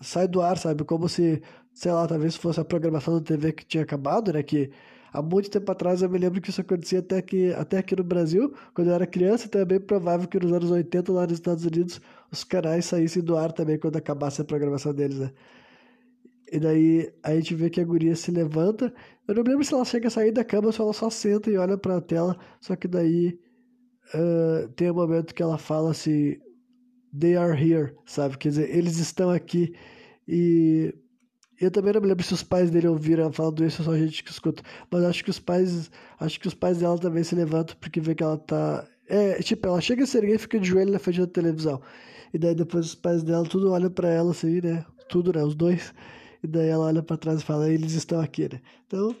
sai 0.00 0.26
do 0.26 0.40
ar, 0.40 0.56
sabe? 0.58 0.84
Como 0.84 1.08
se, 1.08 1.42
sei 1.74 1.92
lá, 1.92 2.06
talvez 2.06 2.36
fosse 2.36 2.60
a 2.60 2.64
programação 2.64 3.14
da 3.14 3.20
TV 3.20 3.52
que 3.52 3.64
tinha 3.66 3.82
acabado, 3.82 4.32
né? 4.32 4.42
Que 4.42 4.70
há 5.12 5.22
muito 5.22 5.50
tempo 5.50 5.70
atrás 5.70 6.02
eu 6.02 6.10
me 6.10 6.18
lembro 6.18 6.40
que 6.40 6.50
isso 6.50 6.60
acontecia 6.60 7.00
até 7.00 7.18
aqui, 7.18 7.52
até 7.54 7.78
aqui 7.78 7.96
no 7.96 8.04
Brasil, 8.04 8.54
quando 8.74 8.88
eu 8.88 8.94
era 8.94 9.06
criança, 9.06 9.46
então 9.46 9.60
é 9.60 9.64
bem 9.64 9.80
provável 9.80 10.28
que 10.28 10.38
nos 10.38 10.52
anos 10.52 10.70
80 10.70 11.12
lá 11.12 11.22
nos 11.22 11.34
Estados 11.34 11.64
Unidos 11.64 12.00
os 12.30 12.44
canais 12.44 12.84
saíssem 12.84 13.22
do 13.22 13.36
ar 13.36 13.52
também 13.52 13.78
quando 13.78 13.96
acabasse 13.96 14.40
a 14.40 14.44
programação 14.44 14.94
deles, 14.94 15.18
né? 15.18 15.32
E 16.52 16.58
daí 16.58 17.12
a 17.22 17.34
gente 17.34 17.54
vê 17.54 17.70
que 17.70 17.80
a 17.80 17.84
guria 17.84 18.16
se 18.16 18.30
levanta. 18.30 18.92
Eu 19.26 19.34
não 19.36 19.42
lembro 19.44 19.64
se 19.64 19.72
ela 19.72 19.84
chega 19.84 20.08
a 20.08 20.10
sair 20.10 20.32
da 20.32 20.44
cama 20.44 20.66
ou 20.66 20.72
se 20.72 20.80
ela 20.80 20.92
só 20.92 21.08
senta 21.08 21.48
e 21.48 21.56
olha 21.56 21.78
pra 21.78 22.00
tela. 22.00 22.36
Só 22.60 22.74
que 22.74 22.88
daí 22.88 23.38
uh, 24.14 24.68
tem 24.70 24.90
um 24.90 24.94
momento 24.94 25.32
que 25.32 25.42
ela 25.42 25.56
fala 25.58 25.92
assim: 25.92 26.36
They 27.18 27.36
are 27.36 27.52
here, 27.56 27.94
sabe? 28.04 28.36
Quer 28.36 28.48
dizer, 28.48 28.76
eles 28.76 28.98
estão 28.98 29.30
aqui. 29.30 29.74
E 30.26 30.92
eu 31.60 31.70
também 31.70 31.92
não 31.92 32.00
me 32.00 32.06
lembro 32.06 32.24
se 32.24 32.32
os 32.32 32.42
pais 32.42 32.70
dele 32.70 32.88
ouviram 32.88 33.30
falando 33.32 33.64
isso 33.64 33.84
só 33.84 33.92
a 33.92 33.98
gente 33.98 34.24
que 34.24 34.30
escuta. 34.30 34.62
Mas 34.90 35.04
acho 35.04 35.22
que 35.22 35.30
os 35.30 35.38
pais. 35.38 35.90
Acho 36.18 36.40
que 36.40 36.48
os 36.48 36.54
pais 36.54 36.78
dela 36.78 36.98
também 36.98 37.22
se 37.22 37.34
levantam 37.34 37.76
porque 37.80 38.00
vê 38.00 38.14
que 38.14 38.22
ela 38.22 38.38
tá. 38.38 38.86
É, 39.08 39.42
tipo, 39.42 39.66
ela 39.66 39.80
chega 39.80 40.04
a 40.04 40.06
ser 40.06 40.24
e 40.24 40.38
fica 40.38 40.58
de 40.58 40.68
joelho 40.68 40.92
na 40.92 40.98
frente 40.98 41.20
da 41.20 41.26
televisão. 41.26 41.82
E 42.32 42.38
daí 42.38 42.54
depois 42.54 42.86
os 42.86 42.94
pais 42.94 43.22
dela 43.22 43.44
tudo 43.44 43.72
olham 43.72 43.90
para 43.90 44.08
ela 44.08 44.30
assim, 44.30 44.60
né? 44.60 44.84
Tudo, 45.08 45.32
né? 45.32 45.42
Os 45.44 45.54
dois. 45.54 45.92
E 46.42 46.46
daí 46.46 46.68
ela 46.68 46.86
olha 46.86 47.02
para 47.02 47.16
trás 47.16 47.42
e 47.42 47.44
fala, 47.44 47.68
eles 47.68 47.92
estão 47.92 48.20
aqui, 48.20 48.48
né? 48.50 48.60
Então, 48.86 49.14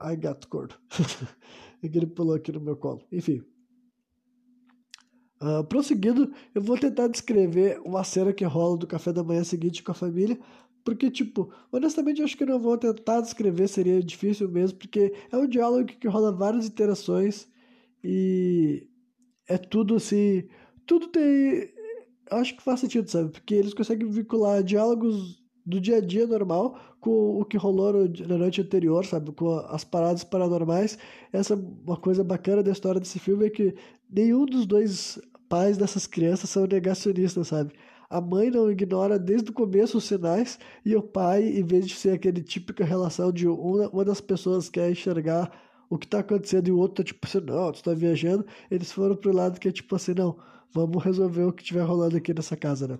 I 0.00 0.16
got 0.16 0.46
cordo. 0.48 0.74
e 1.82 1.88
que 1.88 1.98
ele 1.98 2.06
pulou 2.06 2.36
aqui 2.36 2.52
no 2.52 2.60
meu 2.60 2.76
colo. 2.76 3.02
Enfim. 3.10 3.42
Uh, 5.40 5.64
prosseguindo, 5.64 6.32
eu 6.54 6.62
vou 6.62 6.78
tentar 6.78 7.08
descrever 7.08 7.80
uma 7.84 8.04
cena 8.04 8.32
que 8.32 8.44
rola 8.44 8.76
do 8.76 8.86
café 8.86 9.12
da 9.12 9.24
manhã 9.24 9.42
seguinte 9.42 9.82
com 9.82 9.90
a 9.90 9.94
família, 9.94 10.38
porque, 10.84 11.10
tipo, 11.10 11.52
honestamente 11.70 12.22
acho 12.22 12.36
que 12.36 12.46
não 12.46 12.58
vou 12.60 12.76
tentar 12.78 13.20
descrever, 13.20 13.68
seria 13.68 14.02
difícil 14.02 14.48
mesmo, 14.48 14.78
porque 14.78 15.12
é 15.30 15.36
um 15.36 15.46
diálogo 15.46 15.86
que 15.86 16.08
rola 16.08 16.32
várias 16.32 16.66
interações 16.66 17.48
e 18.04 18.88
é 19.48 19.58
tudo 19.58 19.96
assim. 19.96 20.48
Tudo 20.86 21.08
tem 21.08 21.72
acho 22.30 22.56
que 22.56 22.62
faz 22.62 22.80
sentido, 22.80 23.08
sabe? 23.10 23.30
Porque 23.30 23.54
eles 23.54 23.74
conseguem 23.74 24.08
vincular 24.08 24.62
diálogos 24.62 25.42
do 25.64 25.80
dia 25.80 25.98
a 25.98 26.00
dia 26.00 26.26
normal 26.26 26.78
com 27.00 27.40
o 27.40 27.44
que 27.44 27.56
rolou 27.56 28.08
na 28.26 28.38
noite 28.38 28.60
anterior, 28.60 29.04
sabe? 29.04 29.32
Com 29.32 29.58
as 29.68 29.84
paradas 29.84 30.24
paranormais. 30.24 30.98
Essa 31.32 31.54
é 31.54 31.56
uma 31.56 31.96
coisa 31.96 32.24
bacana 32.24 32.62
da 32.62 32.70
história 32.72 33.00
desse 33.00 33.18
filme 33.18 33.46
é 33.46 33.50
que 33.50 33.74
nenhum 34.10 34.46
dos 34.46 34.66
dois 34.66 35.20
pais 35.48 35.76
dessas 35.76 36.06
crianças 36.06 36.50
são 36.50 36.66
negacionistas, 36.66 37.48
sabe? 37.48 37.72
A 38.12 38.20
mãe 38.20 38.50
não 38.50 38.70
ignora 38.70 39.18
desde 39.18 39.50
o 39.50 39.54
começo 39.54 39.96
os 39.96 40.04
sinais 40.04 40.58
e 40.84 40.94
o 40.94 41.02
pai, 41.02 41.44
em 41.44 41.64
vez 41.64 41.86
de 41.86 41.94
ser 41.94 42.10
aquele 42.10 42.42
típica 42.42 42.84
relação 42.84 43.32
de 43.32 43.48
uma, 43.48 43.88
uma 43.88 44.04
das 44.04 44.20
pessoas 44.20 44.68
quer 44.68 44.90
enxergar 44.90 45.50
o 45.88 45.96
que 45.96 46.06
tá 46.06 46.18
acontecendo 46.18 46.68
e 46.68 46.72
o 46.72 46.78
outro 46.78 47.02
tá 47.02 47.04
tipo 47.04 47.26
assim, 47.26 47.40
não, 47.40 47.72
tu 47.72 47.82
tá 47.82 47.94
viajando, 47.94 48.44
eles 48.70 48.92
foram 48.92 49.16
pro 49.16 49.32
lado 49.34 49.58
que 49.58 49.68
é 49.68 49.72
tipo 49.72 49.96
assim, 49.96 50.12
não, 50.14 50.36
vamos 50.70 51.02
resolver 51.02 51.44
o 51.44 51.52
que 51.52 51.64
tiver 51.64 51.82
rolando 51.82 52.16
aqui 52.16 52.34
nessa 52.34 52.56
casa, 52.56 52.86
né? 52.86 52.98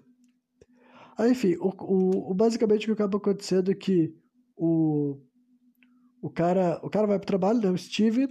Aí, 1.19 1.33
enfim, 1.33 1.57
o, 1.61 1.69
o, 1.69 2.31
o, 2.31 2.35
basicamente 2.35 2.85
o 2.85 2.87
que 2.87 2.93
acaba 2.93 3.19
acontecendo 3.19 3.71
é 3.71 3.75
que 3.75 4.15
o, 4.57 5.19
o, 6.23 6.31
cara, 6.31 6.81
o 6.83 6.89
cara 6.89 7.07
vai 7.07 7.19
pro 7.19 7.27
trabalho, 7.27 7.61
né? 7.61 7.71
O 7.71 7.77
Steven 7.77 8.29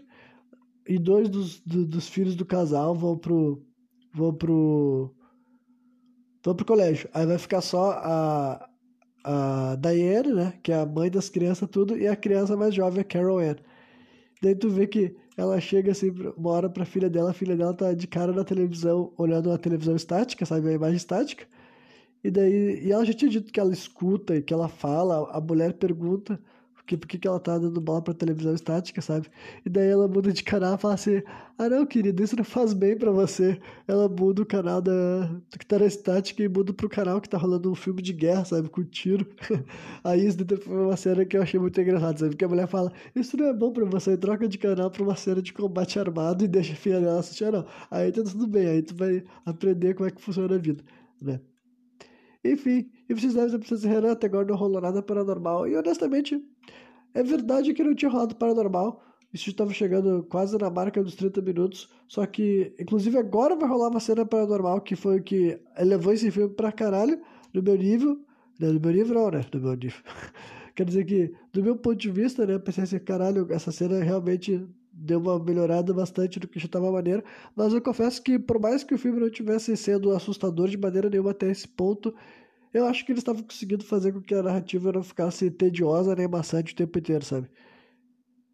e 0.87 0.97
dois 0.97 1.29
dos, 1.29 1.61
do, 1.61 1.85
dos 1.85 2.09
filhos 2.09 2.35
do 2.35 2.45
casal 2.45 2.95
vão 2.95 3.17
pro. 3.17 3.63
vão 4.13 4.33
pro. 4.33 5.13
Vão 6.43 6.55
pro 6.55 6.65
colégio. 6.65 7.09
Aí 7.13 7.25
vai 7.25 7.37
ficar 7.37 7.61
só 7.61 7.91
a, 7.91 8.69
a 9.23 9.75
Diane, 9.75 10.33
né? 10.33 10.53
Que 10.63 10.71
é 10.71 10.75
a 10.81 10.85
mãe 10.85 11.09
das 11.09 11.29
crianças, 11.29 11.69
tudo, 11.69 11.97
e 11.97 12.07
a 12.07 12.15
criança 12.15 12.55
mais 12.57 12.73
jovem, 12.75 13.01
a 13.01 13.03
Carol 13.03 13.39
Ann. 13.39 13.55
Daí 14.41 14.55
tu 14.55 14.69
vê 14.69 14.87
que 14.87 15.15
ela 15.37 15.59
chega 15.59 15.91
assim, 15.91 16.11
uma 16.37 16.51
hora 16.51 16.69
pra 16.69 16.85
filha 16.85 17.09
dela, 17.09 17.31
a 17.31 17.33
filha 17.33 17.55
dela 17.55 17.73
tá 17.73 17.93
de 17.93 18.07
cara 18.07 18.33
na 18.33 18.43
televisão, 18.43 19.13
olhando 19.17 19.51
a 19.51 19.57
televisão 19.57 19.95
estática, 19.95 20.45
sabe? 20.45 20.69
A 20.69 20.73
imagem 20.73 20.97
estática. 20.97 21.45
E 22.23 22.29
daí, 22.31 22.81
e 22.85 22.91
ela 22.91 23.05
já 23.05 23.13
tinha 23.13 23.29
dito 23.31 23.51
que 23.51 23.59
ela 23.59 23.73
escuta 23.73 24.35
e 24.35 24.41
que 24.41 24.53
ela 24.53 24.67
fala, 24.67 25.29
a 25.31 25.41
mulher 25.41 25.73
pergunta 25.73 26.39
que 26.91 26.97
por 26.97 27.07
que 27.07 27.27
ela 27.27 27.39
tá 27.39 27.57
dando 27.57 27.79
bola 27.79 28.01
pra 28.01 28.13
televisão 28.13 28.53
estática, 28.53 29.01
sabe? 29.01 29.27
E 29.65 29.69
daí 29.69 29.89
ela 29.89 30.07
muda 30.07 30.31
de 30.33 30.43
canal 30.43 30.75
e 30.75 30.77
fala 30.77 30.95
assim: 30.95 31.21
Ah, 31.57 31.69
não, 31.69 31.85
querido, 31.85 32.21
isso 32.21 32.35
não 32.35 32.43
faz 32.43 32.73
bem 32.73 32.97
pra 32.97 33.11
você. 33.11 33.59
Ela 33.87 34.09
muda 34.09 34.41
o 34.41 34.45
canal 34.45 34.81
da 34.81 34.91
que 35.57 35.65
tá 35.65 35.79
na 35.79 35.85
estática 35.85 36.43
e 36.43 36.49
muda 36.49 36.73
pro 36.73 36.89
canal 36.89 37.21
que 37.21 37.29
tá 37.29 37.37
rolando 37.37 37.71
um 37.71 37.75
filme 37.75 38.01
de 38.01 38.13
guerra, 38.13 38.43
sabe? 38.45 38.69
Com 38.69 38.83
tiro. 38.83 39.25
Aí 40.03 40.25
isso 40.25 40.37
foi 40.61 40.75
uma 40.75 40.97
cena 40.97 41.25
que 41.25 41.37
eu 41.37 41.41
achei 41.41 41.59
muito 41.59 41.79
engraçada, 41.79 42.17
sabe? 42.17 42.31
Porque 42.31 42.45
a 42.45 42.49
mulher 42.49 42.67
fala: 42.67 42.91
Isso 43.15 43.37
não 43.37 43.45
é 43.47 43.53
bom 43.53 43.71
pra 43.71 43.85
você, 43.85 44.17
troca 44.17 44.47
de 44.47 44.57
canal 44.57 44.91
pra 44.91 45.03
uma 45.03 45.15
cena 45.15 45.41
de 45.41 45.53
combate 45.53 45.99
armado 45.99 46.43
e 46.43 46.47
deixa 46.47 46.73
a 46.73 46.75
filha 46.75 46.99
dela 46.99 47.19
assistir, 47.19 47.51
não. 47.51 47.65
Aí 47.89 48.11
tá 48.11 48.23
tudo 48.23 48.47
bem, 48.47 48.67
aí 48.67 48.81
tu 48.81 48.95
vai 48.95 49.23
aprender 49.45 49.93
como 49.93 50.07
é 50.09 50.11
que 50.11 50.21
funciona 50.21 50.55
a 50.55 50.57
vida, 50.57 50.83
né? 51.21 51.39
Enfim, 52.43 52.89
e 53.07 53.13
vocês 53.13 53.33
devem 53.35 53.59
pensar, 53.59 53.87
Renan, 53.87 54.11
até 54.13 54.25
agora 54.27 54.47
não 54.47 54.55
rolou 54.55 54.81
nada 54.81 55.01
paranormal. 55.03 55.67
E 55.67 55.75
honestamente, 55.77 56.41
é 57.13 57.23
verdade 57.23 57.73
que 57.73 57.83
não 57.83 57.95
tinha 57.95 58.09
rolado 58.09 58.35
paranormal. 58.35 59.03
Isso 59.33 59.49
estava 59.49 59.73
chegando 59.73 60.23
quase 60.29 60.57
na 60.57 60.69
marca 60.69 61.01
dos 61.01 61.15
30 61.15 61.41
minutos. 61.41 61.89
Só 62.07 62.25
que, 62.25 62.73
inclusive, 62.79 63.17
agora 63.17 63.55
vai 63.55 63.69
rolar 63.69 63.89
uma 63.89 63.99
cena 63.99 64.25
paranormal 64.25 64.81
que 64.81 64.95
foi 64.95 65.19
o 65.19 65.23
que 65.23 65.59
elevou 65.77 66.11
esse 66.11 66.29
filme 66.29 66.53
pra 66.53 66.71
caralho, 66.71 67.21
no 67.53 67.63
meu 67.63 67.77
nível. 67.77 68.19
Não, 68.59 68.73
no 68.73 68.79
meu 68.79 68.91
nível 68.91 69.15
não, 69.15 69.31
né? 69.31 69.45
No 69.53 69.61
meu 69.61 69.73
nível. 69.75 70.01
Quer 70.75 70.85
dizer 70.85 71.05
que, 71.05 71.33
do 71.53 71.63
meu 71.63 71.75
ponto 71.75 71.97
de 71.97 72.11
vista, 72.11 72.45
né? 72.45 72.59
Pensei 72.59 72.83
assim, 72.83 72.99
caralho, 72.99 73.47
essa 73.51 73.71
cena 73.71 74.03
realmente 74.03 74.67
deu 74.91 75.19
uma 75.19 75.39
melhorada 75.39 75.93
bastante 75.93 76.39
do 76.39 76.47
que 76.47 76.59
já 76.59 76.65
estava 76.65 76.91
maneiro. 76.91 77.23
Mas 77.55 77.73
eu 77.73 77.81
confesso 77.81 78.21
que, 78.21 78.37
por 78.37 78.59
mais 78.59 78.83
que 78.83 78.93
o 78.93 78.97
filme 78.97 79.19
não 79.19 79.29
tivesse 79.29 79.75
sendo 79.77 80.11
assustador 80.11 80.67
de 80.67 80.77
maneira 80.77 81.09
nenhuma 81.09 81.31
até 81.31 81.49
esse 81.49 81.67
ponto, 81.67 82.13
eu 82.73 82.85
acho 82.85 83.05
que 83.05 83.11
eles 83.11 83.21
estavam 83.21 83.43
conseguindo 83.43 83.83
fazer 83.83 84.13
com 84.13 84.21
que 84.21 84.33
a 84.33 84.43
narrativa 84.43 84.91
não 84.91 85.03
ficasse 85.03 85.51
tediosa 85.51 86.15
nem 86.15 86.27
maçante 86.27 86.73
o 86.73 86.75
tempo 86.75 86.97
inteiro, 86.97 87.25
sabe? 87.25 87.49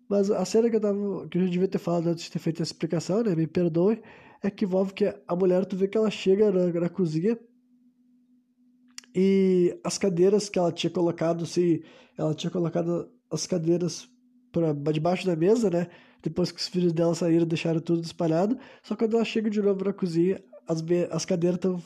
Mas 0.09 0.31
a 0.31 0.43
cena 0.45 0.69
que 0.69 0.75
eu, 0.77 0.81
tava, 0.81 1.27
que 1.27 1.37
eu 1.37 1.49
devia 1.49 1.67
ter 1.67 1.79
falado 1.79 2.07
antes 2.07 2.23
de 2.23 2.31
ter 2.31 2.39
feito 2.39 2.61
essa 2.61 2.71
explicação, 2.71 3.23
né? 3.23 3.35
Me 3.35 3.45
perdoe, 3.45 4.01
é 4.41 4.49
que 4.49 4.65
envolve 4.65 4.93
que 4.93 5.13
a 5.27 5.35
mulher, 5.35 5.65
tu 5.65 5.75
vê 5.75 5.87
que 5.87 5.97
ela 5.97 6.09
chega 6.09 6.51
na, 6.51 6.79
na 6.79 6.89
cozinha 6.89 7.37
e 9.13 9.77
as 9.83 9.97
cadeiras 9.97 10.47
que 10.47 10.57
ela 10.57 10.71
tinha 10.71 10.91
colocado, 10.91 11.45
se 11.45 11.83
ela 12.17 12.33
tinha 12.33 12.51
colocado 12.51 13.11
as 13.31 13.45
cadeiras 13.45 14.07
para 14.51 14.73
debaixo 14.91 15.25
da 15.25 15.35
mesa, 15.35 15.69
né? 15.69 15.87
Depois 16.23 16.51
que 16.51 16.59
os 16.59 16.67
filhos 16.67 16.93
dela 16.93 17.13
saíram, 17.13 17.45
deixaram 17.45 17.79
tudo 17.79 18.03
espalhado. 18.03 18.57
Só 18.81 18.95
que 18.95 19.03
quando 19.03 19.15
ela 19.15 19.25
chega 19.25 19.49
de 19.49 19.61
novo 19.61 19.83
na 19.83 19.93
cozinha, 19.93 20.41
as, 20.67 20.83
as 21.11 21.25
cadeiras 21.25 21.57
estão 21.57 21.81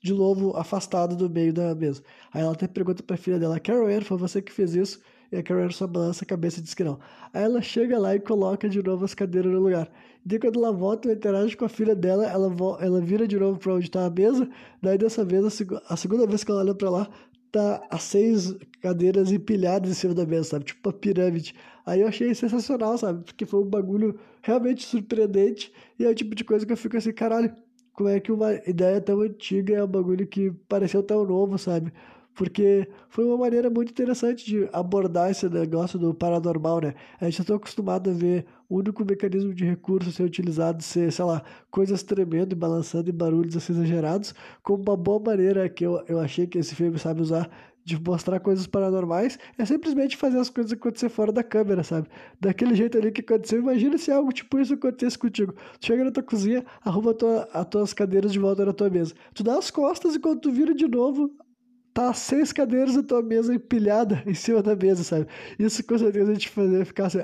de 0.00 0.14
novo 0.14 0.56
afastado 0.56 1.14
do 1.14 1.28
meio 1.28 1.52
da 1.52 1.74
mesa. 1.74 2.02
Aí 2.32 2.42
ela 2.42 2.52
até 2.52 2.66
pergunta 2.66 3.02
pra 3.02 3.16
filha 3.16 3.38
dela, 3.38 3.60
Carol 3.60 3.88
foi 4.02 4.16
você 4.16 4.40
que 4.40 4.52
fez 4.52 4.74
isso? 4.74 5.00
E 5.30 5.36
a 5.36 5.42
Carol 5.42 5.70
só 5.70 5.86
balança 5.86 6.24
a 6.24 6.26
cabeça 6.26 6.58
e 6.58 6.62
diz 6.62 6.74
que 6.74 6.82
não. 6.82 6.98
Aí 7.32 7.44
ela 7.44 7.62
chega 7.62 7.98
lá 7.98 8.16
e 8.16 8.20
coloca 8.20 8.68
de 8.68 8.82
novo 8.82 9.04
as 9.04 9.14
cadeiras 9.14 9.52
no 9.52 9.60
lugar. 9.60 9.88
E 10.24 10.28
daí 10.28 10.38
quando 10.38 10.58
ela 10.58 10.72
volta 10.72 11.08
e 11.08 11.14
interage 11.14 11.56
com 11.56 11.64
a 11.64 11.68
filha 11.68 11.94
dela, 11.94 12.26
ela, 12.26 12.52
ela 12.80 13.00
vira 13.00 13.28
de 13.28 13.38
novo 13.38 13.58
pra 13.58 13.74
onde 13.74 13.90
tá 13.90 14.06
a 14.06 14.10
mesa. 14.10 14.48
Daí 14.82 14.98
dessa 14.98 15.24
vez, 15.24 15.44
a, 15.44 15.50
seg 15.50 15.70
a 15.88 15.96
segunda 15.96 16.26
vez 16.26 16.42
que 16.42 16.50
ela 16.50 16.60
olha 16.60 16.74
pra 16.74 16.90
lá, 16.90 17.08
tá 17.52 17.86
as 17.90 18.02
seis 18.02 18.56
cadeiras 18.80 19.30
empilhadas 19.30 19.90
em 19.90 19.94
cima 19.94 20.14
da 20.14 20.26
mesa, 20.26 20.50
sabe? 20.50 20.64
Tipo 20.64 20.88
uma 20.88 20.92
pirâmide. 20.92 21.54
Aí 21.86 22.00
eu 22.00 22.08
achei 22.08 22.34
sensacional, 22.34 22.98
sabe? 22.98 23.24
Porque 23.24 23.46
foi 23.46 23.60
um 23.60 23.68
bagulho 23.68 24.18
realmente 24.42 24.84
surpreendente. 24.84 25.72
E 25.98 26.04
é 26.04 26.08
o 26.08 26.14
tipo 26.14 26.34
de 26.34 26.44
coisa 26.44 26.66
que 26.66 26.72
eu 26.72 26.76
fico 26.76 26.96
assim, 26.96 27.12
caralho 27.12 27.54
como 28.00 28.08
é 28.08 28.18
que 28.18 28.32
uma 28.32 28.54
ideia 28.66 28.98
tão 28.98 29.20
antiga 29.20 29.74
é 29.76 29.84
um 29.84 29.86
bagulho 29.86 30.26
que 30.26 30.50
pareceu 30.66 31.02
tão 31.02 31.22
novo, 31.22 31.58
sabe? 31.58 31.92
Porque 32.34 32.88
foi 33.10 33.26
uma 33.26 33.36
maneira 33.36 33.68
muito 33.68 33.90
interessante 33.90 34.42
de 34.46 34.66
abordar 34.72 35.30
esse 35.30 35.46
negócio 35.50 35.98
do 35.98 36.14
paranormal, 36.14 36.80
né? 36.80 36.94
A 37.20 37.26
gente 37.26 37.42
está 37.42 37.54
acostumado 37.54 38.08
a 38.08 38.12
ver 38.14 38.46
o 38.70 38.78
único 38.78 39.04
mecanismo 39.04 39.52
de 39.52 39.66
recurso 39.66 40.10
ser 40.12 40.22
utilizado 40.22 40.82
ser, 40.82 41.12
sei 41.12 41.24
lá, 41.26 41.42
coisas 41.70 42.02
tremendo 42.02 42.54
e 42.54 42.56
balançando 42.56 43.10
e 43.10 43.12
barulhos 43.12 43.54
assim 43.54 43.74
exagerados, 43.74 44.34
como 44.62 44.82
uma 44.82 44.96
boa 44.96 45.20
maneira 45.20 45.68
que 45.68 45.84
eu, 45.84 46.02
eu 46.08 46.20
achei 46.20 46.46
que 46.46 46.56
esse 46.56 46.74
filme 46.74 46.98
sabe 46.98 47.20
usar 47.20 47.50
de 47.90 48.02
mostrar 48.02 48.40
coisas 48.40 48.66
paranormais, 48.66 49.38
é 49.58 49.64
simplesmente 49.64 50.16
fazer 50.16 50.38
as 50.38 50.48
coisas 50.48 50.72
acontecer 50.72 51.08
fora 51.08 51.32
da 51.32 51.42
câmera, 51.42 51.82
sabe? 51.82 52.08
Daquele 52.40 52.74
jeito 52.74 52.96
ali 52.96 53.10
que 53.10 53.20
aconteceu. 53.20 53.58
Imagina 53.58 53.98
se 53.98 54.10
algo 54.10 54.32
tipo 54.32 54.58
isso 54.58 54.74
acontecesse 54.74 55.18
contigo. 55.18 55.54
Tu 55.80 55.86
chega 55.86 56.04
na 56.04 56.10
tua 56.10 56.22
cozinha, 56.22 56.64
arruma 56.84 57.12
tua, 57.12 57.48
as 57.52 57.66
tuas 57.66 57.92
cadeiras 57.92 58.32
de 58.32 58.38
volta 58.38 58.64
na 58.64 58.72
tua 58.72 58.88
mesa. 58.88 59.14
Tu 59.34 59.42
dá 59.42 59.58
as 59.58 59.70
costas 59.70 60.14
e 60.14 60.20
quando 60.20 60.40
tu 60.40 60.52
vira 60.52 60.74
de 60.74 60.86
novo, 60.86 61.30
tá 61.92 62.14
seis 62.14 62.52
cadeiras 62.52 62.96
na 62.96 63.02
tua 63.02 63.22
mesa 63.22 63.54
empilhada 63.54 64.22
em 64.26 64.34
cima 64.34 64.62
da 64.62 64.76
mesa, 64.76 65.02
sabe? 65.02 65.26
Isso 65.58 65.84
com 65.84 65.98
certeza 65.98 66.30
a 66.30 66.34
gente 66.34 66.48
fazer 66.48 66.84
ficar 66.84 67.06
assim. 67.06 67.20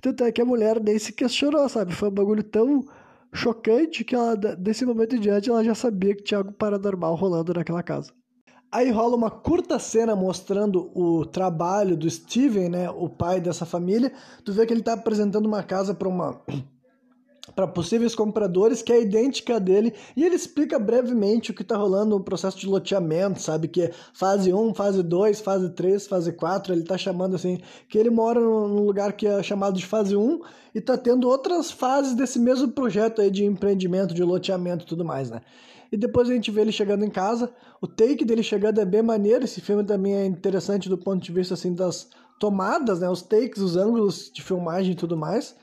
Tanto 0.00 0.24
é 0.24 0.32
que 0.32 0.40
a 0.40 0.44
mulher 0.44 0.82
nem 0.82 0.98
se 0.98 1.12
questionou, 1.12 1.68
sabe? 1.68 1.92
Foi 1.94 2.08
um 2.08 2.12
bagulho 2.12 2.42
tão 2.42 2.84
chocante 3.32 4.04
que 4.04 4.14
ela, 4.14 4.34
desse 4.36 4.84
momento 4.84 5.16
em 5.16 5.20
diante, 5.20 5.50
ela 5.50 5.62
já 5.62 5.74
sabia 5.74 6.14
que 6.14 6.22
tinha 6.22 6.38
algo 6.38 6.52
paranormal 6.52 7.14
rolando 7.14 7.54
naquela 7.54 7.82
casa. 7.82 8.12
Aí 8.72 8.88
rola 8.92 9.16
uma 9.16 9.30
curta 9.30 9.80
cena 9.80 10.14
mostrando 10.14 10.92
o 10.94 11.26
trabalho 11.26 11.96
do 11.96 12.08
Steven, 12.08 12.68
né, 12.68 12.88
o 12.88 13.08
pai 13.08 13.40
dessa 13.40 13.66
família. 13.66 14.12
Tu 14.44 14.52
vê 14.52 14.64
que 14.64 14.72
ele 14.72 14.80
está 14.80 14.92
apresentando 14.92 15.46
uma 15.46 15.62
casa 15.62 15.92
para 15.92 16.08
uma 16.08 16.40
para 17.56 17.66
possíveis 17.66 18.14
compradores 18.14 18.80
que 18.80 18.92
é 18.92 19.02
idêntica 19.02 19.56
a 19.56 19.58
dele 19.58 19.92
e 20.16 20.24
ele 20.24 20.36
explica 20.36 20.78
brevemente 20.78 21.50
o 21.50 21.54
que 21.54 21.62
está 21.62 21.76
rolando 21.76 22.16
no 22.16 22.22
processo 22.22 22.56
de 22.60 22.66
loteamento, 22.68 23.42
sabe 23.42 23.66
que 23.66 23.82
é 23.82 23.92
fase 24.14 24.52
1, 24.52 24.72
fase 24.72 25.02
2, 25.02 25.40
fase 25.40 25.70
3, 25.70 26.06
fase 26.06 26.32
4, 26.32 26.72
ele 26.72 26.82
está 26.82 26.96
chamando 26.96 27.34
assim, 27.34 27.60
que 27.88 27.98
ele 27.98 28.08
mora 28.08 28.38
num 28.38 28.84
lugar 28.84 29.14
que 29.14 29.26
é 29.26 29.42
chamado 29.42 29.76
de 29.76 29.84
fase 29.84 30.14
1 30.14 30.40
e 30.76 30.78
está 30.78 30.96
tendo 30.96 31.28
outras 31.28 31.72
fases 31.72 32.14
desse 32.14 32.38
mesmo 32.38 32.68
projeto 32.68 33.20
aí 33.20 33.32
de 33.32 33.44
empreendimento, 33.44 34.14
de 34.14 34.22
loteamento 34.22 34.84
e 34.84 34.86
tudo 34.86 35.04
mais, 35.04 35.28
né? 35.28 35.40
E 35.92 35.96
depois 35.96 36.28
a 36.28 36.32
gente 36.32 36.50
vê 36.50 36.60
ele 36.60 36.72
chegando 36.72 37.04
em 37.04 37.10
casa. 37.10 37.52
O 37.80 37.86
take 37.86 38.24
dele 38.24 38.42
chegando 38.42 38.80
é 38.80 38.84
bem 38.84 39.02
maneiro. 39.02 39.44
Esse 39.44 39.60
filme 39.60 39.84
também 39.84 40.14
é 40.14 40.24
interessante 40.24 40.88
do 40.88 40.96
ponto 40.96 41.22
de 41.22 41.32
vista 41.32 41.54
assim 41.54 41.74
das 41.74 42.08
tomadas, 42.38 43.00
né? 43.00 43.08
Os 43.08 43.22
takes, 43.22 43.60
os 43.60 43.76
ângulos 43.76 44.30
de 44.32 44.42
filmagem 44.42 44.92
e 44.92 44.96
tudo 44.96 45.16
mais. 45.16 45.56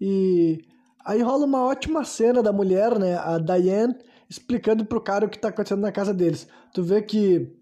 E 0.00 0.58
aí 1.04 1.22
rola 1.22 1.46
uma 1.46 1.64
ótima 1.64 2.04
cena 2.04 2.42
da 2.42 2.52
mulher, 2.52 2.98
né? 2.98 3.16
A 3.16 3.38
Diane 3.38 3.94
explicando 4.28 4.84
pro 4.84 5.00
cara 5.00 5.26
o 5.26 5.28
que 5.28 5.38
tá 5.38 5.48
acontecendo 5.48 5.80
na 5.80 5.92
casa 5.92 6.12
deles. 6.12 6.48
Tu 6.72 6.82
vê 6.82 7.00
que 7.00 7.52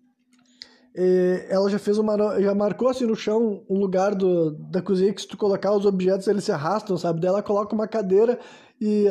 eh, 0.95 1.47
ela 1.51 1.69
já 1.69 1.79
fez 1.79 1.99
uma 1.99 2.41
já 2.41 2.55
marcou 2.55 2.89
assim 2.89 3.05
no 3.05 3.15
chão 3.15 3.65
um 3.69 3.79
lugar 3.79 4.15
do, 4.15 4.53
da 4.53 4.81
cozinha 4.81 5.13
que 5.13 5.23
se 5.23 5.29
tu 5.29 5.37
colocar 5.37 5.73
os 5.75 5.87
objetos 5.87 6.27
eles 6.27 6.45
se 6.45 6.53
arrastam, 6.53 6.97
sabe? 6.97 7.21
Daí 7.21 7.29
ela 7.29 7.43
coloca 7.43 7.75
uma 7.75 7.87
cadeira 7.89 8.39
e 8.81 9.07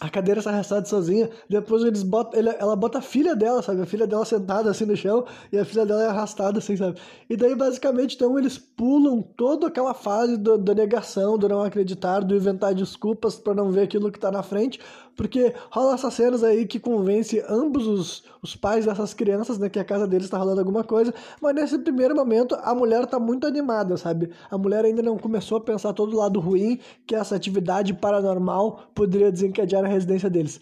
a 0.00 0.08
cadeira 0.10 0.40
está 0.40 0.50
arrastada 0.50 0.84
sozinha. 0.86 1.30
Depois 1.48 1.82
eles 1.84 2.02
botam, 2.02 2.38
ele, 2.38 2.48
ela 2.58 2.74
bota 2.74 2.98
a 2.98 3.02
filha 3.02 3.34
dela, 3.36 3.62
sabe? 3.62 3.82
A 3.82 3.86
filha 3.86 4.06
dela 4.06 4.24
sentada 4.24 4.70
assim 4.70 4.84
no 4.84 4.96
chão 4.96 5.24
e 5.52 5.58
a 5.58 5.64
filha 5.64 5.86
dela 5.86 6.02
é 6.02 6.06
arrastada 6.08 6.58
assim, 6.58 6.76
sabe? 6.76 6.98
E 7.30 7.36
daí 7.36 7.54
basicamente 7.54 8.16
então 8.16 8.38
eles 8.38 8.58
pulam 8.58 9.22
toda 9.22 9.68
aquela 9.68 9.94
fase 9.94 10.36
do, 10.36 10.58
da 10.58 10.74
negação, 10.74 11.38
do 11.38 11.48
não 11.48 11.62
acreditar, 11.62 12.20
do 12.20 12.34
inventar 12.34 12.74
desculpas 12.74 13.36
para 13.36 13.54
não 13.54 13.70
ver 13.70 13.82
aquilo 13.82 14.10
que 14.10 14.18
está 14.18 14.30
na 14.32 14.42
frente, 14.42 14.80
porque 15.16 15.54
rola 15.70 15.94
essas 15.94 16.14
cenas 16.14 16.42
aí 16.42 16.66
que 16.66 16.78
convence 16.78 17.42
ambos 17.48 17.86
os, 17.86 18.24
os 18.42 18.56
pais 18.56 18.84
dessas 18.86 19.14
crianças, 19.14 19.58
né, 19.58 19.68
que 19.68 19.78
a 19.78 19.84
casa 19.84 20.06
deles 20.06 20.26
está 20.26 20.38
rolando 20.38 20.60
alguma 20.60 20.84
coisa, 20.84 21.12
mas 21.40 21.54
nesse 21.54 21.78
primeiro 21.78 22.14
momento 22.14 22.56
a 22.62 22.74
mulher 22.74 23.04
está 23.04 23.18
muito 23.18 23.46
animada, 23.46 23.96
sabe? 23.96 24.30
A 24.50 24.58
mulher 24.58 24.84
ainda 24.84 25.02
não 25.02 25.16
começou 25.16 25.58
a 25.58 25.60
pensar 25.60 25.92
todo 25.92 26.14
o 26.14 26.18
lado 26.18 26.40
ruim 26.40 26.78
que 27.06 27.14
essa 27.14 27.36
atividade 27.36 27.94
paranormal 27.94 28.88
poderia 28.94 29.30
desencadear 29.30 29.82
na 29.82 29.88
residência 29.88 30.28
deles. 30.28 30.60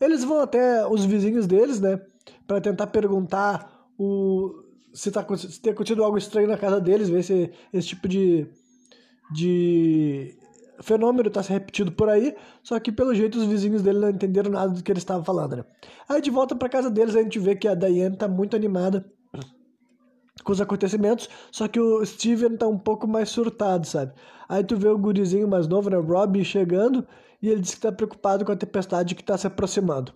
Eles 0.00 0.24
vão 0.24 0.40
até 0.40 0.86
os 0.86 1.04
vizinhos 1.04 1.46
deles, 1.46 1.80
né, 1.80 2.00
para 2.46 2.60
tentar 2.60 2.86
perguntar 2.88 3.86
o 3.98 4.64
se, 4.92 5.10
tá, 5.10 5.24
se 5.36 5.60
tem 5.60 5.72
acontecido 5.72 6.02
algo 6.02 6.18
estranho 6.18 6.48
na 6.48 6.56
casa 6.56 6.80
deles, 6.80 7.08
ver 7.08 7.22
se 7.22 7.50
esse 7.72 7.88
tipo 7.88 8.08
de 8.08 8.48
de 9.32 10.34
fenômeno 10.82 11.28
está 11.28 11.42
se 11.42 11.52
repetindo 11.52 11.92
por 11.92 12.08
aí, 12.08 12.34
só 12.62 12.78
que 12.80 12.90
pelo 12.90 13.14
jeito 13.14 13.38
os 13.38 13.44
vizinhos 13.44 13.82
dele 13.82 13.98
não 13.98 14.10
entenderam 14.10 14.50
nada 14.50 14.72
do 14.72 14.82
que 14.82 14.90
ele 14.90 14.98
estava 14.98 15.22
falando, 15.22 15.56
né? 15.56 15.64
Aí 16.08 16.20
de 16.20 16.30
volta 16.30 16.54
para 16.54 16.68
casa 16.68 16.90
deles 16.90 17.14
a 17.14 17.22
gente 17.22 17.38
vê 17.38 17.54
que 17.54 17.68
a 17.68 17.74
Diane 17.74 18.16
tá 18.16 18.26
muito 18.26 18.56
animada 18.56 19.04
com 20.42 20.52
os 20.52 20.60
acontecimentos, 20.60 21.28
só 21.52 21.68
que 21.68 21.78
o 21.78 22.04
Steven 22.04 22.56
tá 22.56 22.66
um 22.66 22.78
pouco 22.78 23.06
mais 23.06 23.28
surtado, 23.28 23.86
sabe? 23.86 24.12
Aí 24.48 24.64
tu 24.64 24.76
vê 24.76 24.88
o 24.88 24.98
gurizinho 24.98 25.46
mais 25.46 25.68
novo, 25.68 25.90
né, 25.90 25.98
Robbie, 25.98 26.44
chegando 26.44 27.06
e 27.42 27.48
ele 27.48 27.60
diz 27.60 27.74
que 27.74 27.80
tá 27.80 27.92
preocupado 27.92 28.44
com 28.44 28.52
a 28.52 28.56
tempestade 28.56 29.14
que 29.14 29.22
tá 29.22 29.36
se 29.36 29.46
aproximando. 29.46 30.12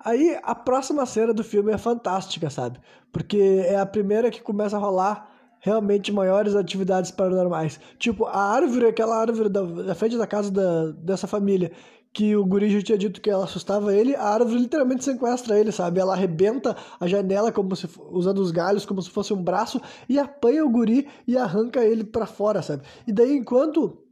Aí 0.00 0.38
a 0.42 0.54
próxima 0.54 1.04
cena 1.06 1.34
do 1.34 1.42
filme 1.42 1.72
é 1.72 1.78
fantástica, 1.78 2.48
sabe? 2.50 2.80
Porque 3.12 3.64
é 3.66 3.76
a 3.76 3.86
primeira 3.86 4.30
que 4.30 4.40
começa 4.40 4.76
a 4.76 4.80
rolar 4.80 5.37
realmente 5.60 6.12
maiores 6.12 6.54
atividades 6.54 7.10
paranormais. 7.10 7.80
Tipo, 7.98 8.26
a 8.26 8.38
árvore, 8.38 8.86
aquela 8.86 9.16
árvore 9.16 9.48
da, 9.48 9.62
da 9.62 9.94
frente 9.94 10.16
da 10.16 10.26
casa 10.26 10.50
da, 10.50 10.92
dessa 10.92 11.26
família, 11.26 11.72
que 12.12 12.34
o 12.34 12.44
guri 12.44 12.70
já 12.70 12.82
tinha 12.82 12.98
dito 12.98 13.20
que 13.20 13.30
ela 13.30 13.44
assustava 13.44 13.94
ele, 13.94 14.14
a 14.16 14.24
árvore 14.24 14.58
literalmente 14.58 15.04
sequestra 15.04 15.58
ele, 15.58 15.70
sabe? 15.70 16.00
Ela 16.00 16.14
arrebenta 16.14 16.76
a 16.98 17.06
janela 17.06 17.52
como 17.52 17.76
se 17.76 17.88
usando 18.10 18.38
os 18.38 18.50
galhos 18.50 18.86
como 18.86 19.02
se 19.02 19.10
fosse 19.10 19.32
um 19.32 19.42
braço 19.42 19.80
e 20.08 20.18
apanha 20.18 20.64
o 20.64 20.70
guri 20.70 21.06
e 21.26 21.36
arranca 21.36 21.84
ele 21.84 22.04
para 22.04 22.26
fora, 22.26 22.62
sabe? 22.62 22.82
E 23.06 23.12
daí 23.12 23.36
enquanto 23.36 24.04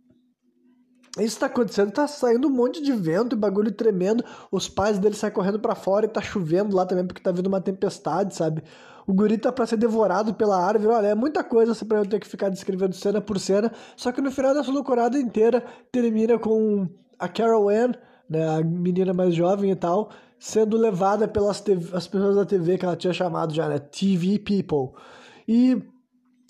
isso 1.18 1.40
tá 1.40 1.46
acontecendo, 1.46 1.90
tá 1.90 2.06
saindo 2.06 2.46
um 2.46 2.50
monte 2.50 2.82
de 2.82 2.92
vento 2.92 3.34
e 3.34 3.38
bagulho 3.38 3.72
tremendo. 3.72 4.22
Os 4.52 4.68
pais 4.68 4.98
dele 4.98 5.14
saem 5.14 5.32
correndo 5.32 5.58
para 5.58 5.74
fora 5.74 6.04
e 6.04 6.08
tá 6.08 6.20
chovendo 6.20 6.76
lá 6.76 6.84
também 6.84 7.06
porque 7.06 7.22
tá 7.22 7.32
vindo 7.32 7.46
uma 7.46 7.60
tempestade, 7.60 8.34
sabe? 8.34 8.62
O 9.06 9.14
guri 9.14 9.38
tá 9.38 9.52
pra 9.52 9.66
ser 9.66 9.76
devorado 9.76 10.34
pela 10.34 10.60
árvore. 10.60 10.94
Olha, 10.94 11.06
é 11.08 11.14
muita 11.14 11.44
coisa 11.44 11.72
pra 11.84 11.98
eu 11.98 12.06
ter 12.06 12.18
que 12.18 12.26
ficar 12.26 12.48
descrevendo 12.48 12.94
cena 12.94 13.20
por 13.20 13.38
cena. 13.38 13.70
Só 13.96 14.10
que 14.10 14.20
no 14.20 14.30
final 14.30 14.52
dessa 14.52 14.70
loucurada 14.70 15.18
inteira 15.18 15.62
termina 15.92 16.38
com 16.38 16.88
a 17.18 17.28
Carol 17.28 17.68
Ann, 17.68 17.92
né, 18.28 18.48
a 18.48 18.62
menina 18.62 19.14
mais 19.14 19.34
jovem 19.34 19.70
e 19.70 19.76
tal, 19.76 20.10
sendo 20.38 20.76
levada 20.76 21.28
pelas 21.28 21.60
TV, 21.60 21.96
as 21.96 22.08
pessoas 22.08 22.36
da 22.36 22.44
TV 22.44 22.76
que 22.76 22.84
ela 22.84 22.96
tinha 22.96 23.12
chamado 23.12 23.54
já, 23.54 23.68
né? 23.68 23.78
TV 23.78 24.38
People. 24.38 24.98
E 25.46 25.80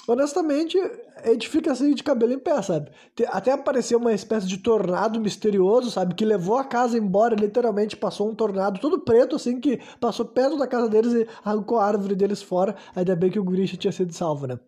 honestamente, 0.07 0.79
a 1.23 1.29
gente 1.31 1.49
fica 1.49 1.73
assim 1.73 1.95
de 1.95 2.03
cabelo 2.03 2.33
em 2.33 2.39
pé, 2.39 2.61
sabe? 2.63 2.91
Até 3.29 3.53
apareceu 3.53 3.99
uma 3.99 4.13
espécie 4.13 4.47
de 4.47 4.59
tornado 4.59 5.21
misterioso, 5.21 5.91
sabe? 5.91 6.15
Que 6.15 6.25
levou 6.25 6.57
a 6.57 6.65
casa 6.65 6.99
embora, 6.99 7.35
literalmente 7.35 7.97
passou 7.97 8.31
um 8.31 8.35
tornado 8.35 8.81
todo 8.81 9.01
preto, 9.01 9.37
assim, 9.37 9.61
que 9.61 9.81
passou 10.01 10.27
perto 10.27 10.57
da 10.57 10.67
casa 10.67 10.89
deles 10.89 11.13
e 11.13 11.27
arrancou 11.45 11.79
a 11.79 11.87
árvore 11.87 12.15
deles 12.15 12.43
fora. 12.43 12.77
Ainda 12.95 13.17
bem 13.17 13.31
que 13.31 13.39
o 13.39 13.45
Grisha 13.45 13.77
tinha 13.77 13.93
sido 13.93 14.13
salvo, 14.13 14.47
né? 14.47 14.59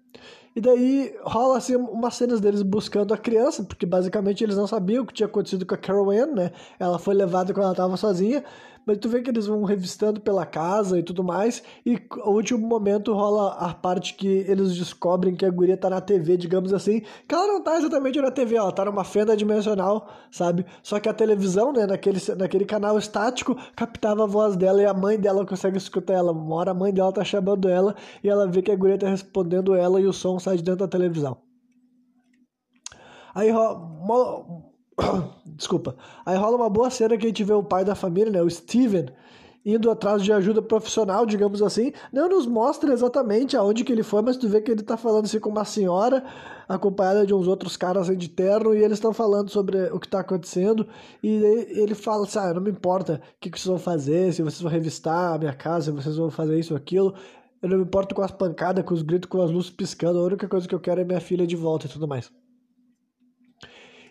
E 0.57 0.61
daí 0.61 1.15
rola 1.23 1.57
assim 1.57 1.77
umas 1.77 2.15
cenas 2.15 2.41
deles 2.41 2.63
buscando 2.63 3.15
a 3.15 3.17
criança, 3.17 3.63
porque 3.63 3.87
basicamente 3.87 4.43
eles 4.43 4.57
não 4.57 4.67
sabiam 4.67 5.05
o 5.05 5.07
que 5.07 5.15
tinha 5.15 5.29
acontecido 5.29 5.65
com 5.65 5.75
a 5.75 5.79
Carol 5.79 6.11
Ann, 6.11 6.35
né? 6.35 6.51
Ela 6.81 6.99
foi 6.99 7.15
levada 7.15 7.53
quando 7.53 7.65
ela 7.65 7.73
estava 7.73 7.97
sozinha, 7.97 8.43
mas 8.89 8.97
tu 8.97 9.07
vê 9.07 9.21
que 9.21 9.29
eles 9.29 9.47
vão 9.47 9.65
revistando 9.65 10.19
pela 10.19 10.47
casa 10.47 10.99
e 10.99 11.03
tudo 11.03 11.23
mais, 11.23 11.63
e 11.85 12.01
o 12.25 12.31
último 12.31 12.67
momento 12.67 13.13
rola 13.13 13.53
a 13.53 13.75
parte 13.75 14.15
que 14.15 14.27
eles 14.49 14.75
descobrem 14.75 15.37
que 15.37 15.45
a 15.45 15.51
guria 15.51 15.77
tá 15.77 15.91
na 15.91 16.01
TV, 16.01 16.39
digamos 16.39 16.73
assim, 16.73 17.03
que 17.29 17.35
ela 17.35 17.47
não 17.47 17.63
tá 17.63 17.77
exatamente 17.77 18.19
na 18.19 18.31
TV, 18.31 18.57
ela 18.57 18.73
tá 18.73 18.87
numa 18.87 19.05
fenda 19.05 19.37
dimensional, 19.37 20.09
sabe? 20.31 20.65
Só 20.83 20.99
que 20.99 21.07
a 21.07 21.13
televisão, 21.13 21.71
né, 21.71 21.85
naquele, 21.87 22.19
naquele 22.39 22.65
canal 22.65 22.97
estático, 22.97 23.55
captava 23.77 24.25
a 24.25 24.27
voz 24.27 24.57
dela 24.57 24.81
e 24.81 24.87
a 24.87 24.95
mãe 24.95 25.21
dela 25.21 25.45
consegue 25.45 25.77
escutar 25.77 26.15
ela. 26.15 26.33
Uma 26.33 26.57
hora 26.57 26.71
a 26.71 26.75
mãe 26.75 26.91
dela 26.91 27.13
tá 27.13 27.23
chamando 27.23 27.69
ela 27.69 27.95
e 28.25 28.29
ela 28.31 28.47
vê 28.47 28.63
que 28.63 28.73
a 28.73 28.77
guria 28.77 28.97
tá 28.97 29.11
respondendo 29.11 29.75
ela 29.75 30.01
e 30.01 30.07
o 30.07 30.15
som 30.15 30.39
sai 30.39 30.57
de 30.57 30.63
dentro 30.63 30.87
da 30.87 30.89
televisão. 30.89 31.37
Aí 33.35 33.51
rola 33.51 34.68
Desculpa. 35.47 35.97
Aí 36.25 36.37
rola 36.37 36.57
uma 36.57 36.71
boa 36.71 36.91
cena 36.91 37.17
que 37.17 37.27
a 37.27 37.29
gente 37.29 37.45
vê 37.45 37.53
o 37.53 37.63
pai 37.63 37.85
da 37.85 37.95
família, 37.95 38.31
né, 38.31 38.43
o 38.43 38.51
Steven, 38.51 39.07
indo 39.65 39.91
atrás 39.91 40.23
de 40.23 40.33
ajuda 40.33 40.63
profissional, 40.63 41.27
digamos 41.27 41.63
assim. 41.63 41.93
Não 42.13 42.29
nos 42.29 42.47
mostra 42.47 42.93
exatamente 42.93 43.57
aonde 43.57 43.85
que 43.85 43.93
ele 43.93 44.03
foi, 44.03 44.23
mas 44.23 44.37
tu 44.37 44.49
vê 44.49 44.61
que 44.61 44.71
ele 44.71 44.83
tá 44.83 44.97
falando 44.97 45.25
assim 45.25 45.41
com 45.41 45.51
uma 45.51 45.65
senhora, 45.65 46.25
acompanhada 46.69 47.27
de 47.27 47.35
uns 47.35 47.47
outros 47.47 47.77
caras 47.77 48.07
de 48.17 48.29
terno, 48.29 48.75
e 48.75 48.79
eles 48.79 48.99
estão 48.99 49.13
falando 49.13 49.51
sobre 49.51 49.91
o 49.93 49.99
que 49.99 50.09
tá 50.09 50.21
acontecendo. 50.21 50.87
E 51.23 51.29
ele 51.29 51.95
fala 51.95 52.25
assim: 52.25 52.39
ah, 52.39 52.55
não 52.55 52.63
me 52.63 52.71
importa 52.71 53.21
o 53.37 53.41
que, 53.41 53.51
que 53.51 53.59
vocês 53.59 53.69
vão 53.69 53.79
fazer, 53.79 54.33
se 54.33 54.43
vocês 54.43 54.61
vão 54.61 54.71
revistar 54.71 55.35
a 55.35 55.39
minha 55.39 55.55
casa, 55.55 55.87
se 55.87 55.91
vocês 55.93 56.17
vão 56.17 56.31
fazer 56.31 56.59
isso 56.59 56.73
ou 56.75 56.79
aquilo. 56.79 57.15
Eu 57.61 57.69
não 57.69 57.79
me 57.79 57.83
importo 57.83 58.15
com 58.15 58.23
as 58.23 58.31
pancadas, 58.31 58.85
com 58.85 58.95
os 58.95 59.03
gritos, 59.03 59.29
com 59.29 59.43
as 59.43 59.51
luzes 59.51 59.71
piscando. 59.71 60.21
A 60.21 60.23
única 60.23 60.47
coisa 60.47 60.69
que 60.69 60.75
eu 60.75 60.81
quero 60.81 61.01
é 61.01 61.05
minha 61.05 61.21
filha 61.21 61.45
de 61.45 61.57
volta 61.57 61.87
e 61.87 61.89
tudo 61.89 62.07
mais. 62.07 62.31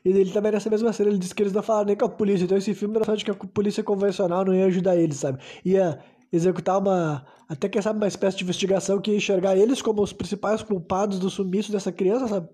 E 0.03 0.10
ele 0.10 0.31
também 0.31 0.51
nessa 0.51 0.69
mesma 0.69 0.93
cena, 0.93 1.10
ele 1.10 1.19
disse 1.19 1.36
que 1.36 1.43
eles 1.43 1.53
não 1.53 1.63
falaram 1.63 1.88
nem 1.88 1.95
com 1.95 2.05
a 2.05 2.10
polícia. 2.10 2.45
Então 2.45 2.57
esse 2.57 2.73
filme 2.73 2.97
era 2.97 3.15
de 3.15 3.25
que 3.25 3.31
a 3.31 3.36
polícia 3.36 3.83
convencional 3.83 4.45
não 4.45 4.53
ia 4.53 4.65
ajudar 4.65 4.95
eles, 4.95 5.17
sabe? 5.17 5.39
Ia 5.65 5.99
executar 6.31 6.79
uma. 6.79 7.25
Até 7.47 7.69
quem 7.69 7.81
sabe 7.81 7.97
uma 7.97 8.07
espécie 8.07 8.38
de 8.38 8.43
investigação 8.43 8.99
que 8.99 9.12
ia 9.12 9.17
enxergar 9.17 9.55
eles 9.57 9.81
como 9.81 10.01
os 10.01 10.13
principais 10.13 10.62
culpados 10.62 11.19
do 11.19 11.29
sumiço 11.29 11.71
dessa 11.71 11.91
criança, 11.91 12.27
sabe? 12.27 12.49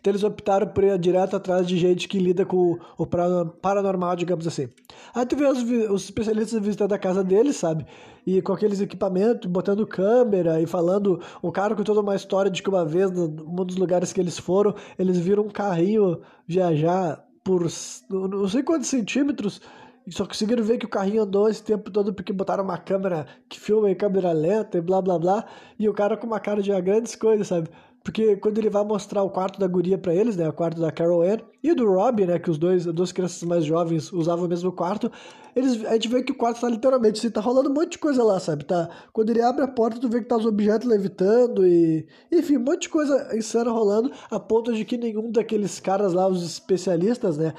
Então 0.00 0.10
eles 0.10 0.24
optaram 0.24 0.66
por 0.66 0.82
ir 0.82 0.98
direto 0.98 1.36
atrás 1.36 1.66
de 1.66 1.76
gente 1.76 2.08
que 2.08 2.18
lida 2.18 2.44
com 2.46 2.78
o 2.96 3.06
paranormal, 3.06 4.16
digamos 4.16 4.46
assim. 4.46 4.68
Aí 5.14 5.26
tu 5.26 5.36
vê 5.36 5.46
os, 5.46 5.62
os 5.90 6.04
especialistas 6.04 6.60
visitando 6.62 6.92
a 6.94 6.98
casa 6.98 7.22
deles, 7.22 7.56
sabe? 7.56 7.86
E 8.26 8.40
com 8.40 8.52
aqueles 8.52 8.80
equipamentos, 8.80 9.50
botando 9.50 9.86
câmera 9.86 10.60
e 10.60 10.66
falando. 10.66 11.20
O 11.42 11.52
cara 11.52 11.74
com 11.74 11.82
toda 11.82 12.00
uma 12.00 12.16
história 12.16 12.50
de 12.50 12.62
que 12.62 12.68
uma 12.68 12.84
vez, 12.84 13.10
num 13.10 13.64
dos 13.64 13.76
lugares 13.76 14.12
que 14.12 14.20
eles 14.20 14.38
foram, 14.38 14.74
eles 14.98 15.18
viram 15.18 15.44
um 15.44 15.50
carrinho 15.50 16.20
viajar 16.46 17.24
por 17.44 17.66
não 18.10 18.48
sei 18.48 18.62
quantos 18.62 18.88
centímetros 18.88 19.60
só 20.08 20.26
conseguiram 20.26 20.64
ver 20.64 20.78
que 20.78 20.86
o 20.86 20.88
carrinho 20.88 21.22
andou 21.22 21.48
esse 21.48 21.62
tempo 21.62 21.90
todo 21.90 22.12
porque 22.12 22.32
botaram 22.32 22.64
uma 22.64 22.78
câmera 22.78 23.26
que 23.48 23.60
filma 23.60 23.90
em 23.90 23.94
câmera 23.94 24.32
lenta 24.32 24.78
e 24.78 24.80
blá 24.80 25.00
blá 25.00 25.18
blá. 25.18 25.44
E 25.78 25.88
o 25.88 25.94
cara 25.94 26.16
com 26.16 26.26
uma 26.26 26.40
cara 26.40 26.62
de 26.62 26.70
grandes 26.80 27.14
coisas, 27.14 27.46
sabe? 27.46 27.68
Porque 28.02 28.36
quando 28.36 28.56
ele 28.58 28.70
vai 28.70 28.82
mostrar 28.82 29.22
o 29.22 29.30
quarto 29.30 29.60
da 29.60 29.66
guria 29.66 29.98
para 29.98 30.14
eles, 30.14 30.34
né, 30.36 30.48
o 30.48 30.52
quarto 30.52 30.80
da 30.80 30.90
Carol 30.90 31.22
Ann 31.22 31.38
e 31.62 31.74
do 31.74 31.86
Rob, 31.86 32.26
né, 32.26 32.38
que 32.38 32.50
os 32.50 32.56
dois, 32.56 32.86
as 32.86 32.94
duas 32.94 33.12
crianças 33.12 33.42
mais 33.42 33.64
jovens 33.64 34.10
usavam 34.10 34.46
o 34.46 34.48
mesmo 34.48 34.72
quarto, 34.72 35.12
eles, 35.54 35.84
a 35.84 35.92
gente 35.92 36.08
vê 36.08 36.22
que 36.22 36.32
o 36.32 36.36
quarto 36.36 36.62
tá 36.62 36.68
literalmente, 36.68 37.18
assim, 37.18 37.30
tá 37.30 37.40
rolando 37.42 37.68
um 37.68 37.74
monte 37.74 37.92
de 37.92 37.98
coisa 37.98 38.24
lá, 38.24 38.40
sabe? 38.40 38.64
Tá, 38.64 38.88
quando 39.12 39.30
ele 39.30 39.42
abre 39.42 39.64
a 39.64 39.68
porta, 39.68 40.00
tu 40.00 40.08
vê 40.08 40.20
que 40.20 40.28
tá 40.28 40.36
os 40.36 40.46
objetos 40.46 40.88
levitando 40.88 41.66
e, 41.66 42.06
enfim, 42.32 42.56
um 42.56 42.64
monte 42.64 42.82
de 42.82 42.88
coisa 42.88 43.36
insana 43.36 43.70
rolando, 43.70 44.10
a 44.30 44.40
ponto 44.40 44.72
de 44.72 44.84
que 44.84 44.96
nenhum 44.96 45.30
daqueles 45.30 45.78
caras 45.78 46.14
lá, 46.14 46.26
os 46.26 46.42
especialistas, 46.42 47.36
né, 47.36 47.52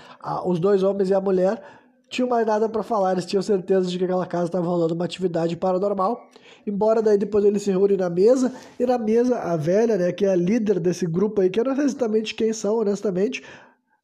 os 0.46 0.60
dois 0.60 0.82
homens 0.82 1.10
e 1.10 1.14
a 1.14 1.22
mulher, 1.22 1.81
tinham 2.12 2.28
mais 2.28 2.46
nada 2.46 2.68
para 2.68 2.84
falar, 2.84 3.14
eles 3.14 3.26
tinham 3.26 3.42
certeza 3.42 3.88
de 3.88 3.98
que 3.98 4.04
aquela 4.04 4.26
casa 4.26 4.46
estava 4.48 4.68
rolando 4.68 4.94
uma 4.94 5.06
atividade 5.06 5.56
paranormal. 5.56 6.30
Embora 6.68 7.02
daí 7.02 7.18
depois 7.18 7.46
eles 7.46 7.64
se 7.64 7.72
reúnem 7.72 7.98
na 7.98 8.10
mesa, 8.10 8.54
e 8.78 8.86
na 8.86 8.98
mesa 8.98 9.40
a 9.40 9.56
velha, 9.56 9.98
né, 9.98 10.12
que 10.12 10.26
é 10.26 10.30
a 10.30 10.36
líder 10.36 10.80
desse 10.80 11.08
grupo 11.08 11.42
aí, 11.42 11.50
que 11.50 11.60
eu 11.60 11.64
não 11.64 11.76
sei 11.76 11.86
exatamente 11.86 12.36
quem 12.36 12.52
são, 12.52 12.78
honestamente, 12.80 13.42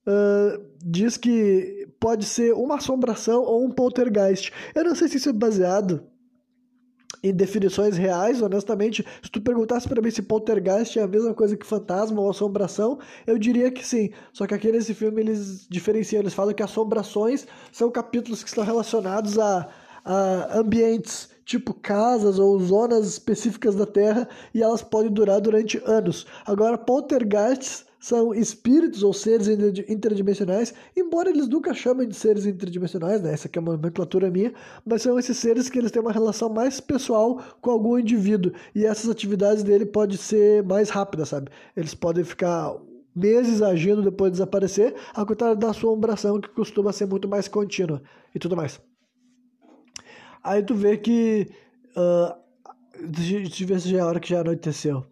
uh, 0.07 0.63
diz 0.83 1.17
que 1.17 1.89
pode 1.99 2.25
ser 2.25 2.53
uma 2.53 2.75
assombração 2.75 3.43
ou 3.43 3.65
um 3.65 3.69
poltergeist. 3.69 4.53
Eu 4.73 4.85
não 4.85 4.95
sei 4.95 5.09
se 5.09 5.17
isso 5.17 5.29
é 5.29 5.33
baseado 5.33 6.01
em 7.29 7.33
definições 7.33 7.97
reais, 7.97 8.41
honestamente, 8.41 9.05
se 9.23 9.29
tu 9.31 9.41
perguntasse 9.41 9.87
para 9.87 10.01
mim 10.01 10.11
se 10.11 10.21
poltergeist 10.21 10.97
é 10.97 11.03
a 11.03 11.07
mesma 11.07 11.33
coisa 11.33 11.55
que 11.57 11.65
fantasma 11.65 12.21
ou 12.21 12.29
assombração, 12.29 12.99
eu 13.25 13.37
diria 13.37 13.71
que 13.71 13.85
sim. 13.85 14.11
Só 14.31 14.45
que 14.45 14.53
aqui 14.53 14.71
nesse 14.71 14.93
filme 14.93 15.21
eles 15.21 15.67
diferenciam, 15.69 16.21
eles 16.21 16.33
falam 16.33 16.53
que 16.53 16.63
assombrações 16.63 17.47
são 17.71 17.89
capítulos 17.89 18.43
que 18.43 18.49
estão 18.49 18.63
relacionados 18.63 19.39
a, 19.39 19.67
a 20.03 20.59
ambientes 20.59 21.29
tipo 21.47 21.73
casas 21.73 22.39
ou 22.39 22.59
zonas 22.59 23.07
específicas 23.07 23.73
da 23.73 23.85
Terra 23.85 24.27
e 24.53 24.61
elas 24.61 24.83
podem 24.83 25.11
durar 25.11 25.39
durante 25.39 25.81
anos. 25.85 26.27
Agora, 26.45 26.77
poltergeists 26.77 27.86
são 28.07 28.33
espíritos 28.33 29.03
ou 29.03 29.13
seres 29.13 29.49
interdimensionais, 29.49 30.73
embora 30.95 31.29
eles 31.29 31.47
nunca 31.49 31.73
chamem 31.73 32.07
de 32.07 32.15
seres 32.15 32.45
interdimensionais, 32.45 33.21
né? 33.21 33.33
Essa 33.33 33.47
aqui 33.47 33.59
é 33.59 33.61
uma 33.61 33.73
nomenclatura 33.73 34.31
minha, 34.31 34.53
mas 34.85 35.01
são 35.01 35.19
esses 35.19 35.37
seres 35.37 35.69
que 35.69 35.77
eles 35.77 35.91
têm 35.91 36.01
uma 36.01 36.13
relação 36.13 36.47
mais 36.47 36.79
pessoal 36.79 37.41
com 37.59 37.69
algum 37.69 37.99
indivíduo 37.99 38.53
e 38.73 38.85
essas 38.85 39.09
atividades 39.09 39.61
dele 39.61 39.85
podem 39.85 40.17
ser 40.17 40.63
mais 40.63 40.89
rápidas, 40.89 41.29
sabe? 41.29 41.51
Eles 41.75 41.93
podem 41.93 42.23
ficar 42.23 42.77
meses 43.13 43.61
agindo 43.61 44.01
depois 44.01 44.31
de 44.31 44.37
desaparecer, 44.37 44.95
ao 45.13 45.25
contrário 45.25 45.57
da 45.57 45.71
assombração 45.71 46.39
que 46.39 46.47
costuma 46.49 46.93
ser 46.93 47.07
muito 47.07 47.27
mais 47.27 47.49
contínua 47.49 48.01
e 48.33 48.39
tudo 48.39 48.55
mais. 48.55 48.79
Aí 50.41 50.63
tu 50.63 50.73
vê 50.73 50.97
que. 50.97 51.49
Uh, 51.89 52.33
deixa 53.09 53.63
eu 53.63 53.67
ver 53.67 53.81
se 53.81 53.89
já 53.89 53.97
é 53.97 54.01
a 54.01 54.05
hora 54.05 54.19
que 54.19 54.29
já 54.29 54.39
anoiteceu. 54.39 55.05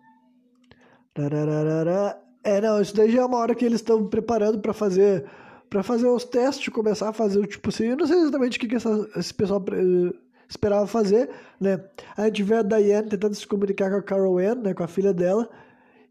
É, 2.46 2.62
não, 2.62 2.80
isso 2.80 2.96
daí 2.96 3.12
já 3.12 3.22
é 3.22 3.26
uma 3.26 3.40
hora 3.40 3.56
que 3.56 3.66
eles 3.66 3.82
estão 3.82 4.06
preparando 4.06 4.60
para 4.60 4.72
fazer 4.72 5.26
para 5.68 5.82
fazer 5.82 6.08
os 6.08 6.24
testes, 6.24 6.70
começar 6.70 7.10
a 7.10 7.14
fazer 7.14 7.40
o 7.40 7.46
tipo 7.48 7.70
assim. 7.70 7.86
Eu 7.86 7.98
não 7.98 8.06
sei 8.06 8.20
exatamente 8.20 8.58
o 8.58 8.62
que, 8.62 8.68
que 8.68 8.76
essa, 8.76 9.10
esse 9.16 9.34
pessoal 9.34 9.60
uh, 9.60 10.16
esperava 10.48 10.86
fazer, 10.86 11.28
né? 11.60 11.84
A 12.16 12.26
gente 12.26 12.44
vê 12.44 12.58
a 12.58 12.62
Diane 12.62 13.10
tentando 13.10 13.34
se 13.34 13.48
comunicar 13.48 13.90
com 13.90 13.98
a 13.98 14.04
Carol 14.04 14.38
Ann, 14.38 14.62
né, 14.62 14.74
com 14.76 14.84
a 14.84 14.88
filha 14.88 15.12
dela. 15.12 15.50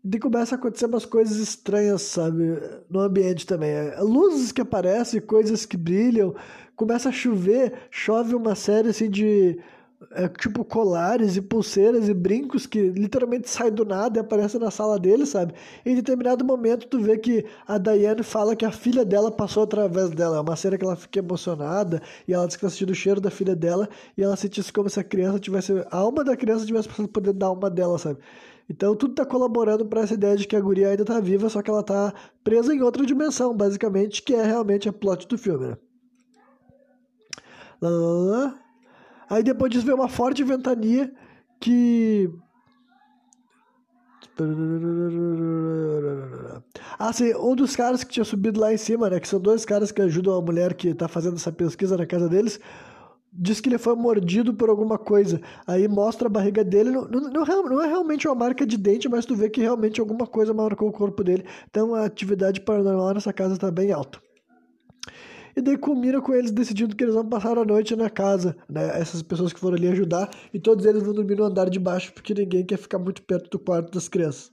E 0.05 0.19
começa 0.19 0.57
a 0.57 0.59
acontecer 0.59 0.87
umas 0.87 1.07
coisas 1.07 1.37
estranhas, 1.39 2.03
sabe? 2.03 2.59
No 2.91 2.99
ambiente 3.01 3.47
também. 3.47 3.71
É, 3.71 4.01
luzes 4.01 4.51
que 4.51 4.61
aparecem, 4.61 5.21
coisas 5.21 5.65
que 5.65 5.77
brilham. 5.77 6.35
Começa 6.75 7.09
a 7.09 7.13
chover, 7.13 7.73
chove 7.91 8.35
uma 8.35 8.57
série 8.57 8.89
assim 8.89 9.09
de 9.09 9.59
é, 10.13 10.29
tipo 10.29 10.65
colares 10.65 11.37
e 11.37 11.43
pulseiras 11.43 12.09
e 12.09 12.15
brincos 12.15 12.67
que 12.67 12.91
literalmente 12.91 13.49
saem 13.49 13.73
do 13.73 13.85
nada 13.85 14.19
e 14.19 14.21
aparecem 14.21 14.61
na 14.61 14.71
sala 14.71 14.99
dele, 14.99 15.27
sabe? 15.27 15.55
Em 15.85 15.95
determinado 15.95 16.45
momento 16.45 16.87
tu 16.87 17.01
vê 17.01 17.19
que 17.19 17.45
a 17.67 17.79
Diane 17.79 18.23
fala 18.23 18.57
que 18.57 18.65
a 18.65 18.73
filha 18.73 19.05
dela 19.05 19.31
passou 19.31 19.63
através 19.63 20.11
dela. 20.11 20.39
É 20.39 20.41
uma 20.41 20.57
cena 20.57 20.79
que 20.79 20.85
ela 20.85 20.97
fica 20.97 21.19
emocionada 21.19 22.03
e 22.27 22.33
ela 22.33 22.47
diz 22.47 22.57
que 22.57 22.65
ela 22.65 22.71
sentiu 22.71 22.89
o 22.89 22.95
cheiro 22.95 23.21
da 23.21 23.31
filha 23.31 23.55
dela 23.55 23.89
e 24.17 24.23
ela 24.23 24.37
sentisse 24.37 24.73
como 24.73 24.89
se 24.89 24.99
a 25.01 25.05
criança 25.05 25.39
tivesse. 25.39 25.73
A 25.91 25.97
alma 25.97 26.25
da 26.25 26.37
criança 26.37 26.67
tivesse 26.67 26.89
passando 26.89 27.09
por 27.09 27.23
dentro 27.23 27.39
da 27.39 27.47
alma 27.47 27.71
dela, 27.71 27.99
sabe? 27.99 28.19
Então 28.69 28.97
tudo 28.97 29.15
tá 29.15 29.25
colaborando 29.25 29.85
para 29.85 30.01
essa 30.03 30.15
ideia 30.15 30.37
de 30.37 30.47
que 30.47 30.57
a 30.57 30.61
guria 30.61 30.89
ainda 30.89 31.05
tá 31.05 31.21
viva, 31.21 31.49
só 31.49 31.61
que 31.63 31.71
ela 31.71 31.83
tá 31.83 32.15
presa 32.43 32.75
em 32.75 32.83
outra 32.83 33.05
dimensão, 33.05 33.55
basicamente, 33.55 34.23
que 34.23 34.35
é 34.35 34.43
realmente 34.43 34.89
a 34.89 34.93
plot 34.93 35.29
do 35.29 35.37
filme, 35.37 35.67
né? 35.67 35.77
Lá, 37.81 37.91
lá, 37.91 38.47
lá. 38.47 38.64
Aí 39.35 39.43
depois 39.43 39.69
disso 39.69 39.85
vem 39.85 39.97
uma 39.97 40.09
forte 40.09 40.45
ventania 40.45 41.13
que 41.61 42.31
ah, 46.97 47.13
sim, 47.13 47.35
um 47.35 47.57
dos 47.57 47.75
caras 47.75 48.05
que 48.05 48.13
tinha 48.13 48.25
subido 48.25 48.61
lá 48.61 48.73
em 48.73 48.77
cima, 48.77 49.11
né? 49.11 49.19
Que 49.19 49.27
são 49.27 49.41
dois 49.41 49.65
caras 49.65 49.91
que 49.91 50.01
ajudam 50.01 50.37
a 50.37 50.41
mulher 50.41 50.75
que 50.75 50.95
tá 50.95 51.09
fazendo 51.09 51.35
essa 51.35 51.51
pesquisa 51.51 51.97
na 51.97 52.07
casa 52.07 52.29
deles 52.29 52.61
diz 53.37 53.61
que 53.61 53.69
ele 53.69 53.79
foi 53.79 53.97
mordido 53.97 54.55
por 54.55 54.71
alguma 54.71 54.97
coisa. 54.97 55.41
Aí 55.67 55.89
mostra 55.89 56.29
a 56.29 56.31
barriga 56.31 56.63
dele. 56.63 56.93
Não, 56.93 57.09
não, 57.09 57.45
não, 57.45 57.83
é 57.83 57.89
realmente 57.89 58.29
uma 58.29 58.35
marca 58.37 58.65
de 58.65 58.77
dente, 58.77 59.09
mas 59.09 59.27
tu 59.27 59.35
vê 59.35 59.51
que 59.51 59.61
realmente 59.61 60.01
alguma 60.01 60.29
coisa 60.29 60.55
marcou 60.55 60.89
o 60.89 60.93
corpo 60.93 61.25
dele. 61.25 61.45
Então 61.69 61.97
a 61.97 62.05
atividade 62.05 62.61
paranormal 62.61 63.15
nessa 63.15 63.33
casa 63.33 63.55
está 63.55 63.73
bem 63.73 63.91
alta. 63.91 64.24
E 65.57 65.61
daí 65.61 65.79
combina 65.79 66.21
com 66.21 66.35
eles 66.35 66.51
decidindo 66.51 66.97
que 66.97 67.05
eles 67.05 67.15
vão 67.15 67.29
passar 67.29 67.57
a 67.59 67.65
noite 67.65 67.95
na 67.95 68.11
casa, 68.11 68.57
né? 68.69 69.01
Essas 69.01 69.23
pessoas 69.23 69.53
que 69.53 69.61
foram 69.61 69.77
ali 69.77 69.89
ajudar. 69.89 70.31
E 70.53 70.59
todos 70.59 70.85
eles 70.85 71.03
vão 71.03 71.15
dormir 71.15 71.37
no 71.37 71.45
andar 71.45 71.71
de 71.71 71.79
baixo, 71.79 72.13
porque 72.13 72.35
ninguém 72.35 72.65
quer 72.65 72.79
ficar 72.79 72.99
muito 72.99 73.23
perto 73.23 73.51
do 73.51 73.59
quarto 73.59 73.93
das 73.93 74.09
crianças. 74.09 74.53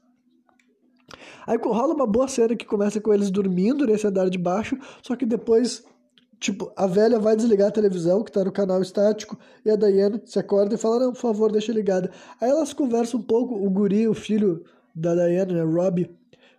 Aí 1.45 1.57
rola 1.61 1.93
uma 1.93 2.07
boa 2.07 2.27
cena 2.27 2.55
que 2.55 2.65
começa 2.65 3.01
com 3.01 3.13
eles 3.13 3.29
dormindo 3.29 3.85
nesse 3.85 4.07
andar 4.07 4.29
de 4.29 4.37
baixo, 4.37 4.77
só 5.01 5.15
que 5.15 5.25
depois 5.25 5.83
Tipo, 6.41 6.73
a 6.75 6.87
velha 6.87 7.19
vai 7.19 7.35
desligar 7.35 7.67
a 7.67 7.71
televisão, 7.71 8.23
que 8.23 8.31
tá 8.31 8.43
no 8.43 8.51
canal 8.51 8.81
estático, 8.81 9.37
e 9.63 9.69
a 9.69 9.75
Diana 9.75 10.19
se 10.25 10.39
acorda 10.39 10.73
e 10.73 10.77
fala, 10.77 10.99
não, 10.99 11.13
por 11.13 11.19
favor, 11.19 11.51
deixa 11.51 11.71
ligada. 11.71 12.09
Aí 12.41 12.49
elas 12.49 12.73
conversam 12.73 13.19
um 13.19 13.23
pouco, 13.23 13.53
o 13.53 13.69
guri, 13.69 14.07
o 14.07 14.15
filho 14.15 14.63
da 14.95 15.13
Diana, 15.13 15.53
né, 15.53 15.61
Robbie, 15.61 16.09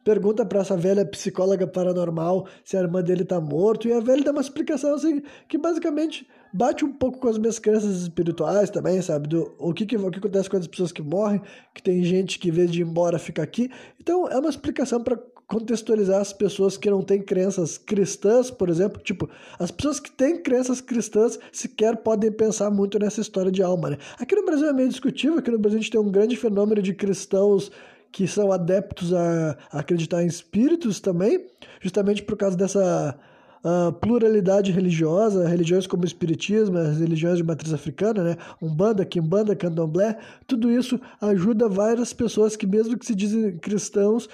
pergunta 0.04 0.44
para 0.44 0.60
essa 0.60 0.76
velha 0.76 1.04
psicóloga 1.04 1.66
paranormal 1.66 2.46
se 2.64 2.76
a 2.76 2.80
irmã 2.80 3.02
dele 3.02 3.24
tá 3.24 3.40
morto, 3.40 3.88
e 3.88 3.92
a 3.92 4.00
velha 4.00 4.24
dá 4.24 4.32
uma 4.32 4.40
explicação 4.40 4.94
assim, 4.94 5.22
que 5.48 5.56
basicamente 5.56 6.26
bate 6.52 6.84
um 6.84 6.92
pouco 6.92 7.18
com 7.18 7.28
as 7.28 7.38
minhas 7.38 7.58
crenças 7.58 8.02
espirituais 8.02 8.68
também, 8.68 9.00
sabe? 9.00 9.28
Do, 9.28 9.54
o, 9.58 9.72
que, 9.72 9.86
que, 9.86 9.96
o 9.96 10.10
que 10.10 10.18
acontece 10.18 10.50
com 10.50 10.56
as 10.56 10.66
pessoas 10.66 10.92
que 10.92 11.02
morrem, 11.02 11.40
que 11.74 11.82
tem 11.82 12.04
gente 12.04 12.38
que, 12.38 12.48
em 12.48 12.52
vez 12.52 12.70
de 12.70 12.80
ir 12.80 12.84
embora, 12.84 13.18
fica 13.18 13.42
aqui. 13.42 13.70
Então, 13.98 14.28
é 14.28 14.38
uma 14.38 14.50
explicação 14.50 15.02
para 15.02 15.18
contextualizar 15.46 16.20
as 16.20 16.32
pessoas 16.32 16.76
que 16.78 16.88
não 16.88 17.02
têm 17.02 17.20
crenças 17.20 17.76
cristãs, 17.76 18.50
por 18.50 18.70
exemplo. 18.70 19.00
Tipo, 19.02 19.28
as 19.58 19.70
pessoas 19.70 20.00
que 20.00 20.10
têm 20.10 20.42
crenças 20.42 20.80
cristãs 20.80 21.38
sequer 21.52 21.96
podem 21.96 22.32
pensar 22.32 22.70
muito 22.70 22.98
nessa 22.98 23.20
história 23.20 23.52
de 23.52 23.62
alma, 23.62 23.90
né? 23.90 23.98
Aqui 24.18 24.34
no 24.34 24.44
Brasil 24.44 24.68
é 24.68 24.72
meio 24.72 24.88
discutível, 24.88 25.38
aqui 25.38 25.50
no 25.50 25.58
Brasil 25.58 25.78
a 25.78 25.82
gente 25.82 25.90
tem 25.90 26.00
um 26.00 26.10
grande 26.10 26.36
fenômeno 26.36 26.80
de 26.80 26.94
cristãos 26.94 27.70
que 28.12 28.28
são 28.28 28.52
adeptos 28.52 29.12
a, 29.12 29.56
acreditar 29.72 30.22
em 30.22 30.26
espíritos 30.26 31.00
também, 31.00 31.46
justamente 31.80 32.22
por 32.22 32.36
causa 32.36 32.56
dessa 32.56 33.18
uh, 33.64 33.92
pluralidade 33.94 34.70
religiosa, 34.70 35.48
religiões 35.48 35.86
como 35.86 36.02
o 36.02 36.06
espiritismo, 36.06 36.76
as 36.76 36.98
religiões 36.98 37.38
de 37.38 37.44
matriz 37.44 37.72
africana, 37.72 38.22
né? 38.22 38.36
Umbanda, 38.60 39.04
Kimbanda, 39.04 39.56
Candomblé, 39.56 40.18
tudo 40.46 40.70
isso 40.70 41.00
ajuda 41.20 41.68
várias 41.68 42.12
pessoas 42.12 42.54
que 42.54 42.66
mesmo 42.66 42.98
que 42.98 43.06
se 43.06 43.14
dizem 43.14 43.56
cristãos, 43.58 44.28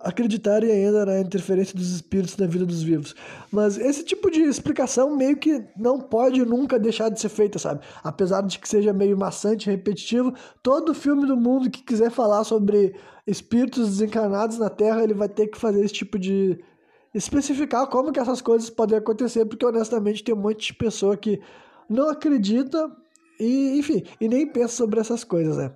acreditarem 0.00 0.70
ainda 0.70 1.06
na 1.06 1.20
interferência 1.20 1.76
dos 1.76 1.90
espíritos 1.94 2.36
na 2.36 2.46
vida 2.46 2.64
dos 2.64 2.82
vivos. 2.82 3.14
Mas 3.50 3.78
esse 3.78 4.04
tipo 4.04 4.30
de 4.30 4.42
explicação 4.42 5.16
meio 5.16 5.36
que 5.36 5.64
não 5.76 6.00
pode 6.00 6.44
nunca 6.44 6.78
deixar 6.78 7.08
de 7.08 7.20
ser 7.20 7.28
feita, 7.28 7.58
sabe? 7.58 7.80
Apesar 8.02 8.42
de 8.42 8.58
que 8.58 8.68
seja 8.68 8.92
meio 8.92 9.16
maçante, 9.16 9.70
repetitivo, 9.70 10.32
todo 10.62 10.94
filme 10.94 11.26
do 11.26 11.36
mundo 11.36 11.70
que 11.70 11.82
quiser 11.82 12.10
falar 12.10 12.44
sobre 12.44 12.94
espíritos 13.26 13.88
desencarnados 13.88 14.58
na 14.58 14.68
Terra, 14.68 15.02
ele 15.02 15.14
vai 15.14 15.28
ter 15.28 15.48
que 15.48 15.58
fazer 15.58 15.84
esse 15.84 15.94
tipo 15.94 16.18
de 16.18 16.58
especificar 17.14 17.86
como 17.86 18.12
que 18.12 18.20
essas 18.20 18.42
coisas 18.42 18.68
podem 18.68 18.98
acontecer, 18.98 19.46
porque 19.46 19.64
honestamente 19.64 20.24
tem 20.24 20.34
um 20.34 20.38
monte 20.38 20.66
de 20.66 20.74
pessoa 20.74 21.16
que 21.16 21.40
não 21.88 22.08
acredita 22.08 22.90
e, 23.38 23.78
enfim, 23.78 24.02
e 24.20 24.28
nem 24.28 24.46
pensa 24.46 24.74
sobre 24.74 25.00
essas 25.00 25.22
coisas, 25.24 25.56
né? 25.56 25.72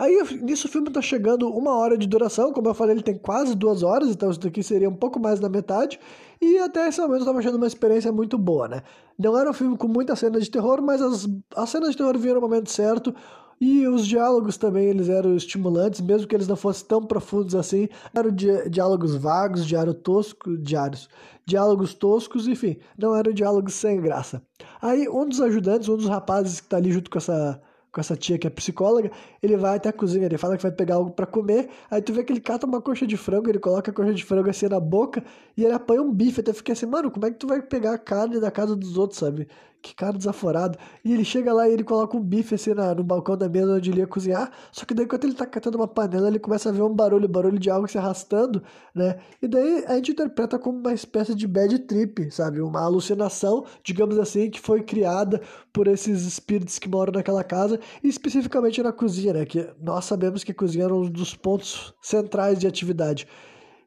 Aí 0.00 0.18
nisso 0.40 0.66
o 0.66 0.70
filme 0.70 0.88
tá 0.88 1.02
chegando 1.02 1.46
uma 1.50 1.76
hora 1.76 1.98
de 1.98 2.06
duração, 2.06 2.54
como 2.54 2.66
eu 2.66 2.72
falei, 2.72 2.94
ele 2.94 3.02
tem 3.02 3.18
quase 3.18 3.54
duas 3.54 3.82
horas, 3.82 4.08
então 4.08 4.30
isso 4.30 4.40
daqui 4.40 4.62
seria 4.62 4.88
um 4.88 4.94
pouco 4.94 5.20
mais 5.20 5.38
da 5.38 5.46
metade. 5.46 6.00
E 6.40 6.56
até 6.56 6.88
esse 6.88 6.98
momento 7.02 7.20
eu 7.20 7.26
tava 7.26 7.38
achando 7.38 7.58
uma 7.58 7.66
experiência 7.66 8.10
muito 8.10 8.38
boa, 8.38 8.66
né? 8.66 8.82
Não 9.18 9.36
era 9.36 9.50
um 9.50 9.52
filme 9.52 9.76
com 9.76 9.86
muita 9.86 10.16
cena 10.16 10.40
de 10.40 10.50
terror, 10.50 10.80
mas 10.80 11.02
as, 11.02 11.28
as 11.54 11.68
cenas 11.68 11.90
de 11.90 11.98
terror 11.98 12.16
vinham 12.16 12.36
no 12.36 12.40
momento 12.40 12.70
certo. 12.70 13.14
E 13.60 13.86
os 13.86 14.06
diálogos 14.06 14.56
também, 14.56 14.86
eles 14.86 15.10
eram 15.10 15.36
estimulantes, 15.36 16.00
mesmo 16.00 16.26
que 16.26 16.34
eles 16.34 16.48
não 16.48 16.56
fossem 16.56 16.86
tão 16.86 17.02
profundos 17.02 17.54
assim. 17.54 17.86
Eram 18.14 18.30
di 18.30 18.70
diálogos 18.70 19.14
vagos, 19.16 19.66
diário 19.66 19.92
tosco, 19.92 20.56
diários, 20.56 21.10
diálogos 21.44 21.92
toscos, 21.92 22.48
enfim, 22.48 22.78
não 22.96 23.14
eram 23.14 23.34
diálogos 23.34 23.74
sem 23.74 24.00
graça. 24.00 24.42
Aí 24.80 25.06
um 25.10 25.28
dos 25.28 25.42
ajudantes, 25.42 25.90
um 25.90 25.96
dos 25.98 26.08
rapazes 26.08 26.58
que 26.58 26.68
tá 26.70 26.78
ali 26.78 26.90
junto 26.90 27.10
com 27.10 27.18
essa 27.18 27.60
com 27.92 28.00
essa 28.00 28.16
tia 28.16 28.38
que 28.38 28.46
é 28.46 28.50
psicóloga, 28.50 29.10
ele 29.42 29.56
vai 29.56 29.76
até 29.76 29.88
a 29.88 29.92
cozinha, 29.92 30.26
ele 30.26 30.38
fala 30.38 30.56
que 30.56 30.62
vai 30.62 30.72
pegar 30.72 30.94
algo 30.96 31.10
para 31.10 31.26
comer, 31.26 31.68
aí 31.90 32.00
tu 32.00 32.12
vê 32.12 32.22
que 32.22 32.32
ele 32.32 32.40
cata 32.40 32.66
uma 32.66 32.80
coxa 32.80 33.06
de 33.06 33.16
frango, 33.16 33.48
ele 33.48 33.58
coloca 33.58 33.90
a 33.90 33.94
coxa 33.94 34.14
de 34.14 34.24
frango 34.24 34.48
assim 34.48 34.68
na 34.68 34.78
boca 34.78 35.22
e 35.56 35.64
ele 35.64 35.72
apanha 35.72 36.02
um 36.02 36.12
bife, 36.12 36.40
até 36.40 36.52
fica 36.52 36.72
assim, 36.72 36.86
mano, 36.86 37.10
como 37.10 37.26
é 37.26 37.30
que 37.30 37.38
tu 37.38 37.46
vai 37.46 37.60
pegar 37.60 37.94
a 37.94 37.98
carne 37.98 38.38
da 38.40 38.50
casa 38.50 38.76
dos 38.76 38.96
outros, 38.96 39.18
sabe? 39.18 39.48
Que 39.82 39.94
cara 39.94 40.16
desaforado. 40.16 40.78
E 41.04 41.12
ele 41.12 41.24
chega 41.24 41.52
lá 41.52 41.68
e 41.68 41.72
ele 41.72 41.84
coloca 41.84 42.16
um 42.16 42.20
bife 42.20 42.54
assim 42.54 42.74
na, 42.74 42.94
no 42.94 43.02
balcão 43.02 43.36
da 43.36 43.48
mesa 43.48 43.74
onde 43.74 43.90
ele 43.90 44.00
ia 44.00 44.06
cozinhar. 44.06 44.50
Só 44.70 44.84
que 44.84 44.94
daí, 44.94 45.06
quando 45.06 45.24
ele 45.24 45.34
tá 45.34 45.46
catando 45.46 45.76
uma 45.78 45.88
panela, 45.88 46.28
ele 46.28 46.38
começa 46.38 46.68
a 46.68 46.72
ver 46.72 46.82
um 46.82 46.94
barulho, 46.94 47.28
barulho 47.28 47.58
de 47.58 47.70
algo 47.70 47.88
se 47.88 47.98
arrastando, 47.98 48.62
né? 48.94 49.18
E 49.40 49.48
daí 49.48 49.84
a 49.86 49.96
gente 49.96 50.12
interpreta 50.12 50.58
como 50.58 50.78
uma 50.78 50.92
espécie 50.92 51.34
de 51.34 51.46
bad 51.46 51.78
trip, 51.80 52.30
sabe? 52.30 52.60
Uma 52.60 52.82
alucinação, 52.82 53.64
digamos 53.82 54.18
assim, 54.18 54.50
que 54.50 54.60
foi 54.60 54.82
criada 54.82 55.40
por 55.72 55.86
esses 55.86 56.26
espíritos 56.26 56.78
que 56.78 56.88
moram 56.88 57.12
naquela 57.12 57.44
casa, 57.44 57.78
e 58.02 58.08
especificamente 58.08 58.82
na 58.82 58.92
cozinha, 58.92 59.32
né? 59.32 59.44
Que 59.44 59.68
nós 59.80 60.04
sabemos 60.04 60.44
que 60.44 60.52
a 60.52 60.54
cozinha 60.54 60.84
era 60.84 60.94
um 60.94 61.08
dos 61.08 61.34
pontos 61.34 61.94
centrais 62.02 62.58
de 62.58 62.66
atividade. 62.66 63.26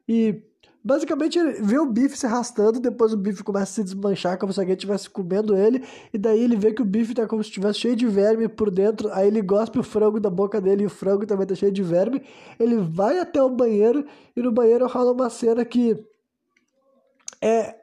E 0.08 0.42
Basicamente, 0.86 1.38
ele 1.38 1.62
vê 1.62 1.78
o 1.78 1.86
bife 1.86 2.14
se 2.14 2.26
arrastando, 2.26 2.78
depois 2.78 3.14
o 3.14 3.16
bife 3.16 3.42
começa 3.42 3.64
a 3.64 3.74
se 3.74 3.84
desmanchar 3.84 4.36
como 4.36 4.52
se 4.52 4.60
alguém 4.60 4.74
estivesse 4.74 5.08
comendo 5.08 5.56
ele, 5.56 5.82
e 6.12 6.18
daí 6.18 6.42
ele 6.42 6.56
vê 6.56 6.74
que 6.74 6.82
o 6.82 6.84
bife 6.84 7.14
tá 7.14 7.26
como 7.26 7.42
se 7.42 7.48
estivesse 7.48 7.78
cheio 7.78 7.96
de 7.96 8.06
verme 8.06 8.48
por 8.48 8.70
dentro, 8.70 9.10
aí 9.12 9.28
ele 9.28 9.40
gospe 9.40 9.78
o 9.78 9.82
frango 9.82 10.20
da 10.20 10.28
boca 10.28 10.60
dele 10.60 10.82
e 10.82 10.86
o 10.86 10.90
frango 10.90 11.24
também 11.24 11.46
tá 11.46 11.54
cheio 11.54 11.72
de 11.72 11.82
verme. 11.82 12.22
Ele 12.60 12.76
vai 12.76 13.18
até 13.18 13.42
o 13.42 13.48
banheiro 13.48 14.04
e 14.36 14.42
no 14.42 14.52
banheiro 14.52 14.86
rola 14.86 15.12
uma 15.12 15.30
cena 15.30 15.64
que 15.64 15.96
é 17.40 17.76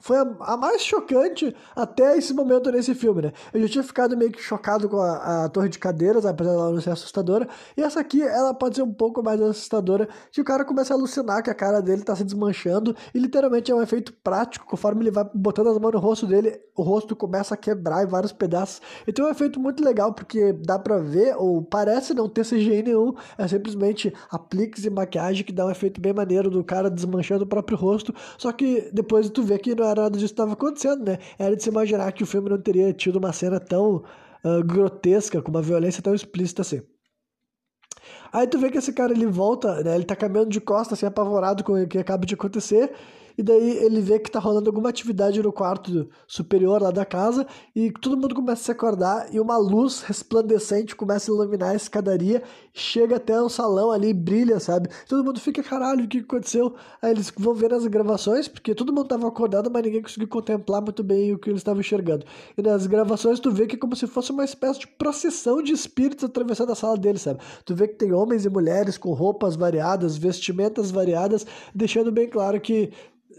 foi 0.00 0.16
a, 0.16 0.36
a, 0.40 0.56
mais 0.56 0.82
chocante 0.82 1.54
até 1.74 2.16
esse 2.16 2.32
momento 2.32 2.70
nesse 2.70 2.94
filme, 2.94 3.22
né? 3.22 3.32
Eu 3.52 3.60
já 3.62 3.68
tinha 3.68 3.84
ficado 3.84 4.16
meio 4.16 4.30
que 4.30 4.40
chocado 4.40 4.88
com 4.88 5.00
a, 5.00 5.44
a 5.44 5.48
torre 5.48 5.68
de 5.68 5.78
cadeiras, 5.78 6.24
apesar 6.24 6.52
dela 6.52 6.70
não 6.70 6.80
ser 6.80 6.90
assustadora. 6.90 7.48
E 7.76 7.82
essa 7.82 8.00
aqui, 8.00 8.22
ela 8.22 8.54
pode 8.54 8.76
ser 8.76 8.82
um 8.82 8.92
pouco 8.92 9.22
mais 9.22 9.40
assustadora, 9.40 10.08
que 10.30 10.40
o 10.40 10.44
cara 10.44 10.64
começa 10.64 10.94
a 10.94 10.96
alucinar 10.96 11.42
que 11.42 11.50
a 11.50 11.54
cara 11.54 11.80
dele 11.80 12.02
tá 12.02 12.14
se 12.14 12.24
desmanchando, 12.24 12.94
e 13.14 13.18
literalmente 13.18 13.70
é 13.70 13.74
um 13.74 13.82
efeito 13.82 14.12
prático, 14.22 14.66
conforme 14.66 15.02
ele 15.02 15.10
vai 15.10 15.28
botando 15.34 15.68
as 15.68 15.78
mãos 15.78 15.92
no 15.92 15.98
rosto 15.98 16.26
dele, 16.26 16.60
o 16.76 16.82
rosto 16.82 17.16
começa 17.16 17.54
a 17.54 17.56
quebrar 17.56 18.04
em 18.04 18.06
vários 18.06 18.32
pedaços. 18.32 18.80
Então 19.06 19.26
é 19.26 19.28
um 19.28 19.32
efeito 19.32 19.58
muito 19.58 19.84
legal, 19.84 20.12
porque 20.12 20.52
dá 20.52 20.78
pra 20.78 20.98
ver, 20.98 21.36
ou 21.36 21.62
parece 21.62 22.14
não 22.14 22.28
ter 22.28 22.44
CGI 22.44 22.82
nenhum, 22.82 23.14
é 23.36 23.48
simplesmente 23.48 24.12
apliques 24.30 24.84
e 24.84 24.90
maquiagem 24.90 25.44
que 25.44 25.52
dá 25.52 25.66
um 25.66 25.70
efeito 25.70 26.00
bem 26.00 26.12
maneiro 26.12 26.50
do 26.50 26.62
cara 26.62 26.90
desmanchando 26.90 27.44
o 27.44 27.46
próprio 27.46 27.76
rosto, 27.76 28.14
só 28.36 28.52
que 28.52 28.90
depois 28.92 29.28
tu 29.30 29.42
vê 29.42 29.58
que 29.58 29.74
não 29.74 29.87
nada 29.94 30.10
disso 30.10 30.32
estava 30.32 30.52
acontecendo, 30.52 31.04
né? 31.04 31.18
Era 31.38 31.56
de 31.56 31.62
se 31.62 31.68
imaginar 31.68 32.12
que 32.12 32.22
o 32.22 32.26
filme 32.26 32.48
não 32.50 32.60
teria 32.60 32.92
tido 32.92 33.16
uma 33.16 33.32
cena 33.32 33.58
tão 33.60 34.04
uh, 34.44 34.64
grotesca, 34.64 35.42
com 35.42 35.50
uma 35.50 35.62
violência 35.62 36.02
tão 36.02 36.14
explícita 36.14 36.62
assim. 36.62 36.82
Aí 38.32 38.46
tu 38.46 38.58
vê 38.58 38.70
que 38.70 38.78
esse 38.78 38.92
cara 38.92 39.12
ele 39.12 39.26
volta, 39.26 39.82
né? 39.82 39.94
Ele 39.94 40.04
tá 40.04 40.16
caminhando 40.16 40.50
de 40.50 40.60
costas, 40.60 40.98
assim, 40.98 41.06
apavorado 41.06 41.64
com 41.64 41.72
o 41.72 41.86
que 41.86 41.98
acaba 41.98 42.26
de 42.26 42.34
acontecer 42.34 42.92
e 43.38 43.42
daí 43.42 43.78
ele 43.78 44.00
vê 44.00 44.18
que 44.18 44.30
tá 44.30 44.40
rolando 44.40 44.68
alguma 44.68 44.88
atividade 44.88 45.40
no 45.40 45.52
quarto 45.52 46.10
superior 46.26 46.82
lá 46.82 46.90
da 46.90 47.04
casa, 47.04 47.46
e 47.74 47.92
todo 47.92 48.16
mundo 48.16 48.34
começa 48.34 48.62
a 48.62 48.64
se 48.64 48.72
acordar, 48.72 49.32
e 49.32 49.38
uma 49.38 49.56
luz 49.56 50.02
resplandecente 50.02 50.96
começa 50.96 51.30
a 51.30 51.34
iluminar 51.34 51.70
a 51.70 51.76
escadaria, 51.76 52.42
chega 52.74 53.16
até 53.16 53.40
o 53.40 53.48
salão 53.48 53.92
ali, 53.92 54.12
brilha, 54.12 54.58
sabe? 54.58 54.88
Todo 55.08 55.24
mundo 55.24 55.38
fica, 55.38 55.62
caralho, 55.62 56.04
o 56.04 56.08
que 56.08 56.18
aconteceu? 56.18 56.74
Aí 57.00 57.12
eles 57.12 57.32
vão 57.36 57.54
ver 57.54 57.72
as 57.72 57.86
gravações, 57.86 58.48
porque 58.48 58.74
todo 58.74 58.92
mundo 58.92 59.06
tava 59.06 59.28
acordado, 59.28 59.70
mas 59.70 59.84
ninguém 59.84 60.02
conseguiu 60.02 60.28
contemplar 60.28 60.82
muito 60.82 61.04
bem 61.04 61.32
o 61.32 61.38
que 61.38 61.48
eles 61.48 61.60
estavam 61.60 61.80
enxergando. 61.80 62.26
E 62.56 62.62
nas 62.62 62.86
gravações 62.86 63.38
tu 63.38 63.52
vê 63.52 63.66
que 63.66 63.76
é 63.76 63.78
como 63.78 63.94
se 63.94 64.08
fosse 64.08 64.32
uma 64.32 64.44
espécie 64.44 64.80
de 64.80 64.88
procissão 64.88 65.62
de 65.62 65.72
espíritos 65.72 66.24
atravessando 66.24 66.72
a 66.72 66.74
sala 66.74 66.96
deles, 66.96 67.22
sabe? 67.22 67.38
Tu 67.64 67.74
vê 67.74 67.86
que 67.86 67.94
tem 67.94 68.12
homens 68.12 68.44
e 68.44 68.48
mulheres 68.48 68.98
com 68.98 69.12
roupas 69.12 69.54
variadas, 69.54 70.16
vestimentas 70.16 70.90
variadas, 70.90 71.46
deixando 71.72 72.10
bem 72.10 72.28
claro 72.28 72.60
que 72.60 72.90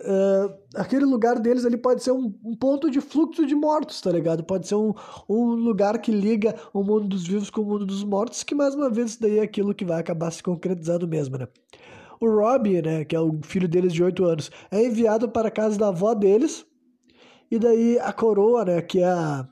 uh, 0.02 0.54
aquele 0.76 1.06
lugar 1.06 1.40
deles 1.40 1.66
ali 1.66 1.78
pode 1.78 2.04
ser 2.04 2.12
um, 2.12 2.34
um, 2.44 2.56
ponto 2.56 2.90
de 2.90 3.02
fluxo 3.02 3.46
de 3.46 3.56
mortos, 3.56 4.02
tá 4.02 4.12
ligado? 4.12 4.44
Pode 4.44 4.68
ser 4.68 4.76
um, 4.76 4.94
um 5.28 5.46
lugar 5.56 6.00
que 6.00 6.12
liga 6.12 6.56
o 6.74 6.84
mundo 6.84 7.08
dos 7.08 7.26
vivos 7.26 7.50
com 7.50 7.62
o 7.62 7.66
mundo 7.66 7.86
dos 7.86 8.04
mortos, 8.04 8.44
que 8.44 8.56
mais 8.56 8.76
uma 8.76 8.90
vez 8.90 9.12
isso 9.12 9.22
daí 9.22 9.40
é 9.40 9.42
aquilo 9.42 9.74
que 9.74 9.86
vai 9.86 10.00
acabar 10.00 10.32
se 10.32 10.44
concretizando 10.44 11.08
mesmo, 11.08 11.38
né? 11.38 11.48
O 12.20 12.30
Robbie, 12.30 12.82
né, 12.82 13.06
que 13.06 13.16
é 13.16 13.20
o 13.20 13.40
filho 13.44 13.68
deles 13.68 13.94
de 13.94 14.04
8 14.04 14.26
anos, 14.26 14.52
é 14.70 14.86
enviado 14.86 15.30
para 15.30 15.48
a 15.48 15.52
casa 15.52 15.78
da 15.78 15.88
avó 15.88 16.14
deles, 16.14 16.66
e 17.50 17.58
daí 17.58 17.98
a 18.00 18.12
coroa, 18.12 18.66
né, 18.66 18.82
que 18.82 19.00
é 19.00 19.06
a 19.06 19.48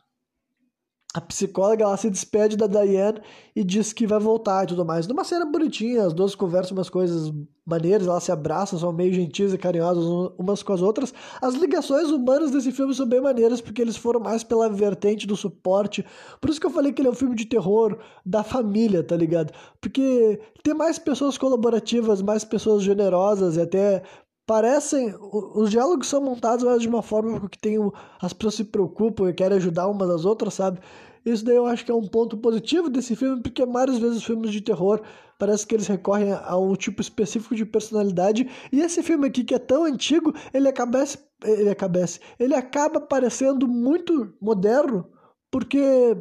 a 1.17 1.21
psicóloga 1.21 1.83
ela 1.83 1.97
se 1.97 2.11
despede 2.11 2.55
da 2.55 2.67
Diane 2.67 3.19
e 3.55 3.63
diz 3.63 3.91
que 3.91 4.05
vai 4.05 4.19
voltar 4.19 4.63
e 4.63 4.67
tudo 4.67 4.85
mais. 4.85 5.07
Numa 5.07 5.23
cena 5.23 5.47
bonitinha, 5.47 6.05
as 6.05 6.13
duas 6.13 6.35
conversam 6.35 6.77
umas 6.77 6.91
coisas 6.91 7.33
maneiras, 7.65 8.05
elas 8.05 8.23
se 8.23 8.31
abraçam, 8.31 8.77
são 8.77 8.93
meio 8.93 9.11
gentis 9.11 9.51
e 9.51 9.57
carinhosas 9.57 10.05
umas 10.37 10.61
com 10.61 10.73
as 10.73 10.81
outras. 10.83 11.11
As 11.41 11.55
ligações 11.55 12.11
humanas 12.11 12.51
desse 12.51 12.71
filme 12.71 12.93
são 12.93 13.07
bem 13.07 13.19
maneiras 13.19 13.59
porque 13.59 13.81
eles 13.81 13.97
foram 13.97 14.19
mais 14.19 14.43
pela 14.43 14.69
vertente 14.69 15.25
do 15.25 15.35
suporte. 15.35 16.05
Por 16.39 16.51
isso 16.51 16.61
que 16.61 16.67
eu 16.67 16.71
falei 16.71 16.93
que 16.93 17.01
ele 17.01 17.07
é 17.07 17.11
um 17.11 17.15
filme 17.15 17.35
de 17.35 17.45
terror 17.45 17.97
da 18.23 18.43
família, 18.43 19.03
tá 19.03 19.17
ligado? 19.17 19.51
Porque 19.81 20.39
tem 20.63 20.75
mais 20.75 20.99
pessoas 20.99 21.35
colaborativas, 21.35 22.21
mais 22.21 22.43
pessoas 22.43 22.83
generosas 22.83 23.57
e 23.57 23.61
até 23.61 24.03
parecem. 24.47 25.13
Os 25.19 25.69
diálogos 25.69 26.07
são 26.07 26.21
montados 26.21 26.63
mas 26.63 26.81
de 26.81 26.87
uma 26.87 27.01
forma 27.03 27.47
que 27.49 27.59
tem, 27.59 27.77
as 28.21 28.33
pessoas 28.33 28.55
se 28.55 28.63
preocupam 28.63 29.29
e 29.29 29.33
querem 29.33 29.57
ajudar 29.57 29.87
umas 29.87 30.09
às 30.09 30.25
outras, 30.25 30.53
sabe? 30.53 30.79
Isso 31.27 31.43
daí 31.43 31.57
eu 31.57 31.65
acho 31.65 31.83
que 31.83 31.91
é 31.91 31.93
um 31.93 32.07
ponto 32.07 32.37
positivo 32.37 32.89
desse 32.89 33.13
filme, 33.13 33.41
porque 33.41 33.65
várias 33.65 33.97
vezes 33.99 34.23
filmes 34.23 34.49
de 34.49 34.61
terror 34.61 35.01
parece 35.37 35.67
que 35.67 35.75
eles 35.75 35.85
recorrem 35.85 36.31
a 36.31 36.57
um 36.57 36.73
tipo 36.73 37.01
específico 37.01 37.53
de 37.53 37.65
personalidade. 37.65 38.49
E 38.71 38.79
esse 38.79 39.03
filme 39.03 39.27
aqui, 39.27 39.43
que 39.43 39.53
é 39.53 39.59
tão 39.59 39.83
antigo, 39.83 40.33
ele 40.53 40.69
acaba, 40.69 41.03
ele 41.43 41.69
acaba, 41.69 41.99
ele 42.39 42.55
acaba 42.55 43.01
parecendo 43.01 43.67
muito 43.67 44.33
moderno, 44.41 45.05
porque 45.51 46.15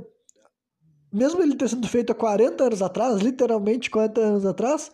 mesmo 1.13 1.41
ele 1.41 1.55
ter 1.55 1.69
sido 1.69 1.87
feito 1.87 2.11
há 2.11 2.15
40 2.15 2.65
anos 2.65 2.83
atrás, 2.83 3.23
literalmente 3.23 3.89
40 3.89 4.21
anos 4.21 4.45
atrás, 4.45 4.91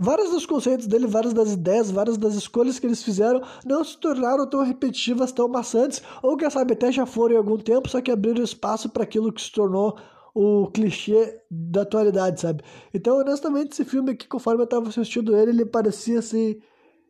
Vários 0.00 0.30
dos 0.30 0.46
conceitos 0.46 0.86
dele, 0.86 1.08
várias 1.08 1.32
das 1.32 1.52
ideias, 1.52 1.90
várias 1.90 2.16
das 2.16 2.34
escolhas 2.34 2.78
que 2.78 2.86
eles 2.86 3.02
fizeram 3.02 3.42
não 3.66 3.82
se 3.82 3.98
tornaram 3.98 4.48
tão 4.48 4.62
repetitivas, 4.62 5.32
tão 5.32 5.48
maçantes, 5.48 6.00
ou 6.22 6.36
quem 6.36 6.48
sabe 6.48 6.74
até 6.74 6.92
já 6.92 7.04
foram 7.04 7.34
em 7.34 7.38
algum 7.38 7.58
tempo, 7.58 7.88
só 7.88 8.00
que 8.00 8.10
abriram 8.10 8.44
espaço 8.44 8.88
para 8.88 9.02
aquilo 9.02 9.32
que 9.32 9.42
se 9.42 9.50
tornou 9.50 9.98
o 10.32 10.70
clichê 10.70 11.42
da 11.50 11.82
atualidade, 11.82 12.40
sabe? 12.40 12.62
Então, 12.94 13.18
honestamente, 13.18 13.72
esse 13.72 13.84
filme 13.84 14.12
aqui, 14.12 14.28
conforme 14.28 14.60
eu 14.60 14.66
estava 14.66 14.88
assistindo 14.88 15.36
ele, 15.36 15.50
ele 15.50 15.66
parecia 15.66 16.20
assim 16.20 16.60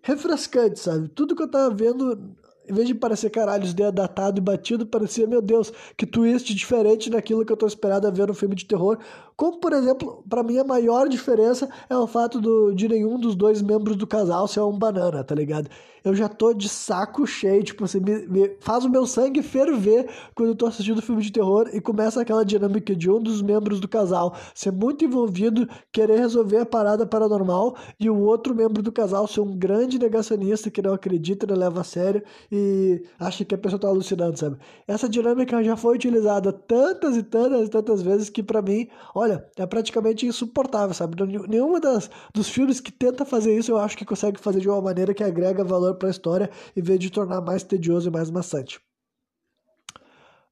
refrescante, 0.01 0.81
sabe? 0.81 1.09
Tudo 1.09 1.37
que 1.37 1.43
eu 1.43 1.47
estava 1.47 1.69
vendo 1.75 2.37
em 2.69 2.75
vez 2.75 2.87
de 2.87 2.95
parecer 2.95 3.31
caralho, 3.31 3.65
os 3.65 3.73
dedos 3.73 3.95
datado 3.95 4.39
e 4.39 4.43
batido, 4.43 4.87
parecia, 4.87 5.27
meu 5.27 5.41
Deus, 5.41 5.73
que 5.97 6.07
twist 6.07 6.55
diferente 6.55 7.09
daquilo 7.09 7.45
que 7.45 7.53
eu 7.53 7.57
tô 7.57 7.67
esperado 7.67 8.07
a 8.07 8.11
ver 8.11 8.27
no 8.29 8.35
filme 8.35 8.55
de 8.55 8.67
terror. 8.67 8.99
Como, 9.39 9.59
por 9.61 9.73
exemplo, 9.73 10.25
para 10.29 10.43
mim 10.43 10.59
a 10.59 10.65
maior 10.65 11.09
diferença 11.09 11.71
é 11.89 11.97
o 11.97 12.09
fato 12.09 12.41
do, 12.41 12.75
de 12.75 12.89
nenhum 12.89 13.21
dos 13.21 13.37
dois 13.37 13.63
membros 13.63 13.95
do 13.95 14.05
casal 14.05 14.49
ser 14.49 14.63
um 14.63 14.77
banana, 14.77 15.23
tá 15.23 15.33
ligado? 15.33 15.71
Eu 16.05 16.15
já 16.15 16.29
tô 16.29 16.53
de 16.53 16.69
saco 16.69 17.27
cheio, 17.27 17.63
tipo 17.63 17.85
assim, 17.85 18.01
me, 18.01 18.27
me 18.27 18.57
faz 18.61 18.85
o 18.85 18.89
meu 18.89 19.07
sangue 19.07 19.43
ferver 19.43 20.09
quando 20.35 20.51
eu 20.51 20.55
tô 20.55 20.67
assistindo 20.67 21.03
filme 21.03 21.23
de 21.23 21.31
terror 21.31 21.69
e 21.73 21.81
começa 21.81 22.21
aquela 22.21 22.45
dinâmica 22.45 22.97
de 22.97 23.11
um 23.11 23.21
dos 23.21 23.43
membros 23.43 23.79
do 23.79 23.87
casal 23.87 24.35
ser 24.55 24.73
muito 24.73 25.05
envolvido, 25.05 25.69
querer 25.93 26.19
resolver 26.19 26.59
a 26.59 26.67
parada 26.67 27.07
paranormal 27.07 27.77
e 28.01 28.09
o 28.09 28.19
outro 28.19 28.55
membro 28.55 28.83
do 28.83 28.91
casal 28.91 29.27
ser 29.27 29.41
um 29.41 29.57
grande 29.57 29.99
negacionista 29.99 30.71
que 30.71 30.83
não 30.83 30.95
acredita, 30.95 31.47
não 31.47 31.57
leva 31.57 31.83
a 31.83 31.85
sério 31.85 32.23
e 32.51 33.03
acha 33.19 33.45
que 33.45 33.55
a 33.55 33.59
pessoa 33.59 33.77
está 33.77 33.89
alucinando, 33.89 34.39
sabe? 34.39 34.57
Essa 34.87 35.09
dinâmica 35.09 35.63
já 35.63 35.77
foi 35.77 35.97
utilizada 35.97 36.53
tantas 36.53 37.17
e 37.17 37.23
tantas 37.23 37.69
e 37.69 37.71
tantas 37.71 38.03
vezes 38.03 38.31
que 38.31 38.43
para 38.43 38.63
mim, 38.63 38.89
olha, 39.15 39.28
é 39.57 39.67
praticamente 39.67 40.27
insuportável, 40.27 40.95
sabe? 40.95 41.17
Nenhuma 41.49 41.81
das 41.81 42.11
dos 42.35 42.49
filmes 42.49 42.81
que 42.81 42.93
tenta 42.93 43.25
fazer 43.25 43.57
isso 43.57 43.71
eu 43.71 43.79
acho 43.79 43.97
que 43.97 44.05
consegue 44.05 44.41
fazer 44.41 44.61
de 44.61 44.69
uma 44.69 44.81
maneira 44.81 45.15
que 45.15 45.25
agrega 45.25 45.65
valor 45.65 45.95
para 45.97 46.09
a 46.09 46.11
história 46.11 46.51
em 46.77 46.83
vez 46.83 46.99
de 46.99 47.11
tornar 47.11 47.41
mais 47.41 47.63
tedioso 47.63 48.09
e 48.09 48.13
mais 48.13 48.31
maçante. 48.31 48.81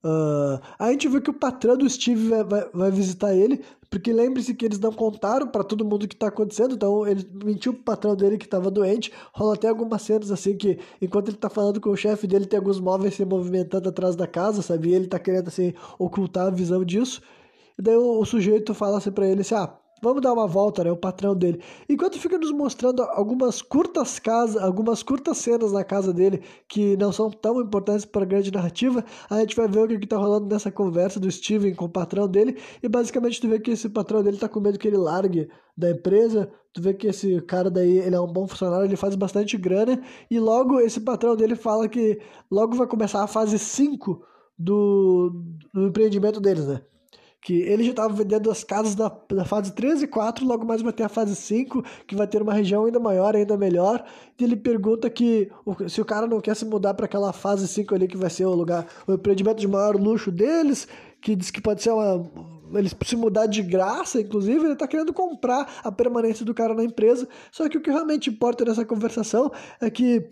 Uh, 0.03 0.61
a 0.77 0.91
gente 0.91 1.07
vê 1.07 1.19
que 1.19 1.29
o 1.29 1.33
patrão 1.33 1.75
do 1.75 1.89
Steve 1.89 2.29
vai, 2.29 2.43
vai, 2.43 2.69
vai 2.71 2.91
visitar 2.91 3.35
ele, 3.35 3.61
porque 3.89 4.13
lembre-se 4.13 4.53
que 4.53 4.63
eles 4.63 4.79
não 4.79 4.91
contaram 4.91 5.47
para 5.47 5.63
todo 5.63 5.83
mundo 5.83 6.03
o 6.03 6.07
que 6.07 6.13
está 6.13 6.27
acontecendo, 6.27 6.75
então 6.75 7.05
ele 7.05 7.27
mentiu 7.43 7.73
pro 7.73 7.83
patrão 7.83 8.15
dele 8.15 8.37
que 8.37 8.45
estava 8.45 8.69
doente. 8.69 9.11
Rola 9.33 9.55
até 9.55 9.67
algumas 9.67 10.01
cenas 10.01 10.31
assim 10.31 10.55
que, 10.55 10.79
enquanto 11.01 11.29
ele 11.29 11.37
está 11.37 11.49
falando 11.49 11.81
com 11.81 11.89
o 11.89 11.97
chefe 11.97 12.27
dele, 12.27 12.45
tem 12.45 12.57
alguns 12.57 12.79
móveis 12.79 13.15
se 13.15 13.25
movimentando 13.25 13.89
atrás 13.89 14.15
da 14.15 14.27
casa, 14.27 14.61
sabe? 14.61 14.89
E 14.89 14.93
ele 14.93 15.05
está 15.05 15.17
querendo 15.17 15.47
assim 15.47 15.73
ocultar 15.97 16.47
a 16.47 16.51
visão 16.51 16.85
disso. 16.85 17.21
E 17.77 17.81
daí 17.81 17.95
o, 17.95 18.23
sujeito 18.25 18.73
fala 18.73 18.97
assim 18.97 19.11
para 19.11 19.27
ele 19.27 19.41
assim: 19.41 19.55
ah 19.55 19.77
Vamos 20.01 20.21
dar 20.21 20.31
uma 20.31 20.45
volta, 20.45 20.83
né? 20.83 20.91
O 20.91 20.97
patrão 20.97 21.35
dele. 21.35 21.59
Enquanto 21.89 22.19
fica 22.19 22.37
nos 22.37 22.51
mostrando 22.51 23.01
algumas 23.01 23.63
curtas 23.63 24.19
casas, 24.19 24.61
algumas 24.61 25.01
curtas 25.01 25.37
cenas 25.37 25.71
na 25.71 25.83
casa 25.83 26.13
dele 26.13 26.43
que 26.67 26.95
não 26.97 27.11
são 27.11 27.31
tão 27.31 27.59
importantes 27.59 28.05
para 28.05 28.21
a 28.21 28.25
grande 28.25 28.51
narrativa, 28.51 29.03
a 29.27 29.39
gente 29.39 29.55
vai 29.55 29.67
ver 29.67 29.79
o 29.79 29.87
que 29.87 30.05
está 30.05 30.17
rolando 30.17 30.47
nessa 30.47 30.71
conversa 30.71 31.19
do 31.19 31.31
Steven 31.31 31.73
com 31.73 31.85
o 31.85 31.89
patrão 31.89 32.27
dele. 32.27 32.57
E 32.81 32.87
basicamente 32.87 33.41
tu 33.41 33.47
vê 33.47 33.59
que 33.59 33.71
esse 33.71 33.89
patrão 33.89 34.21
dele 34.21 34.37
tá 34.37 34.47
com 34.47 34.59
medo 34.59 34.77
que 34.77 34.87
ele 34.87 34.97
largue 34.97 35.49
da 35.75 35.89
empresa. 35.89 36.47
Tu 36.73 36.81
vê 36.81 36.93
que 36.93 37.07
esse 37.07 37.41
cara 37.41 37.71
daí, 37.71 37.97
ele 37.97 38.15
é 38.15 38.19
um 38.19 38.31
bom 38.31 38.47
funcionário, 38.47 38.85
ele 38.85 38.95
faz 38.95 39.15
bastante 39.15 39.57
grana. 39.57 39.99
E 40.29 40.39
logo 40.39 40.79
esse 40.79 40.99
patrão 41.01 41.35
dele 41.35 41.55
fala 41.55 41.89
que 41.89 42.19
logo 42.51 42.75
vai 42.75 42.85
começar 42.85 43.23
a 43.23 43.27
fase 43.27 43.57
5 43.57 44.21
do, 44.57 45.43
do 45.73 45.87
empreendimento 45.87 46.39
deles, 46.39 46.67
né? 46.67 46.81
Que 47.47 47.61
ele 47.61 47.81
já 47.81 47.91
estava 47.91 48.13
vendendo 48.13 48.51
as 48.51 48.61
casas 48.61 48.93
da, 48.93 49.09
da 49.29 49.45
fase 49.45 49.71
3 49.71 50.01
e 50.01 50.07
4, 50.07 50.45
logo 50.45 50.65
mais 50.65 50.81
vai 50.81 50.91
ter 50.91 51.03
a 51.03 51.07
fase 51.07 51.33
5, 51.33 51.81
que 52.05 52.13
vai 52.13 52.27
ter 52.27 52.41
uma 52.41 52.51
região 52.53 52.83
ainda 52.83 52.99
maior, 52.99 53.37
ainda 53.37 53.55
melhor. 53.55 54.03
E 54.37 54.43
ele 54.43 54.57
pergunta 54.57 55.09
que 55.09 55.49
se 55.87 56.01
o 56.01 56.03
cara 56.03 56.27
não 56.27 56.41
quer 56.41 56.57
se 56.57 56.65
mudar 56.65 56.93
para 56.93 57.05
aquela 57.05 57.31
fase 57.31 57.65
5 57.65 57.95
ali, 57.95 58.05
que 58.05 58.17
vai 58.17 58.29
ser 58.29 58.43
o 58.43 58.53
lugar, 58.53 58.85
o 59.07 59.13
empreendimento 59.13 59.59
de 59.59 59.67
maior 59.69 59.95
luxo 59.95 60.29
deles, 60.29 60.89
que 61.21 61.37
diz 61.37 61.49
que 61.49 61.61
pode 61.61 61.81
ser 61.81 61.91
uma. 61.91 62.29
Eles 62.73 62.93
se 63.05 63.15
mudar 63.15 63.45
de 63.45 63.61
graça, 63.61 64.19
inclusive, 64.19 64.65
ele 64.65 64.73
está 64.73 64.85
querendo 64.85 65.13
comprar 65.13 65.79
a 65.85 65.89
permanência 65.89 66.43
do 66.43 66.53
cara 66.53 66.73
na 66.73 66.83
empresa. 66.83 67.29
Só 67.49 67.69
que 67.69 67.77
o 67.77 67.81
que 67.81 67.89
realmente 67.89 68.29
importa 68.29 68.65
nessa 68.65 68.83
conversação 68.83 69.49
é 69.79 69.89
que 69.89 70.29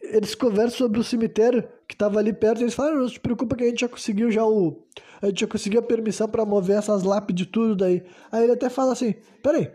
eles 0.00 0.34
conversam 0.34 0.78
sobre 0.78 1.00
o 1.00 1.04
cemitério 1.04 1.68
que 1.86 1.94
estava 1.94 2.18
ali 2.18 2.32
perto. 2.32 2.62
Eles 2.62 2.74
falam: 2.74 2.92
ah, 2.92 3.00
não 3.00 3.08
se 3.08 3.18
preocupa 3.18 3.56
que 3.56 3.64
a 3.64 3.66
gente 3.66 3.80
já 3.80 3.88
conseguiu 3.88 4.30
já 4.30 4.44
o. 4.44 4.84
A 5.20 5.26
gente 5.26 5.40
já 5.40 5.46
conseguiu 5.46 5.80
a 5.80 5.82
permissão 5.82 6.28
para 6.28 6.44
mover 6.44 6.78
essas 6.78 7.02
lápides 7.02 7.46
de 7.46 7.52
tudo 7.52 7.76
daí. 7.76 8.02
Aí 8.30 8.44
ele 8.44 8.52
até 8.52 8.68
fala 8.68 8.92
assim: 8.92 9.14
peraí. 9.42 9.70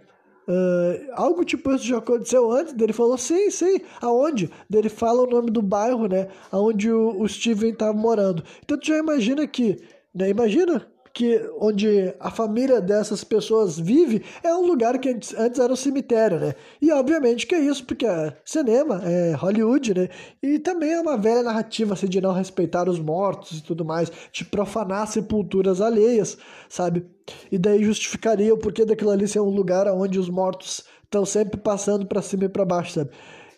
Uh, 0.47 1.09
algo 1.13 1.43
tipo 1.43 1.73
isso 1.73 1.85
já 1.85 1.97
aconteceu 1.97 2.51
antes? 2.51 2.75
Ele 2.79 2.93
falou, 2.93 3.17
sim, 3.17 3.49
sim, 3.49 3.79
aonde? 3.99 4.47
Ele 4.71 4.89
fala 4.89 5.23
o 5.23 5.25
nome 5.25 5.49
do 5.49 5.59
bairro, 5.59 6.07
né? 6.07 6.27
Aonde 6.51 6.91
o, 6.91 7.19
o 7.19 7.27
Steven 7.27 7.71
estava 7.71 7.93
morando. 7.93 8.43
Então 8.63 8.77
tu 8.77 8.85
já 8.85 8.99
imagina 8.99 9.47
que, 9.47 9.81
né? 10.13 10.29
Imagina 10.29 10.85
que 11.15 11.49
onde 11.61 12.13
a 12.19 12.29
família 12.29 12.81
dessas 12.81 13.23
pessoas 13.23 13.79
vive 13.79 14.21
é 14.43 14.53
um 14.53 14.67
lugar 14.67 14.99
que 14.99 15.07
antes, 15.07 15.33
antes 15.33 15.61
era 15.61 15.71
um 15.71 15.75
cemitério, 15.75 16.37
né? 16.41 16.55
E 16.81 16.91
obviamente 16.91 17.47
que 17.47 17.55
é 17.55 17.59
isso, 17.59 17.85
porque 17.85 18.05
é 18.05 18.35
cinema, 18.43 19.01
é 19.01 19.31
Hollywood, 19.31 19.93
né? 19.93 20.09
E 20.43 20.59
também 20.59 20.91
é 20.91 20.99
uma 20.99 21.15
velha 21.15 21.41
narrativa 21.41 21.93
assim, 21.93 22.07
de 22.07 22.19
não 22.19 22.33
respeitar 22.33 22.89
os 22.89 22.99
mortos 22.99 23.59
e 23.59 23.63
tudo 23.63 23.85
mais, 23.85 24.11
de 24.29 24.43
profanar 24.43 25.07
sepulturas 25.07 25.79
alheias, 25.79 26.37
sabe? 26.67 27.05
E 27.49 27.57
daí 27.57 27.81
justificaria 27.81 28.53
o 28.53 28.57
porquê 28.57 28.83
daquilo 28.83 29.11
ali 29.11 29.25
ser 29.25 29.39
um 29.39 29.49
lugar 29.49 29.87
onde 29.87 30.19
os 30.19 30.29
mortos 30.29 30.83
estão 31.05 31.25
sempre 31.25 31.57
passando 31.57 32.05
para 32.05 32.21
cima 32.21 32.43
e 32.43 32.49
para 32.49 32.65
baixo, 32.65 32.91
sabe? 32.91 33.11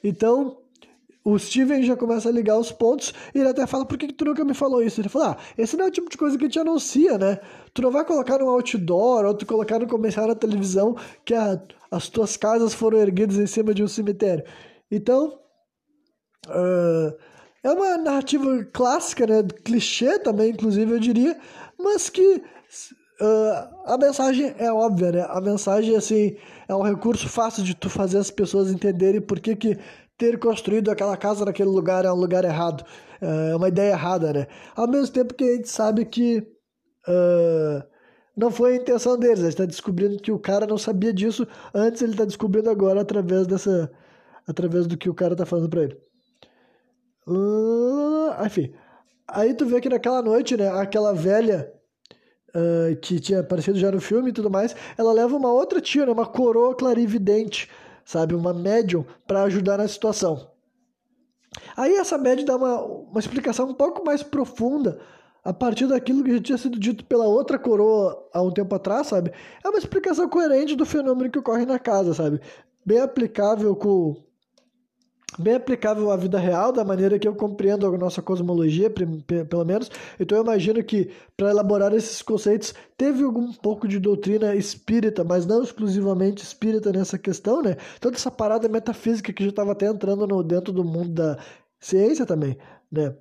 Então, 0.04 0.58
o 1.28 1.38
Steven 1.38 1.84
já 1.84 1.98
começa 1.98 2.30
a 2.30 2.32
ligar 2.32 2.58
os 2.58 2.72
pontos 2.72 3.14
e 3.36 3.40
ele 3.40 3.50
até 3.50 3.68
fala: 3.68 3.86
Por 3.86 3.98
que, 3.98 4.08
que 4.08 4.14
tu 4.14 4.24
nunca 4.24 4.46
me 4.46 4.54
falou 4.54 4.82
isso? 4.82 5.02
Ele 5.02 5.10
fala: 5.10 5.32
Ah, 5.32 5.38
esse 5.58 5.76
não 5.76 5.84
é 5.84 5.88
o 5.90 5.92
tipo 5.92 6.10
de 6.10 6.16
coisa 6.16 6.38
que 6.38 6.48
te 6.48 6.58
anuncia, 6.58 7.18
né? 7.18 7.42
Tu 7.74 7.82
não 7.82 7.92
vai 7.92 8.06
colocar 8.06 8.38
no 8.38 8.48
outdoor 8.48 9.26
ou 9.26 9.34
tu 9.34 9.46
colocar 9.46 9.78
no 9.78 9.88
comercial 9.88 10.26
na 10.26 10.36
televisão 10.36 10.96
que 11.26 11.34
a, 11.34 11.62
as 11.92 12.08
tuas 12.08 12.38
casas 12.38 12.74
foram 12.74 12.98
erguidas 13.00 13.38
em 13.38 13.46
cima 13.46 13.74
de 13.74 13.84
um 13.84 13.90
cemitério. 13.90 14.46
Então, 14.90 15.38
uh, 16.48 17.14
é 17.62 17.72
uma 17.74 17.98
narrativa 17.98 18.64
clássica, 18.72 19.28
né? 19.28 19.44
Clichê 19.66 20.20
também, 20.20 20.52
inclusive, 20.52 20.90
eu 20.90 21.00
diria, 21.00 21.38
mas 21.78 22.10
que. 22.10 22.42
Uh, 23.20 23.76
a 23.86 23.98
mensagem 23.98 24.54
é 24.60 24.72
óbvia, 24.72 25.12
né? 25.12 25.26
A 25.28 25.42
mensagem, 25.42 25.94
assim, 25.96 26.38
é 26.70 26.76
um 26.76 26.84
recurso 26.84 27.28
fácil 27.28 27.64
de 27.64 27.76
tu 27.76 27.90
fazer 27.90 28.20
as 28.20 28.32
pessoas 28.32 28.72
entenderem 28.72 29.20
por 29.20 29.40
que, 29.40 29.56
que 29.56 29.78
ter 30.18 30.40
construído 30.40 30.90
aquela 30.90 31.16
casa 31.16 31.46
naquele 31.46 31.70
lugar 31.70 32.06
é 32.06 32.12
um 32.12 32.16
lugar 32.16 32.44
errado, 32.44 32.84
é 33.22 33.56
uma 33.56 33.68
ideia 33.68 33.92
errada, 33.92 34.34
né? 34.34 34.48
Ao 34.76 34.88
mesmo 34.88 35.14
tempo 35.14 35.34
que 35.34 35.44
a 35.44 35.56
gente 35.56 35.70
sabe 35.70 36.06
que 36.06 36.40
uh, 37.08 37.84
não 38.36 38.52
foi 38.52 38.74
a 38.74 38.76
intenção 38.78 39.18
deles, 39.18 39.40
a 39.40 39.44
gente 39.44 39.54
está 39.54 39.66
descobrindo 39.66 40.18
que 40.18 40.32
o 40.32 40.40
cara 40.40 40.66
não 40.66 40.78
sabia 40.78 41.14
disso 41.14 41.48
antes, 41.74 42.02
ele 42.02 42.12
está 42.12 42.26
descobrindo 42.26 42.70
agora 42.70 43.02
através 43.02 43.46
dessa 43.48 43.92
através 44.48 44.88
do 44.88 44.98
que 44.98 45.10
o 45.10 45.14
cara 45.14 45.36
tá 45.36 45.46
falando 45.46 45.70
pra 45.70 45.84
ele. 45.84 45.98
Uh, 47.28 48.46
enfim. 48.46 48.74
Aí 49.28 49.54
tu 49.54 49.66
vê 49.66 49.82
que 49.82 49.90
naquela 49.90 50.22
noite, 50.22 50.56
né, 50.56 50.70
aquela 50.70 51.14
velha 51.14 51.70
uh, 52.56 52.96
que 53.02 53.20
tinha 53.20 53.42
aparecido 53.42 53.78
já 53.78 53.92
no 53.92 54.00
filme 54.00 54.30
e 54.30 54.34
tudo 54.34 54.50
mais, 54.50 54.74
ela 54.98 55.12
leva 55.12 55.36
uma 55.36 55.52
outra 55.52 55.82
tia, 55.82 56.06
né, 56.06 56.12
uma 56.14 56.26
coroa 56.26 56.74
clarividente, 56.74 57.70
sabe, 58.08 58.34
uma 58.34 58.54
médium, 58.54 59.06
para 59.28 59.44
ajudar 59.44 59.78
na 59.78 59.88
situação. 59.88 60.50
Aí 61.76 61.94
essa 61.96 62.18
médium 62.18 62.46
dá 62.46 62.56
uma, 62.56 62.82
uma 62.82 63.20
explicação 63.20 63.68
um 63.70 63.74
pouco 63.74 64.06
mais 64.06 64.24
profunda 64.24 64.98
a 65.44 65.52
partir 65.52 65.88
daquilo 65.88 66.24
que 66.24 66.32
já 66.32 66.42
tinha 66.42 66.58
sido 66.58 66.80
dito 66.80 67.04
pela 67.04 67.26
outra 67.26 67.60
coroa 67.60 68.30
há 68.34 68.42
um 68.42 68.52
tempo 68.52 68.74
atrás, 68.74 69.08
sabe? 69.08 69.34
É 69.62 69.68
uma 69.68 69.78
explicação 69.78 70.30
coerente 70.30 70.74
do 70.74 70.86
fenômeno 70.86 71.30
que 71.30 71.38
ocorre 71.38 71.66
na 71.66 71.78
casa, 71.78 72.14
sabe? 72.14 72.40
Bem 72.86 73.02
aplicável 73.02 73.76
com 73.76 74.16
bem 75.38 75.56
aplicável 75.56 76.10
à 76.12 76.16
vida 76.16 76.40
real, 76.40 76.72
da 76.72 76.86
maneira 76.86 77.20
que 77.20 77.28
eu 77.28 77.36
compreendo 77.36 77.86
a 77.86 77.98
nossa 77.98 78.22
cosmologia, 78.22 78.90
pelo 78.90 79.66
menos. 79.66 79.92
Então 80.20 80.38
eu 80.38 80.44
imagino 80.44 80.84
que 80.84 81.12
para 81.36 81.50
elaborar 81.50 81.94
esses 81.94 82.22
conceitos 82.22 82.74
teve 82.98 83.24
algum 83.24 83.52
pouco 83.54 83.88
de 83.88 84.00
doutrina 84.00 84.56
espírita, 84.56 85.24
mas 85.24 85.46
não 85.46 85.62
exclusivamente 85.62 86.44
espírita 86.44 86.92
nessa 86.92 87.18
questão, 87.18 87.62
né? 87.62 87.76
Toda 88.00 88.16
essa 88.16 88.32
parada 88.32 88.70
metafísica 88.70 89.34
que 89.34 89.44
já 89.44 89.50
estava 89.50 89.74
até 89.74 89.88
entrando 89.88 90.26
no, 90.26 90.42
dentro 90.42 90.72
do 90.72 90.84
mundo 90.84 91.10
da 91.10 91.38
ciência 91.80 92.26
também, 92.26 92.58
né? 92.92 93.14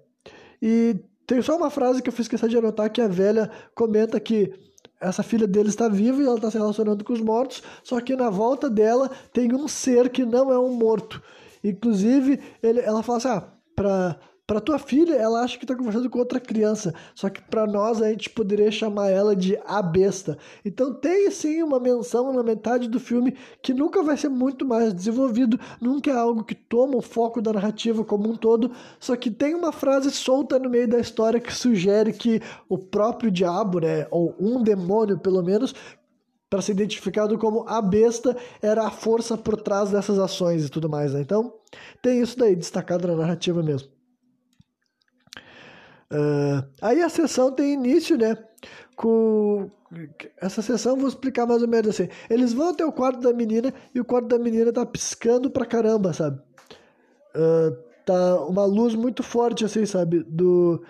E 0.62 0.96
tem 1.26 1.42
só 1.42 1.56
uma 1.56 1.70
frase 1.70 2.02
que 2.02 2.08
eu 2.08 2.12
fiz 2.12 2.28
questão 2.28 2.48
de 2.48 2.56
anotar 2.56 2.90
que 2.90 3.00
a 3.00 3.08
velha 3.08 3.50
comenta 3.74 4.18
que 4.20 4.52
essa 5.00 5.22
filha 5.22 5.46
dele 5.46 5.68
está 5.68 5.88
viva 5.88 6.22
e 6.22 6.24
ela 6.24 6.36
está 6.36 6.50
se 6.50 6.56
relacionando 6.56 7.04
com 7.04 7.12
os 7.12 7.20
mortos, 7.20 7.62
só 7.82 8.00
que 8.00 8.16
na 8.16 8.30
volta 8.30 8.70
dela 8.70 9.10
tem 9.32 9.52
um 9.54 9.68
ser 9.68 10.08
que 10.08 10.24
não 10.24 10.52
é 10.52 10.58
um 10.58 10.72
morto. 10.72 11.20
Inclusive, 11.68 12.40
ele, 12.62 12.80
ela 12.80 13.02
fala 13.02 13.18
assim: 13.18 13.28
ah, 13.28 13.44
pra, 13.74 14.16
pra 14.46 14.60
tua 14.60 14.78
filha, 14.78 15.14
ela 15.14 15.40
acha 15.42 15.58
que 15.58 15.66
tá 15.66 15.74
conversando 15.74 16.08
com 16.08 16.18
outra 16.18 16.38
criança. 16.38 16.94
Só 17.14 17.28
que 17.28 17.42
para 17.42 17.66
nós, 17.66 18.00
a 18.00 18.08
gente 18.08 18.30
poderia 18.30 18.70
chamar 18.70 19.10
ela 19.10 19.34
de 19.34 19.58
a 19.66 19.82
besta. 19.82 20.38
Então, 20.64 20.94
tem 20.94 21.28
sim 21.30 21.62
uma 21.62 21.80
menção 21.80 22.32
na 22.32 22.42
metade 22.42 22.88
do 22.88 23.00
filme 23.00 23.36
que 23.60 23.74
nunca 23.74 24.02
vai 24.02 24.16
ser 24.16 24.28
muito 24.28 24.64
mais 24.64 24.94
desenvolvido. 24.94 25.58
Nunca 25.80 26.10
é 26.10 26.16
algo 26.16 26.44
que 26.44 26.54
toma 26.54 26.96
o 26.96 27.02
foco 27.02 27.42
da 27.42 27.52
narrativa 27.52 28.04
como 28.04 28.30
um 28.30 28.36
todo. 28.36 28.70
Só 29.00 29.16
que 29.16 29.30
tem 29.30 29.54
uma 29.54 29.72
frase 29.72 30.10
solta 30.12 30.58
no 30.58 30.70
meio 30.70 30.86
da 30.86 31.00
história 31.00 31.40
que 31.40 31.52
sugere 31.52 32.12
que 32.12 32.40
o 32.68 32.78
próprio 32.78 33.30
diabo, 33.30 33.80
né, 33.80 34.06
ou 34.10 34.34
um 34.38 34.62
demônio 34.62 35.18
pelo 35.18 35.42
menos, 35.42 35.74
para 36.48 36.62
ser 36.62 36.72
identificado 36.72 37.38
como 37.38 37.68
a 37.68 37.82
besta 37.82 38.36
era 38.62 38.86
a 38.86 38.90
força 38.90 39.36
por 39.36 39.60
trás 39.60 39.90
dessas 39.90 40.18
ações 40.18 40.64
e 40.64 40.68
tudo 40.68 40.88
mais. 40.88 41.12
Né? 41.12 41.20
Então, 41.20 41.52
tem 42.00 42.20
isso 42.20 42.38
daí 42.38 42.54
destacado 42.54 43.06
na 43.08 43.16
narrativa 43.16 43.62
mesmo. 43.62 43.88
Uh, 46.12 46.62
aí 46.80 47.02
a 47.02 47.08
sessão 47.08 47.50
tem 47.50 47.72
início, 47.72 48.16
né? 48.16 48.36
Com 48.94 49.68
essa 50.40 50.62
sessão 50.62 50.96
vou 50.96 51.08
explicar 51.08 51.46
mais 51.46 51.62
ou 51.62 51.68
menos 51.68 51.88
assim. 51.88 52.08
Eles 52.30 52.52
vão 52.52 52.70
até 52.70 52.84
o 52.84 52.92
quarto 52.92 53.20
da 53.20 53.32
menina 53.32 53.74
e 53.92 54.00
o 54.00 54.04
quarto 54.04 54.28
da 54.28 54.38
menina 54.38 54.72
tá 54.72 54.86
piscando 54.86 55.50
pra 55.50 55.66
caramba, 55.66 56.12
sabe? 56.12 56.40
Uh, 57.34 57.76
tá 58.04 58.40
uma 58.44 58.64
luz 58.64 58.94
muito 58.94 59.22
forte 59.22 59.64
assim, 59.64 59.84
sabe? 59.84 60.22
Do 60.22 60.82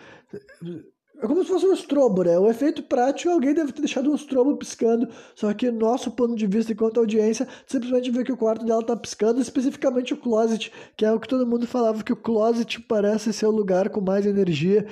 é 1.22 1.26
como 1.26 1.42
se 1.42 1.48
fosse 1.48 1.66
um 1.66 1.72
estrobo, 1.72 2.22
né? 2.22 2.38
O 2.38 2.48
efeito 2.48 2.82
prático, 2.82 3.30
alguém 3.30 3.54
deve 3.54 3.72
ter 3.72 3.80
deixado 3.80 4.10
um 4.10 4.14
estrobo 4.14 4.56
piscando, 4.56 5.08
só 5.34 5.52
que 5.54 5.70
nosso 5.70 6.10
ponto 6.10 6.34
de 6.34 6.46
vista 6.46 6.72
enquanto 6.72 7.00
audiência, 7.00 7.48
simplesmente 7.66 8.10
vê 8.10 8.22
que 8.22 8.32
o 8.32 8.36
quarto 8.36 8.64
dela 8.64 8.84
tá 8.84 8.94
piscando, 8.94 9.40
especificamente 9.40 10.12
o 10.12 10.16
closet, 10.16 10.70
que 10.96 11.04
é 11.04 11.12
o 11.12 11.18
que 11.18 11.28
todo 11.28 11.46
mundo 11.46 11.66
falava, 11.66 12.02
que 12.02 12.12
o 12.12 12.16
closet 12.16 12.80
parece 12.82 13.32
ser 13.32 13.46
o 13.46 13.50
lugar 13.50 13.88
com 13.88 14.00
mais 14.00 14.26
energia 14.26 14.86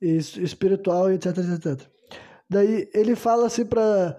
espiritual, 0.00 1.10
etc, 1.12 1.38
etc. 1.38 1.86
Daí 2.48 2.90
ele 2.92 3.14
fala 3.14 3.46
assim 3.46 3.64
pra 3.64 4.18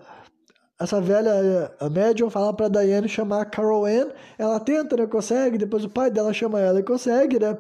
essa 0.80 1.02
velha, 1.02 1.72
a 1.80 1.90
médium, 1.90 2.30
fala 2.30 2.54
pra 2.54 2.70
Diane 2.70 3.08
chamar 3.08 3.42
a 3.42 3.46
Carol 3.46 3.86
Ann, 3.86 4.10
ela 4.38 4.60
tenta, 4.60 4.96
né, 4.96 5.06
consegue, 5.06 5.58
depois 5.58 5.84
o 5.84 5.90
pai 5.90 6.10
dela 6.10 6.34
chama 6.34 6.60
ela 6.60 6.80
e 6.80 6.84
consegue, 6.84 7.38
né? 7.38 7.58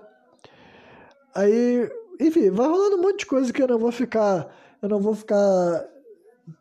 Aí 1.35 1.89
enfim, 2.28 2.49
vai 2.51 2.67
rolando 2.67 2.97
um 2.97 3.01
monte 3.01 3.19
de 3.19 3.26
coisa 3.26 3.51
que 3.51 3.61
eu 3.61 3.67
não 3.67 3.80
vou 3.80 3.91
ficar. 3.91 4.47
Eu 4.82 4.89
não 4.89 4.99
vou 4.99 5.13
ficar 5.13 5.86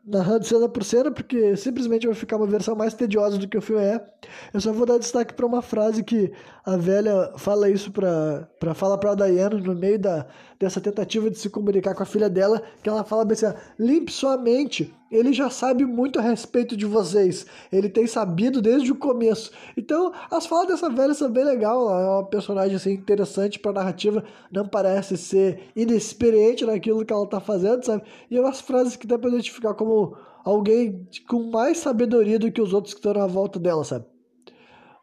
narrando 0.05 0.45
cena 0.45 0.69
por 0.69 0.85
cena, 0.85 1.11
porque 1.11 1.57
simplesmente 1.57 2.07
vai 2.07 2.15
ficar 2.15 2.37
uma 2.37 2.47
versão 2.47 2.75
mais 2.77 2.95
tediosa 2.95 3.39
do 3.39 3.49
que 3.49 3.57
o 3.57 3.63
filme 3.63 3.83
é. 3.83 4.05
Eu 4.53 4.61
só 4.61 4.73
vou 4.73 4.87
dar 4.87 4.99
destaque 4.99 5.35
para 5.35 5.47
uma 5.47 5.63
frase 5.63 6.03
que 6.03 6.33
a 6.65 6.77
velha 6.77 7.33
fala 7.37 7.69
isso 7.71 7.91
para 7.91 8.49
para 8.59 8.75
falar 8.75 8.99
para 8.99 9.13
a 9.13 9.15
Diana 9.15 9.57
no 9.57 9.75
meio 9.75 9.99
da 9.99 10.27
dessa 10.59 10.81
tentativa 10.81 11.31
de 11.31 11.39
se 11.39 11.49
comunicar 11.49 11.95
com 11.95 12.03
a 12.03 12.07
filha 12.07 12.29
dela, 12.29 12.63
que 12.83 12.89
ela 12.89 13.05
fala 13.05 13.25
bem 13.25 13.35
assim: 13.35 13.47
limpe 13.79 14.13
sua 14.13 14.37
mente. 14.37 14.95
Ele 15.11 15.33
já 15.33 15.51
sabe 15.51 15.85
muito 15.85 16.19
a 16.19 16.23
respeito 16.23 16.77
de 16.77 16.87
vocês. 16.87 17.45
Ele 17.73 17.89
tem 17.89 18.07
sabido 18.07 18.63
desde 18.63 18.93
o 18.93 18.97
começo. 18.97 19.51
Então, 19.77 20.13
as 20.31 20.47
falas 20.47 20.69
dessa 20.69 20.89
velha 20.89 21.15
são 21.15 21.31
bem 21.31 21.45
legal. 21.45 21.91
Ela 21.91 22.01
é 22.01 22.09
uma 22.09 22.27
personagem 22.27 22.77
assim, 22.77 22.93
interessante 22.93 23.59
para 23.59 23.73
narrativa. 23.73 24.23
Não 24.53 24.69
parece 24.69 25.17
ser 25.17 25.63
inexperiente 25.75 26.65
naquilo 26.65 27.05
que 27.05 27.13
ela 27.13 27.27
tá 27.27 27.41
fazendo, 27.41 27.85
sabe? 27.85 28.05
E 28.31 28.37
é 28.37 28.41
umas 28.41 28.61
frases 28.61 28.95
que 28.95 29.07
dá 29.07 29.19
pra 29.19 29.31
identificar 29.31 29.75
como 29.75 30.17
alguém 30.45 31.09
com 31.29 31.51
mais 31.51 31.79
sabedoria 31.79 32.39
do 32.39 32.53
que 32.53 32.63
os 32.63 32.73
outros 32.73 32.95
que 32.95 33.01
estão 33.01 33.15
na 33.15 33.27
volta 33.27 33.59
dela, 33.59 33.83
sabe? 33.83 34.05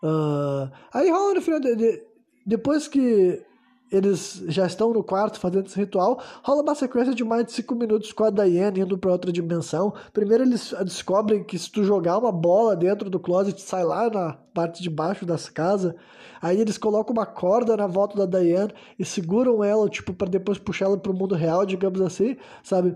Uh, 0.01 0.71
aí 0.93 1.09
rola 1.09 1.33
no 1.33 1.41
final 1.41 1.59
de, 1.59 1.75
de, 1.75 2.03
depois 2.45 2.87
que 2.87 3.43
eles 3.91 4.43
já 4.47 4.65
estão 4.65 4.93
no 4.93 5.03
quarto 5.03 5.39
fazendo 5.39 5.67
esse 5.67 5.79
ritual, 5.79 6.21
rola 6.43 6.61
uma 6.61 6.75
sequência 6.75 7.13
de 7.13 7.23
mais 7.23 7.45
de 7.45 7.53
5 7.53 7.75
minutos 7.75 8.11
com 8.11 8.23
a 8.23 8.29
Diane 8.29 8.81
indo 8.81 8.97
para 8.97 9.11
outra 9.11 9.31
dimensão. 9.31 9.93
Primeiro 10.11 10.43
eles 10.43 10.73
descobrem 10.83 11.43
que 11.43 11.57
se 11.57 11.71
tu 11.71 11.83
jogar 11.83 12.17
uma 12.17 12.31
bola 12.31 12.75
dentro 12.75 13.09
do 13.09 13.19
closet, 13.19 13.61
sai 13.61 13.83
lá 13.83 14.09
na 14.09 14.33
parte 14.53 14.81
de 14.81 14.89
baixo 14.89 15.25
das 15.25 15.49
casas. 15.49 15.93
Aí 16.41 16.59
eles 16.59 16.77
colocam 16.77 17.13
uma 17.13 17.25
corda 17.25 17.75
na 17.75 17.87
volta 17.87 18.25
da 18.25 18.39
Diane 18.39 18.73
e 18.99 19.05
seguram 19.05 19.63
ela, 19.63 19.89
tipo, 19.89 20.13
para 20.13 20.29
depois 20.29 20.57
puxar 20.57 20.85
ela 20.85 20.97
pro 20.97 21.13
mundo 21.13 21.33
real, 21.33 21.65
digamos 21.65 22.01
assim, 22.01 22.37
sabe? 22.61 22.95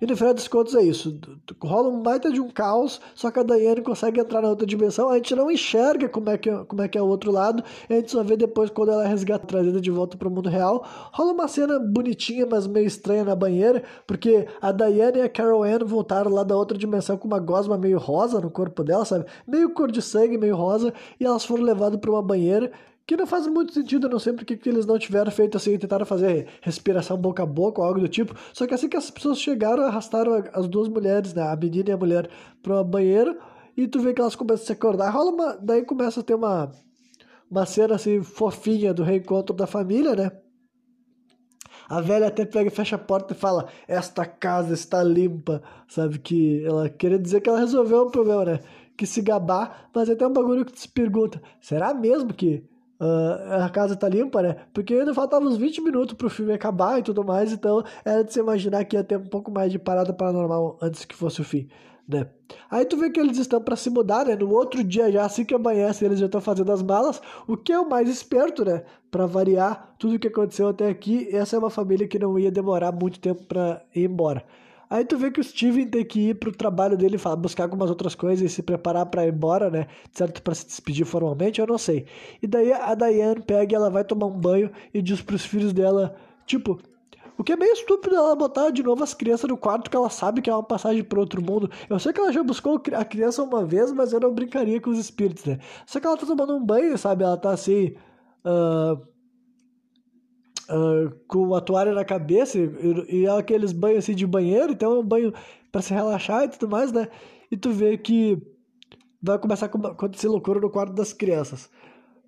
E 0.00 0.06
no 0.06 0.16
final 0.16 0.34
dos 0.34 0.48
contos 0.48 0.74
é 0.74 0.82
isso. 0.82 1.18
Rola 1.62 1.88
um 1.88 2.02
baita 2.02 2.30
de 2.30 2.40
um 2.40 2.48
caos, 2.48 3.00
só 3.14 3.30
que 3.30 3.38
a 3.38 3.42
Diane 3.42 3.82
consegue 3.82 4.20
entrar 4.20 4.42
na 4.42 4.48
outra 4.48 4.66
dimensão. 4.66 5.08
A 5.08 5.16
gente 5.16 5.34
não 5.34 5.50
enxerga 5.50 6.08
como 6.08 6.30
é 6.30 6.38
que, 6.38 6.50
como 6.64 6.82
é, 6.82 6.88
que 6.88 6.98
é 6.98 7.02
o 7.02 7.06
outro 7.06 7.30
lado. 7.30 7.62
a 7.88 7.92
gente 7.92 8.10
só 8.10 8.22
vê 8.22 8.36
depois 8.36 8.70
quando 8.70 8.92
ela 8.92 9.04
é 9.04 9.08
resgatada, 9.08 9.46
trazida 9.46 9.80
de 9.80 9.90
volta 9.90 10.16
para 10.16 10.28
o 10.28 10.30
mundo 10.30 10.48
real. 10.48 10.84
Rola 11.12 11.32
uma 11.32 11.48
cena 11.48 11.78
bonitinha, 11.78 12.46
mas 12.46 12.66
meio 12.66 12.86
estranha 12.86 13.24
na 13.24 13.34
banheira, 13.34 13.82
porque 14.06 14.46
a 14.60 14.72
Diane 14.72 15.18
e 15.18 15.22
a 15.22 15.28
Carol 15.28 15.62
Ann 15.62 15.84
voltaram 15.84 16.30
lá 16.30 16.42
da 16.42 16.56
outra 16.56 16.76
dimensão 16.76 17.16
com 17.16 17.26
uma 17.26 17.38
gosma 17.38 17.76
meio 17.76 17.98
rosa 17.98 18.40
no 18.40 18.50
corpo 18.50 18.82
dela, 18.82 19.04
sabe? 19.04 19.26
Meio 19.46 19.70
cor 19.70 19.90
de 19.90 20.02
sangue, 20.02 20.38
meio 20.38 20.56
rosa. 20.56 20.92
E 21.18 21.24
elas 21.24 21.44
foram 21.44 21.62
levadas 21.62 21.98
para 22.00 22.10
uma 22.10 22.22
banheira 22.22 22.70
que 23.06 23.16
não 23.16 23.26
faz 23.26 23.46
muito 23.46 23.72
sentido, 23.72 24.06
eu 24.06 24.10
não 24.10 24.18
sei 24.18 24.32
porque 24.32 24.56
que 24.56 24.68
eles 24.68 24.84
não 24.84 24.98
tiveram 24.98 25.30
feito 25.30 25.56
assim, 25.56 25.78
tentaram 25.78 26.04
fazer 26.04 26.48
respiração 26.60 27.16
boca 27.16 27.44
a 27.44 27.46
boca 27.46 27.80
ou 27.80 27.86
algo 27.86 28.00
do 28.00 28.08
tipo. 28.08 28.34
Só 28.52 28.66
que 28.66 28.74
assim 28.74 28.88
que 28.88 28.96
as 28.96 29.10
pessoas 29.10 29.38
chegaram, 29.38 29.84
arrastaram 29.84 30.42
as 30.52 30.66
duas 30.66 30.88
mulheres, 30.88 31.32
né, 31.32 31.42
a 31.42 31.54
menina 31.54 31.90
e 31.90 31.92
a 31.92 31.96
mulher, 31.96 32.28
para 32.60 32.82
banheiro, 32.82 33.38
e 33.76 33.86
tu 33.86 34.00
vê 34.00 34.12
que 34.12 34.20
elas 34.20 34.34
começam 34.34 34.64
a 34.64 34.66
se 34.66 34.72
acordar. 34.72 35.10
Rola 35.10 35.30
uma, 35.30 35.56
daí 35.56 35.84
começa 35.84 36.18
a 36.18 36.22
ter 36.22 36.34
uma, 36.34 36.72
uma 37.48 37.64
cena 37.64 37.94
assim 37.94 38.22
fofinha 38.22 38.92
do 38.92 39.04
reencontro 39.04 39.54
da 39.54 39.68
família, 39.68 40.16
né? 40.16 40.32
A 41.88 42.00
velha 42.00 42.26
até 42.26 42.44
pega 42.44 42.68
fecha 42.70 42.96
a 42.96 42.98
porta 42.98 43.32
e 43.32 43.36
fala: 43.36 43.68
Esta 43.86 44.26
casa 44.26 44.74
está 44.74 45.04
limpa. 45.04 45.62
Sabe? 45.86 46.18
Que 46.18 46.64
ela 46.64 46.88
queria 46.88 47.18
dizer 47.18 47.40
que 47.40 47.48
ela 47.48 47.60
resolveu 47.60 48.02
o 48.02 48.10
problema, 48.10 48.44
né? 48.44 48.60
Que 48.96 49.06
se 49.06 49.22
gabar, 49.22 49.88
mas 49.94 50.08
é 50.08 50.14
até 50.14 50.26
um 50.26 50.32
bagulho 50.32 50.64
que 50.64 50.76
se 50.80 50.88
pergunta: 50.88 51.40
será 51.60 51.94
mesmo 51.94 52.34
que 52.34 52.64
Uh, 52.98 53.62
a 53.62 53.68
casa 53.68 53.94
tá 53.94 54.08
limpa, 54.08 54.42
né? 54.42 54.56
Porque 54.72 54.94
ainda 54.94 55.12
faltavam 55.12 55.48
uns 55.48 55.58
20 55.58 55.82
minutos 55.82 56.14
pro 56.14 56.30
filme 56.30 56.52
acabar 56.52 56.98
e 56.98 57.02
tudo 57.02 57.22
mais, 57.22 57.52
então 57.52 57.84
era 58.04 58.24
de 58.24 58.32
se 58.32 58.40
imaginar 58.40 58.84
que 58.86 58.96
ia 58.96 59.04
ter 59.04 59.18
um 59.18 59.26
pouco 59.26 59.50
mais 59.50 59.70
de 59.70 59.78
parada 59.78 60.14
paranormal 60.14 60.78
antes 60.80 61.04
que 61.04 61.14
fosse 61.14 61.42
o 61.42 61.44
fim, 61.44 61.68
né? 62.08 62.26
Aí 62.70 62.86
tu 62.86 62.96
vê 62.96 63.10
que 63.10 63.20
eles 63.20 63.36
estão 63.36 63.60
para 63.60 63.76
se 63.76 63.90
mudar, 63.90 64.24
né? 64.24 64.34
No 64.34 64.50
outro 64.50 64.82
dia 64.82 65.12
já, 65.12 65.26
assim 65.26 65.44
que 65.44 65.54
amanhece, 65.54 66.06
eles 66.06 66.18
já 66.18 66.24
estão 66.24 66.40
fazendo 66.40 66.72
as 66.72 66.82
malas, 66.82 67.20
o 67.46 67.54
que 67.54 67.70
é 67.70 67.78
o 67.78 67.88
mais 67.88 68.08
esperto, 68.08 68.64
né? 68.64 68.82
Para 69.10 69.26
variar 69.26 69.94
tudo 69.98 70.16
o 70.16 70.18
que 70.18 70.28
aconteceu 70.28 70.68
até 70.68 70.88
aqui, 70.88 71.28
essa 71.34 71.56
é 71.56 71.58
uma 71.58 71.70
família 71.70 72.08
que 72.08 72.18
não 72.18 72.38
ia 72.38 72.50
demorar 72.50 72.92
muito 72.92 73.20
tempo 73.20 73.44
para 73.44 73.82
ir 73.94 74.04
embora. 74.04 74.42
Aí 74.88 75.04
tu 75.04 75.16
vê 75.18 75.30
que 75.30 75.40
o 75.40 75.44
Steven 75.44 75.86
tem 75.88 76.04
que 76.04 76.30
ir 76.30 76.34
pro 76.34 76.52
trabalho 76.52 76.96
dele, 76.96 77.16
buscar 77.38 77.64
algumas 77.64 77.90
outras 77.90 78.14
coisas 78.14 78.44
e 78.50 78.54
se 78.54 78.62
preparar 78.62 79.06
para 79.06 79.26
ir 79.26 79.32
embora, 79.32 79.70
né? 79.70 79.86
Certo? 80.12 80.42
Para 80.42 80.54
se 80.54 80.66
despedir 80.66 81.04
formalmente, 81.04 81.60
eu 81.60 81.66
não 81.66 81.78
sei. 81.78 82.06
E 82.42 82.46
daí 82.46 82.72
a 82.72 82.94
Diane 82.94 83.42
pega 83.42 83.76
ela 83.76 83.90
vai 83.90 84.04
tomar 84.04 84.26
um 84.26 84.38
banho 84.38 84.70
e 84.94 85.02
diz 85.02 85.20
pros 85.22 85.44
filhos 85.44 85.72
dela, 85.72 86.16
tipo, 86.46 86.78
O 87.38 87.44
que 87.44 87.52
é 87.52 87.56
meio 87.56 87.72
estúpido 87.72 88.16
ela 88.16 88.34
botar 88.34 88.70
de 88.70 88.82
novo 88.82 89.02
as 89.04 89.12
crianças 89.12 89.48
no 89.48 89.56
quarto 89.58 89.90
que 89.90 89.96
ela 89.96 90.08
sabe 90.08 90.40
que 90.40 90.48
é 90.48 90.54
uma 90.54 90.62
passagem 90.62 91.04
para 91.04 91.20
outro 91.20 91.42
mundo. 91.42 91.70
Eu 91.88 91.98
sei 91.98 92.12
que 92.12 92.20
ela 92.20 92.32
já 92.32 92.42
buscou 92.42 92.80
a 92.94 93.04
criança 93.04 93.42
uma 93.42 93.64
vez, 93.64 93.92
mas 93.92 94.12
eu 94.12 94.20
não 94.20 94.32
brincaria 94.34 94.80
com 94.80 94.90
os 94.90 94.98
espíritos, 94.98 95.44
né? 95.44 95.58
Só 95.86 96.00
que 96.00 96.06
ela 96.06 96.16
tá 96.16 96.26
tomando 96.26 96.56
um 96.56 96.64
banho, 96.64 96.96
sabe? 96.96 97.24
Ela 97.24 97.36
tá 97.36 97.50
assim. 97.50 97.94
Uh, 98.44 99.06
uh, 100.70 101.14
com 101.26 101.54
a 101.54 101.60
toalha 101.60 101.92
na 101.92 102.04
cabeça 102.04 102.58
e, 102.58 103.22
e 103.22 103.28
aqueles 103.28 103.72
banhos 103.72 103.98
assim 103.98 104.14
de 104.14 104.26
banheiro, 104.26 104.72
então 104.72 104.92
é 104.92 104.98
um 104.98 105.06
banho 105.06 105.32
para 105.70 105.82
se 105.82 105.92
relaxar 105.92 106.44
e 106.44 106.48
tudo 106.48 106.68
mais, 106.68 106.92
né? 106.92 107.08
E 107.50 107.56
tu 107.56 107.70
vê 107.70 107.96
que 107.96 108.40
vai 109.22 109.38
começar 109.38 109.66
a 109.66 109.88
acontecer 109.88 110.28
loucura 110.28 110.60
no 110.60 110.70
quarto 110.70 110.92
das 110.92 111.12
crianças. 111.12 111.70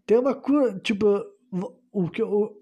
Tem 0.07 0.19
uma 0.19 0.35
cura, 0.35 0.79
tipo, 0.81 1.07
o 1.93 2.09
que 2.09 2.23
o 2.23 2.58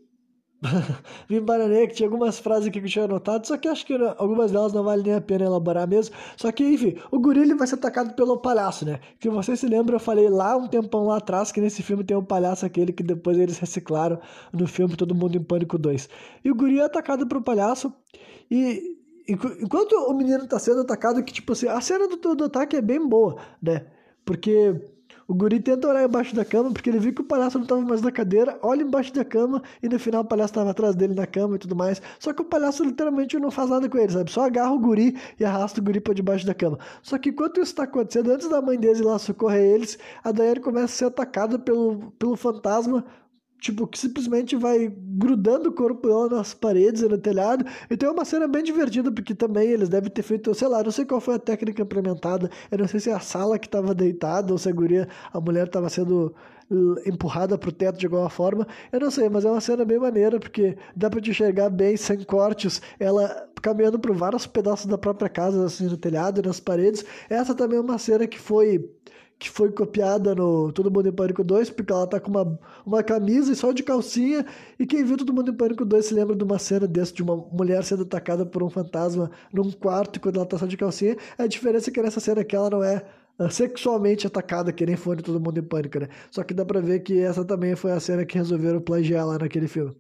me 1.29 1.37
embananei 1.37 1.87
que 1.87 1.95
tinha 1.95 2.07
algumas 2.07 2.39
frases 2.39 2.69
aqui 2.69 2.81
que 2.81 2.87
eu 2.87 2.91
tinha 2.91 3.05
anotado, 3.05 3.47
só 3.47 3.57
que 3.57 3.69
acho 3.69 3.87
que 3.87 3.95
algumas 4.19 4.53
delas 4.53 4.73
não 4.73 4.83
vale 4.83 5.03
nem 5.03 5.15
a 5.15 5.21
pena 5.21 5.45
elaborar 5.45 5.89
mesmo. 5.89 6.15
Só 6.37 6.51
que, 6.53 6.65
enfim, 6.65 6.97
o 7.11 7.19
gorila 7.19 7.55
vai 7.57 7.67
ser 7.67 7.77
atacado 7.77 8.15
pelo 8.15 8.39
palhaço, 8.39 8.85
né? 8.85 9.01
Que 9.19 9.29
você 9.29 9.57
se 9.57 9.67
lembra, 9.67 9.97
eu 9.97 10.01
falei 10.01 10.29
lá 10.29 10.57
um 10.57 10.67
tempão 10.67 11.07
lá 11.07 11.19
atrás 11.19 11.53
que 11.53 11.61
nesse 11.61 11.83
filme 11.83 12.05
tem 12.05 12.17
um 12.17 12.25
palhaço 12.25 12.67
aquele 12.67 12.93
que 12.93 13.03
depois 13.03 13.39
eles 13.39 13.59
reciclaram 13.59 14.19
no 14.53 14.67
filme 14.67 14.97
Todo 14.97 15.15
Mundo 15.15 15.37
em 15.37 15.43
Pânico 15.43 15.79
2. 15.79 16.09
E 16.45 16.51
o 16.51 16.55
gorila 16.55 16.83
é 16.83 16.87
atacado 16.87 17.27
pelo 17.27 17.43
palhaço 17.43 17.93
e 18.51 18.97
enquanto 19.29 19.93
o 19.93 20.15
menino 20.15 20.47
tá 20.47 20.59
sendo 20.59 20.81
atacado, 20.81 21.23
que 21.23 21.33
tipo 21.33 21.53
assim, 21.53 21.67
a 21.69 21.81
cena 21.81 22.07
do, 22.09 22.35
do 22.35 22.45
ataque 22.45 22.77
é 22.77 22.81
bem 22.81 23.05
boa, 23.07 23.37
né? 23.61 23.87
Porque 24.25 24.75
o 25.29 25.35
guri 25.35 25.61
tenta 25.61 25.89
olhar 25.89 26.05
embaixo 26.05 26.35
da 26.35 26.45
cama 26.45 26.73
porque 26.73 26.89
ele 26.89 26.99
viu 26.99 27.13
que 27.13 27.21
o 27.21 27.25
palhaço 27.25 27.59
não 27.59 27.65
estava 27.65 27.81
mais 27.81 28.01
na 28.01 28.13
cadeira, 28.13 28.59
olha 28.63 28.83
embaixo 28.83 29.13
da 29.13 29.25
cama 29.25 29.63
e 29.83 29.89
no 29.89 29.99
final 29.99 30.23
o 30.23 30.25
palhaço 30.25 30.53
estava 30.53 30.71
atrás 30.71 30.95
dele 30.95 31.15
na 31.15 31.27
cama 31.27 31.57
e 31.57 31.59
tudo 31.59 31.75
mais. 31.75 32.01
Só 32.19 32.33
que 32.33 32.43
o 32.43 32.45
palhaço 32.45 32.85
literalmente 32.85 33.39
não 33.39 33.51
faz 33.51 33.71
nada 33.71 33.89
com 33.89 33.99
ele, 33.99 34.13
sabe? 34.13 34.31
Só 34.31 34.45
agarra 34.45 34.73
o 34.73 34.79
guri 34.79 35.17
e 35.39 35.45
arrasta 35.45 35.81
o 35.81 35.85
guri 35.85 36.01
para 36.01 36.15
debaixo 36.15 36.47
da 36.47 36.55
cama. 36.55 36.79
Só 37.03 37.19
que 37.19 37.31
enquanto 37.31 37.61
isso 37.61 37.73
está 37.73 37.85
acontecendo, 37.85 38.31
antes 38.31 38.49
da 38.49 38.63
mãe 38.63 38.79
deles 38.79 39.01
ir 39.01 39.05
lá 39.05 39.19
socorrer 39.19 39.63
eles, 39.63 39.99
a 40.23 40.31
Daiane 40.31 40.61
começa 40.61 40.85
a 40.85 40.89
ser 40.89 41.05
atacada 41.07 41.59
pelo, 41.59 42.13
pelo 42.19 42.37
fantasma 42.37 43.05
tipo, 43.61 43.87
que 43.87 43.99
simplesmente 43.99 44.57
vai 44.57 44.93
grudando 44.97 45.71
o 45.71 45.73
corpo 45.73 46.07
dela 46.07 46.29
nas 46.29 46.55
paredes 46.55 47.03
e 47.03 47.09
no 47.09 47.19
telhado. 47.19 47.65
Então 47.91 48.09
é 48.09 48.13
uma 48.13 48.25
cena 48.25 48.47
bem 48.47 48.63
divertida, 48.63 49.11
porque 49.11 49.35
também 49.35 49.69
eles 49.69 49.89
devem 49.89 50.11
ter 50.11 50.23
feito, 50.23 50.55
sei 50.55 50.69
lá, 50.69 50.83
não 50.83 50.91
sei 50.91 51.05
qual 51.05 51.21
foi 51.21 51.35
a 51.35 51.39
técnica 51.39 51.83
implementada. 51.83 52.51
Eu 52.71 52.79
não 52.79 52.89
sei 52.89 53.01
se 53.01 53.11
é 53.11 53.15
a 53.15 53.21
sala 53.21 53.59
que 53.59 53.67
estava 53.67 53.95
deitada 53.95 54.53
ou 54.53 54.59
se 54.59 54.69
a 54.69 54.73
guria, 54.73 55.09
a 55.33 55.41
mulher 55.41 55.67
estava 55.67 55.89
sendo 55.89 56.35
empurrada 57.07 57.57
pro 57.57 57.71
teto 57.71 57.99
de 57.99 58.07
alguma 58.07 58.29
forma. 58.29 58.67
Eu 58.91 59.01
não 59.01 59.11
sei, 59.11 59.29
mas 59.29 59.45
é 59.45 59.51
uma 59.51 59.61
cena 59.61 59.85
bem 59.85 59.99
maneira, 59.99 60.39
porque 60.39 60.77
dá 60.95 61.09
pra 61.09 61.21
te 61.21 61.31
enxergar 61.31 61.71
bem, 61.71 61.97
sem 61.97 62.25
cortes, 62.25 62.83
ela 62.99 63.49
caminhando 63.63 63.99
por 63.99 64.15
vários 64.15 64.47
pedaços 64.47 64.87
da 64.87 64.99
própria 64.99 65.29
casa, 65.29 65.65
assim, 65.65 65.87
no 65.87 65.97
telhado 65.97 66.41
e 66.41 66.47
nas 66.47 66.61
paredes. 66.61 67.05
Essa 67.31 67.55
também 67.55 67.79
é 67.79 67.81
uma 67.81 67.99
cena 67.99 68.27
que 68.27 68.39
foi 68.39 68.91
que 69.39 69.51
foi 69.51 69.71
copiada 69.71 70.35
no 70.35 70.73
Todo 70.73 70.91
Mundo 70.91 71.09
em 71.09 71.13
Pânico 71.13 71.45
2, 71.45 71.71
porque 71.71 71.93
ela 71.93 72.07
tá 72.07 72.19
com 72.19 72.31
uma, 72.31 72.59
uma 72.85 73.03
camisa 73.03 73.53
e 73.53 73.57
só 73.57 73.73
de 73.73 73.83
calcinha, 73.83 74.47
e 74.79 74.87
quem 74.87 75.05
viu 75.05 75.17
Todo 75.17 75.33
Mundo 75.33 75.51
em 75.51 75.55
Pânico 75.55 75.85
2 75.85 76.07
se 76.07 76.15
lembra 76.15 76.35
de 76.35 76.43
uma 76.43 76.59
cena 76.59 76.87
dessa, 76.87 77.13
de 77.13 77.23
uma 77.23 77.37
mulher 77.37 77.85
sendo 77.85 78.03
atacada 78.03 78.47
por 78.47 78.63
um 78.63 78.71
fantasma 78.71 79.31
num 79.53 79.71
quarto 79.71 80.21
quando 80.21 80.37
ela 80.37 80.47
tá 80.47 80.59
só 80.59 80.67
de 80.67 80.77
calcinha. 80.77 81.17
A 81.39 81.47
diferença 81.47 81.91
é 81.91 81.93
que 81.93 82.01
nessa 82.03 82.21
cena 82.21 82.43
que 82.45 82.57
ela 82.57 82.71
não 82.71 82.83
é 82.83 83.05
ah, 83.39 83.51
sexualmente 83.51 84.27
atacada, 84.27 84.73
que 84.73 84.87
nem 84.87 84.97
foi 84.97 85.17
Todo 85.17 85.41
Mundo 85.41 85.59
em 85.59 85.63
Pânico, 85.63 85.99
né? 85.99 86.09
Só 86.31 86.43
que 86.43 86.55
dá 86.55 86.65
pra 86.65 86.81
ver 86.81 87.01
que 87.01 87.21
essa 87.21 87.45
também 87.45 87.77
foi 87.77 87.93
a 87.93 88.01
cena 88.01 88.25
que 88.25 88.39
resolveram 88.39 88.81
plagiar 88.81 89.27
lá 89.27 89.39
naquele 89.39 89.69
filme. 89.69 89.95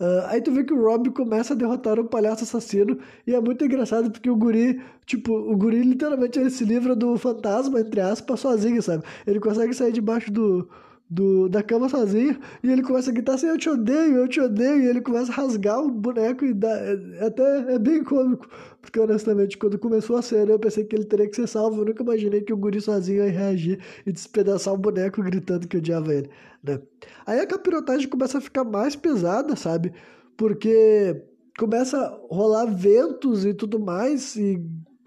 Uh, 0.00 0.24
aí 0.28 0.40
tu 0.40 0.50
vê 0.50 0.64
que 0.64 0.72
o 0.72 0.82
Rob 0.82 1.10
começa 1.10 1.52
a 1.52 1.56
derrotar 1.56 2.00
o 2.00 2.04
palhaço 2.06 2.44
assassino 2.44 2.98
e 3.26 3.34
é 3.34 3.40
muito 3.40 3.62
engraçado 3.62 4.10
porque 4.10 4.30
o 4.30 4.36
guri, 4.36 4.80
tipo, 5.04 5.30
o 5.34 5.54
guri 5.54 5.82
literalmente 5.82 6.38
ele 6.38 6.48
se 6.48 6.64
livra 6.64 6.96
do 6.96 7.18
fantasma, 7.18 7.80
entre 7.80 8.00
aspas, 8.00 8.40
sozinho, 8.40 8.82
sabe? 8.82 9.04
Ele 9.26 9.38
consegue 9.38 9.74
sair 9.74 9.92
debaixo 9.92 10.32
do, 10.32 10.66
do, 11.10 11.48
da 11.48 11.60
cama 11.60 11.88
sozinho 11.88 12.38
e 12.62 12.70
ele 12.70 12.82
começa 12.82 13.10
a 13.10 13.12
gritar 13.12 13.34
assim, 13.34 13.48
eu 13.48 13.58
te 13.58 13.68
odeio, 13.68 14.16
eu 14.16 14.28
te 14.28 14.40
odeio, 14.40 14.82
e 14.82 14.86
ele 14.86 15.00
começa 15.00 15.32
a 15.32 15.34
rasgar 15.34 15.80
o 15.80 15.90
boneco 15.90 16.44
e 16.44 16.54
dá, 16.54 16.70
é, 16.70 17.26
até 17.26 17.74
é 17.74 17.78
bem 17.80 18.04
cômico, 18.04 18.48
porque 18.80 19.00
honestamente 19.00 19.58
quando 19.58 19.76
começou 19.78 20.16
a 20.16 20.22
cena 20.22 20.52
eu 20.52 20.58
pensei 20.58 20.84
que 20.84 20.94
ele 20.94 21.04
teria 21.04 21.28
que 21.28 21.34
ser 21.34 21.48
salvo, 21.48 21.80
eu 21.80 21.86
nunca 21.86 22.02
imaginei 22.04 22.42
que 22.42 22.52
o 22.52 22.56
guri 22.56 22.80
sozinho 22.80 23.24
ia 23.24 23.30
reagir 23.30 23.80
e 24.06 24.12
despedaçar 24.12 24.72
o 24.72 24.78
boneco 24.78 25.20
gritando 25.22 25.66
que 25.66 25.78
odiava 25.78 26.14
ele, 26.14 26.30
né? 26.62 26.80
Aí 27.26 27.40
a 27.40 27.46
capirotagem 27.46 28.08
começa 28.08 28.38
a 28.38 28.40
ficar 28.40 28.62
mais 28.62 28.94
pesada, 28.94 29.56
sabe? 29.56 29.92
Porque 30.36 31.20
começa 31.58 31.98
a 31.98 32.18
rolar 32.30 32.66
ventos 32.66 33.44
e 33.44 33.52
tudo 33.52 33.80
mais 33.80 34.36
e 34.36 34.62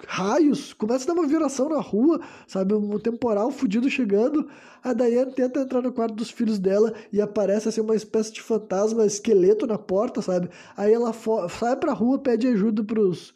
raios, 0.08 0.74
começa 0.74 1.06
a 1.06 1.14
dar 1.14 1.20
uma 1.20 1.28
viração 1.28 1.70
na 1.70 1.80
rua, 1.80 2.20
sabe? 2.48 2.74
Um 2.74 3.00
temporal 3.00 3.52
fudido 3.52 3.90
chegando. 3.90 4.48
A 4.84 4.94
Diane 4.94 5.32
tenta 5.32 5.62
entrar 5.62 5.82
no 5.82 5.94
quarto 5.94 6.16
dos 6.16 6.30
filhos 6.30 6.60
dela 6.60 6.94
e 7.12 7.22
aparece 7.22 7.70
assim 7.70 7.82
uma 7.82 7.96
espécie 7.96 8.34
de 8.34 8.42
fantasma, 8.42 9.06
esqueleto 9.06 9.66
na 9.66 9.78
porta, 9.78 10.22
sabe? 10.22 10.50
Aí 10.76 10.92
ela 10.92 11.14
sai 11.50 11.76
pra 11.78 11.94
rua, 11.94 12.20
pede 12.20 12.48
ajuda 12.48 12.84
pros. 12.84 13.34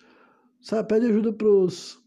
Sabe? 0.62 0.88
Pede 0.88 1.06
ajuda 1.06 1.32
pros 1.32 2.00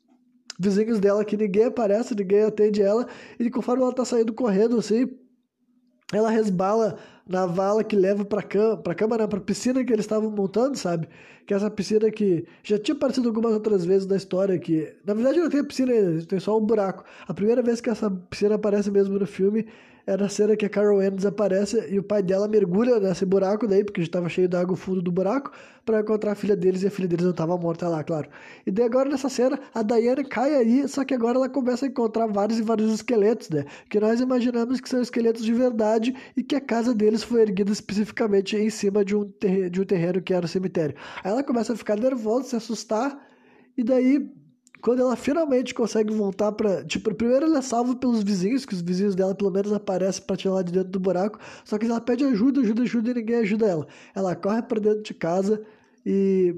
vizinhos 0.59 1.01
dela 1.01 1.24
que 1.24 1.36
ninguém 1.36 1.64
aparece, 1.64 2.14
ninguém 2.14 2.42
atende 2.42 2.82
ela. 2.82 3.07
E 3.38 3.48
conforme 3.51 3.82
ela 3.82 3.94
tá 3.94 4.05
saindo 4.05 4.34
correndo 4.34 4.76
assim, 4.76 5.09
ela 6.12 6.28
resbala 6.28 6.98
na 7.31 7.47
vala 7.47 7.85
que 7.85 7.95
leva 7.95 8.24
para 8.24 8.43
cama, 8.43 8.76
para 8.76 8.93
cama, 8.93 9.16
não, 9.16 9.28
para 9.28 9.41
piscina 9.41 9.85
que 9.85 9.93
eles 9.93 10.05
estavam 10.05 10.31
montando, 10.33 10.76
sabe? 10.76 11.09
Que 11.47 11.55
é 11.55 11.57
essa 11.57 11.70
piscina 11.70 12.11
que 12.11 12.45
já 12.64 12.76
tinha 12.76 12.97
aparecido 12.97 13.28
algumas 13.28 13.53
outras 13.53 13.85
vezes 13.85 14.05
na 14.05 14.16
história 14.16 14.59
que, 14.59 14.93
na 15.07 15.14
verdade, 15.14 15.39
não 15.39 15.49
tem 15.49 15.62
piscina 15.62 15.93
ainda, 15.93 16.26
tem 16.26 16.41
só 16.41 16.59
um 16.59 16.66
buraco. 16.66 17.05
A 17.28 17.33
primeira 17.33 17.62
vez 17.62 17.81
que 17.81 17.89
essa 17.89 18.11
piscina 18.11 18.57
aparece 18.57 18.91
mesmo 18.91 19.16
no 19.16 19.26
filme 19.28 19.64
é 20.11 20.16
na 20.16 20.28
cena 20.28 20.56
que 20.56 20.66
a 20.66 20.68
Carol 20.68 20.98
Ann 20.98 21.14
desaparece 21.14 21.86
e 21.88 21.96
o 21.96 22.02
pai 22.02 22.20
dela 22.20 22.48
mergulha 22.48 22.98
nesse 22.98 23.24
buraco 23.24 23.68
daí, 23.68 23.84
porque 23.84 24.00
já 24.00 24.06
estava 24.06 24.28
cheio 24.28 24.48
d'água 24.48 24.74
o 24.74 24.76
fundo 24.76 25.00
do 25.00 25.12
buraco, 25.12 25.52
para 25.86 26.00
encontrar 26.00 26.32
a 26.32 26.34
filha 26.34 26.56
deles 26.56 26.82
e 26.82 26.88
a 26.88 26.90
filha 26.90 27.06
deles 27.06 27.24
não 27.24 27.30
estava 27.30 27.56
morta 27.56 27.88
lá, 27.88 28.02
claro. 28.02 28.28
E 28.66 28.72
daí 28.72 28.86
agora 28.86 29.08
nessa 29.08 29.28
cena, 29.28 29.61
a 29.72 29.82
Diana 29.82 30.24
cai 30.24 30.56
aí, 30.56 30.88
só 30.88 31.04
que 31.04 31.14
agora 31.14 31.38
ela 31.38 31.48
começa 31.48 31.86
a 31.86 31.88
encontrar 31.88 32.26
vários 32.26 32.58
e 32.58 32.62
vários 32.62 32.92
esqueletos, 32.92 33.50
né? 33.50 33.64
Que 33.88 34.00
nós 34.00 34.20
imaginamos 34.20 34.80
que 34.80 34.88
são 34.88 35.00
esqueletos 35.00 35.44
de 35.44 35.54
verdade 35.54 36.12
e 36.36 36.42
que 36.42 36.56
a 36.56 36.61
casa 36.61 36.92
deles 36.92 37.22
foi 37.22 37.42
erguida 37.42 37.70
especificamente 37.70 38.56
em 38.56 38.68
cima 38.68 39.04
de 39.04 39.14
um, 39.14 39.28
terreno, 39.30 39.70
de 39.70 39.80
um 39.80 39.84
terreno 39.84 40.20
que 40.20 40.34
era 40.34 40.44
o 40.44 40.48
cemitério. 40.48 40.96
Aí 41.22 41.30
ela 41.30 41.44
começa 41.44 41.72
a 41.72 41.76
ficar 41.76 41.96
nervosa, 41.96 42.48
se 42.48 42.56
assustar, 42.56 43.16
e 43.76 43.84
daí 43.84 44.28
quando 44.81 45.01
ela 45.01 45.16
finalmente 45.16 45.74
consegue 45.74 46.12
voltar 46.12 46.53
para 46.53 46.85
Tipo, 46.85 47.14
primeiro 47.14 47.47
ela 47.47 47.59
é 47.59 47.62
salva 47.62 47.95
pelos 47.95 48.22
vizinhos, 48.22 48.64
que 48.64 48.74
os 48.74 48.81
vizinhos 48.81 49.14
dela 49.14 49.35
pelo 49.35 49.51
menos 49.51 49.72
aparecem 49.72 50.22
pra 50.24 50.37
tirar 50.37 50.53
ela 50.55 50.64
de 50.64 50.72
dentro 50.72 50.91
do 50.91 51.01
buraco. 51.01 51.39
Só 51.64 51.78
que 51.78 51.87
ela 51.87 52.01
pede 52.01 52.24
ajuda, 52.24 52.61
ajuda, 52.61 52.83
ajuda 52.83 53.11
e 53.11 53.14
ninguém 53.14 53.37
ajuda 53.37 53.66
ela. 53.66 53.87
Ela 54.14 54.35
corre 54.35 54.62
para 54.62 54.81
dentro 54.81 55.03
de 55.03 55.14
casa 55.14 55.62
e 56.05 56.57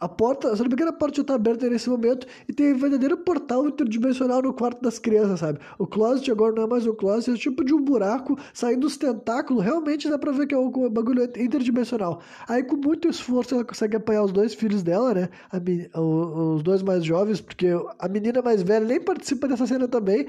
a 0.00 0.08
porta, 0.08 0.56
se 0.56 0.62
não 0.62 0.68
me 0.68 0.74
engano, 0.74 0.90
a 0.90 0.94
porta 0.94 1.18
já 1.18 1.24
tá 1.24 1.34
aberta 1.34 1.68
nesse 1.68 1.90
momento 1.90 2.26
e 2.48 2.52
tem 2.52 2.72
um 2.72 2.78
verdadeiro 2.78 3.18
portal 3.18 3.68
interdimensional 3.68 4.40
no 4.40 4.54
quarto 4.54 4.80
das 4.80 4.98
crianças, 4.98 5.40
sabe? 5.40 5.58
O 5.78 5.86
closet 5.86 6.30
agora 6.30 6.54
não 6.54 6.62
é 6.62 6.66
mais 6.66 6.86
um 6.86 6.94
closet, 6.94 7.30
é 7.30 7.34
tipo 7.34 7.62
de 7.62 7.74
um 7.74 7.82
buraco 7.82 8.38
saindo 8.54 8.80
dos 8.80 8.96
tentáculos. 8.96 9.62
Realmente 9.62 10.08
dá 10.08 10.18
pra 10.18 10.32
ver 10.32 10.46
que 10.46 10.54
é 10.54 10.58
um 10.58 10.70
bagulho 10.88 11.24
interdimensional. 11.36 12.22
Aí, 12.48 12.62
com 12.62 12.76
muito 12.76 13.08
esforço, 13.08 13.54
ela 13.54 13.64
consegue 13.64 13.96
apanhar 13.96 14.24
os 14.24 14.32
dois 14.32 14.54
filhos 14.54 14.82
dela, 14.82 15.12
né? 15.12 15.28
A, 15.52 16.00
os 16.00 16.62
dois 16.62 16.82
mais 16.82 17.04
jovens, 17.04 17.40
porque 17.40 17.68
a 17.98 18.08
menina 18.08 18.40
mais 18.40 18.62
velha 18.62 18.86
nem 18.86 19.00
participa 19.00 19.46
dessa 19.46 19.66
cena 19.66 19.86
também 19.86 20.26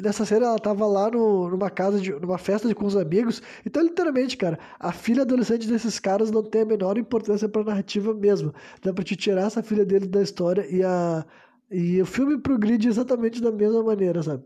nessa 0.00 0.24
cena 0.24 0.46
ela 0.46 0.58
tava 0.58 0.86
lá 0.86 1.10
no, 1.10 1.48
numa 1.48 1.70
casa, 1.70 2.00
de, 2.00 2.12
numa 2.12 2.38
festa 2.38 2.68
de, 2.68 2.74
com 2.74 2.86
os 2.86 2.96
amigos. 2.96 3.42
Então, 3.64 3.82
literalmente, 3.82 4.36
cara, 4.36 4.58
a 4.78 4.92
filha 4.92 5.22
adolescente 5.22 5.68
desses 5.68 5.98
caras 5.98 6.30
não 6.30 6.42
tem 6.42 6.62
a 6.62 6.66
menor 6.66 6.98
importância 6.98 7.48
pra 7.48 7.64
narrativa 7.64 8.14
mesmo. 8.14 8.54
Dá 8.82 8.92
pra 8.92 9.04
te 9.04 9.16
tirar 9.16 9.46
essa 9.46 9.62
filha 9.62 9.84
dele 9.84 10.06
da 10.06 10.22
história 10.22 10.66
e 10.68 10.82
a. 10.82 11.24
E 11.70 12.00
o 12.00 12.06
filme 12.06 12.38
progride 12.38 12.88
exatamente 12.88 13.42
da 13.42 13.50
mesma 13.50 13.82
maneira, 13.82 14.22
sabe? 14.22 14.44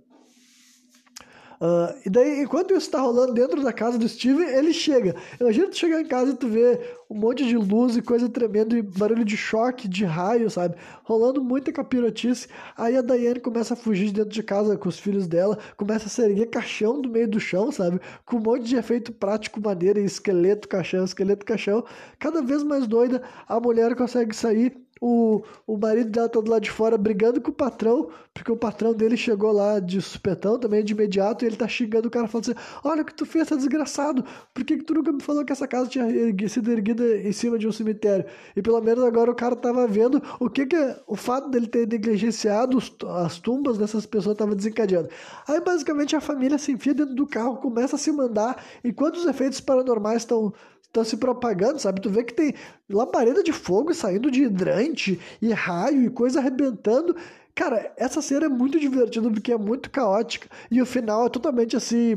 Uh, 1.61 1.93
e 2.07 2.09
daí, 2.09 2.41
enquanto 2.41 2.71
isso 2.71 2.87
está 2.87 3.01
rolando 3.01 3.35
dentro 3.35 3.63
da 3.63 3.71
casa 3.71 3.99
do 3.99 4.09
Steven, 4.09 4.49
ele 4.49 4.73
chega. 4.73 5.15
Imagina 5.39 5.69
tu 5.69 5.77
chegar 5.77 6.01
em 6.01 6.07
casa 6.07 6.31
e 6.31 6.35
tu 6.35 6.49
ver 6.49 6.81
um 7.11 7.15
monte 7.15 7.47
de 7.47 7.55
luz 7.55 7.99
e 7.99 8.03
coisa 8.03 8.31
tremenda, 8.31 8.79
e 8.79 8.81
barulho 8.81 9.27
de 9.27 9.37
choque, 9.37 9.87
de 9.87 10.07
raio, 10.07 10.49
sabe? 10.49 10.77
Rolando 11.05 11.45
muita 11.45 11.71
capirotice. 11.71 12.49
Aí 12.75 12.97
a 12.97 13.03
Diane 13.03 13.41
começa 13.41 13.75
a 13.75 13.77
fugir 13.77 14.07
de 14.07 14.15
dentro 14.15 14.31
de 14.31 14.43
casa 14.43 14.79
com 14.79 14.89
os 14.89 14.99
filhos 14.99 15.27
dela, 15.27 15.59
começa 15.77 16.07
a 16.07 16.09
se 16.09 16.23
erguer 16.23 16.47
caixão 16.47 16.99
do 16.99 17.11
meio 17.11 17.29
do 17.29 17.39
chão, 17.39 17.71
sabe? 17.71 18.01
Com 18.25 18.39
um 18.39 18.41
monte 18.41 18.65
de 18.65 18.77
efeito 18.77 19.13
prático 19.13 19.61
maneiro, 19.61 20.01
esqueleto, 20.01 20.67
caixão, 20.67 21.05
esqueleto, 21.05 21.45
caixão. 21.45 21.85
Cada 22.19 22.41
vez 22.41 22.63
mais 22.63 22.87
doida, 22.87 23.23
a 23.47 23.61
mulher 23.61 23.95
consegue 23.95 24.35
sair 24.35 24.75
o, 25.01 25.43
o 25.67 25.79
marido 25.79 26.11
dela 26.11 26.29
tá 26.29 26.41
do 26.41 26.51
lado 26.51 26.63
de 26.63 26.71
fora 26.71 26.99
brigando 26.99 27.41
com 27.41 27.51
o 27.51 27.55
patrão, 27.55 28.11
porque 28.35 28.53
o 28.53 28.57
patrão 28.57 28.93
dele 28.93 29.17
chegou 29.17 29.51
lá 29.51 29.81
de 29.81 30.01
supetão 30.03 30.59
também, 30.59 30.85
de 30.85 30.93
imediato, 30.93 31.45
e 31.45 31.49
ele 31.49 31.57
tá 31.57 31.67
xingando 31.67 32.09
o 32.09 32.11
cara, 32.11 32.29
falando 32.29 32.51
assim, 32.51 32.61
olha 32.85 33.03
o 33.03 33.05
que 33.05 33.15
tu 33.15 33.25
fez, 33.25 33.49
tá 33.49 33.57
desgraçado, 33.57 34.25
por 34.53 34.63
que, 34.63 34.77
que 34.77 34.85
tu 34.85 34.93
nunca 34.95 35.11
me 35.11 35.23
falou 35.23 35.45
que 35.45 35.53
essa 35.53 35.67
casa 35.67 35.89
tinha 35.89 36.07
sido 36.49 36.71
erguida 36.71 37.17
em 37.17 37.33
cima 37.33 37.59
de 37.59 37.67
um 37.67 37.73
cemitério? 37.73 38.27
E 38.55 38.61
pelo 38.61 38.81
menos 38.83 39.03
agora 39.03 39.31
o 39.31 39.35
cara 39.35 39.57
tava 39.57 39.87
vendo 39.87 40.23
o 40.39 40.51
que 40.51 40.67
que 40.67 40.97
o 41.07 41.17
fato 41.17 41.49
dele 41.49 41.67
ter 41.67 41.87
negligenciado 41.87 42.79
as 43.25 43.39
tumbas 43.39 43.79
dessas 43.79 44.05
pessoas 44.05 44.37
tava 44.37 44.55
desencadeando. 44.55 45.09
Aí 45.49 45.61
basicamente 45.61 46.15
a 46.15 46.21
família 46.21 46.59
se 46.59 46.73
enfia 46.73 46.93
dentro 46.93 47.15
do 47.15 47.27
carro, 47.27 47.57
começa 47.57 47.97
a 47.97 47.99
se 47.99 48.13
mandar, 48.13 48.63
enquanto 48.85 49.17
os 49.17 49.27
efeitos 49.27 49.61
paranormais 49.61 50.23
estão 50.23 50.53
estão 50.91 51.05
se 51.05 51.17
propagando, 51.17 51.79
sabe? 51.79 52.01
Tu 52.01 52.11
vê 52.11 52.25
que 52.25 52.35
tem 52.35 52.55
labareda 52.89 53.43
de 53.43 53.53
fogo 53.53 53.95
saindo 53.95 54.31
de 54.31 54.43
hidrante 54.43 55.21
e 55.41 55.53
raio 55.53 56.03
e 56.03 56.11
coisa 56.11 56.41
arrebentando. 56.41 57.17
Cara, 57.55 57.93
essa 57.97 58.21
cena 58.21 58.47
é 58.47 58.49
muito 58.49 58.79
divertida 58.79 59.31
porque 59.31 59.53
é 59.53 59.57
muito 59.57 59.91
caótica 59.91 60.49
e 60.71 60.83
o 60.83 60.87
final 60.87 61.27
é 61.27 61.29
totalmente 61.29 61.77
assim 61.77 62.15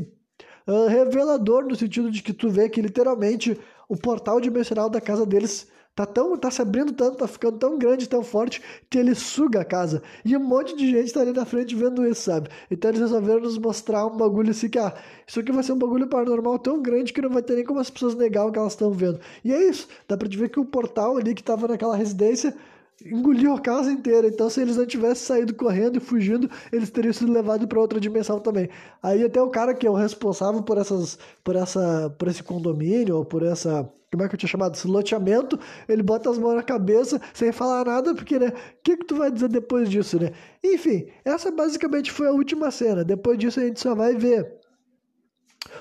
uh, 0.66 0.86
revelador 0.88 1.64
no 1.64 1.76
sentido 1.76 2.10
de 2.10 2.22
que 2.22 2.32
tu 2.32 2.50
vê 2.50 2.68
que 2.68 2.82
literalmente 2.82 3.58
o 3.88 3.96
portal 3.96 4.40
dimensional 4.40 4.90
da 4.90 5.00
casa 5.00 5.24
deles 5.24 5.68
Tá, 5.94 6.04
tão, 6.04 6.36
tá 6.36 6.50
se 6.50 6.60
abrindo 6.60 6.92
tanto, 6.92 7.18
tá 7.18 7.28
ficando 7.28 7.56
tão 7.56 7.78
grande, 7.78 8.08
tão 8.08 8.24
forte, 8.24 8.60
que 8.90 8.98
ele 8.98 9.14
suga 9.14 9.60
a 9.60 9.64
casa. 9.64 10.02
E 10.24 10.36
um 10.36 10.40
monte 10.40 10.74
de 10.76 10.90
gente 10.90 11.12
tá 11.12 11.20
ali 11.20 11.32
na 11.32 11.44
frente 11.44 11.74
vendo 11.76 12.04
isso, 12.04 12.22
sabe? 12.22 12.48
Então 12.68 12.90
eles 12.90 13.00
resolveram 13.00 13.40
nos 13.40 13.56
mostrar 13.58 14.04
um 14.06 14.16
bagulho 14.16 14.50
assim 14.50 14.68
que, 14.68 14.78
ah, 14.78 14.92
isso 15.24 15.38
aqui 15.38 15.52
vai 15.52 15.62
ser 15.62 15.72
um 15.72 15.78
bagulho 15.78 16.08
paranormal 16.08 16.58
tão 16.58 16.82
grande 16.82 17.12
que 17.12 17.22
não 17.22 17.30
vai 17.30 17.42
ter 17.42 17.54
nem 17.54 17.64
como 17.64 17.78
as 17.78 17.90
pessoas 17.90 18.16
negar 18.16 18.44
o 18.44 18.50
que 18.50 18.58
elas 18.58 18.72
estão 18.72 18.90
vendo. 18.90 19.20
E 19.44 19.52
é 19.52 19.68
isso, 19.68 19.86
dá 20.08 20.16
pra 20.16 20.28
te 20.28 20.36
ver 20.36 20.48
que 20.48 20.58
o 20.58 20.64
portal 20.64 21.16
ali 21.16 21.32
que 21.32 21.42
tava 21.44 21.68
naquela 21.68 21.96
residência 21.96 22.56
engoliu 23.04 23.54
a 23.54 23.60
casa 23.60 23.90
inteira. 23.90 24.28
Então, 24.28 24.48
se 24.50 24.60
eles 24.60 24.76
não 24.76 24.86
tivessem 24.86 25.26
saído 25.26 25.54
correndo 25.54 25.96
e 25.96 26.00
fugindo, 26.00 26.50
eles 26.72 26.90
teriam 26.90 27.12
sido 27.12 27.32
levados 27.32 27.66
para 27.66 27.80
outra 27.80 28.00
dimensão 28.00 28.38
também. 28.40 28.68
Aí 29.02 29.24
até 29.24 29.40
o 29.40 29.50
cara 29.50 29.74
que 29.74 29.86
é 29.86 29.90
o 29.90 29.94
responsável 29.94 30.62
por 30.62 30.78
essas, 30.78 31.18
por 31.42 31.56
essa, 31.56 32.10
por 32.18 32.28
esse 32.28 32.42
condomínio 32.42 33.16
ou 33.16 33.24
por 33.24 33.42
essa 33.42 33.90
como 34.14 34.22
é 34.22 34.28
que 34.28 34.34
eu 34.36 34.38
tinha 34.38 34.48
chamado? 34.48 34.76
Esse 34.76 34.86
loteamento, 34.86 35.58
ele 35.88 36.00
bota 36.00 36.30
as 36.30 36.38
mãos 36.38 36.54
na 36.54 36.62
cabeça 36.62 37.20
sem 37.32 37.50
falar 37.50 37.84
nada, 37.84 38.14
porque, 38.14 38.38
né? 38.38 38.48
O 38.50 38.52
que, 38.84 38.96
que 38.96 39.04
tu 39.04 39.16
vai 39.16 39.28
dizer 39.28 39.48
depois 39.48 39.90
disso, 39.90 40.20
né? 40.20 40.30
Enfim, 40.62 41.08
essa 41.24 41.50
basicamente 41.50 42.12
foi 42.12 42.28
a 42.28 42.32
última 42.32 42.70
cena. 42.70 43.02
Depois 43.02 43.36
disso 43.36 43.58
a 43.58 43.64
gente 43.64 43.80
só 43.80 43.92
vai 43.92 44.14
ver 44.14 44.60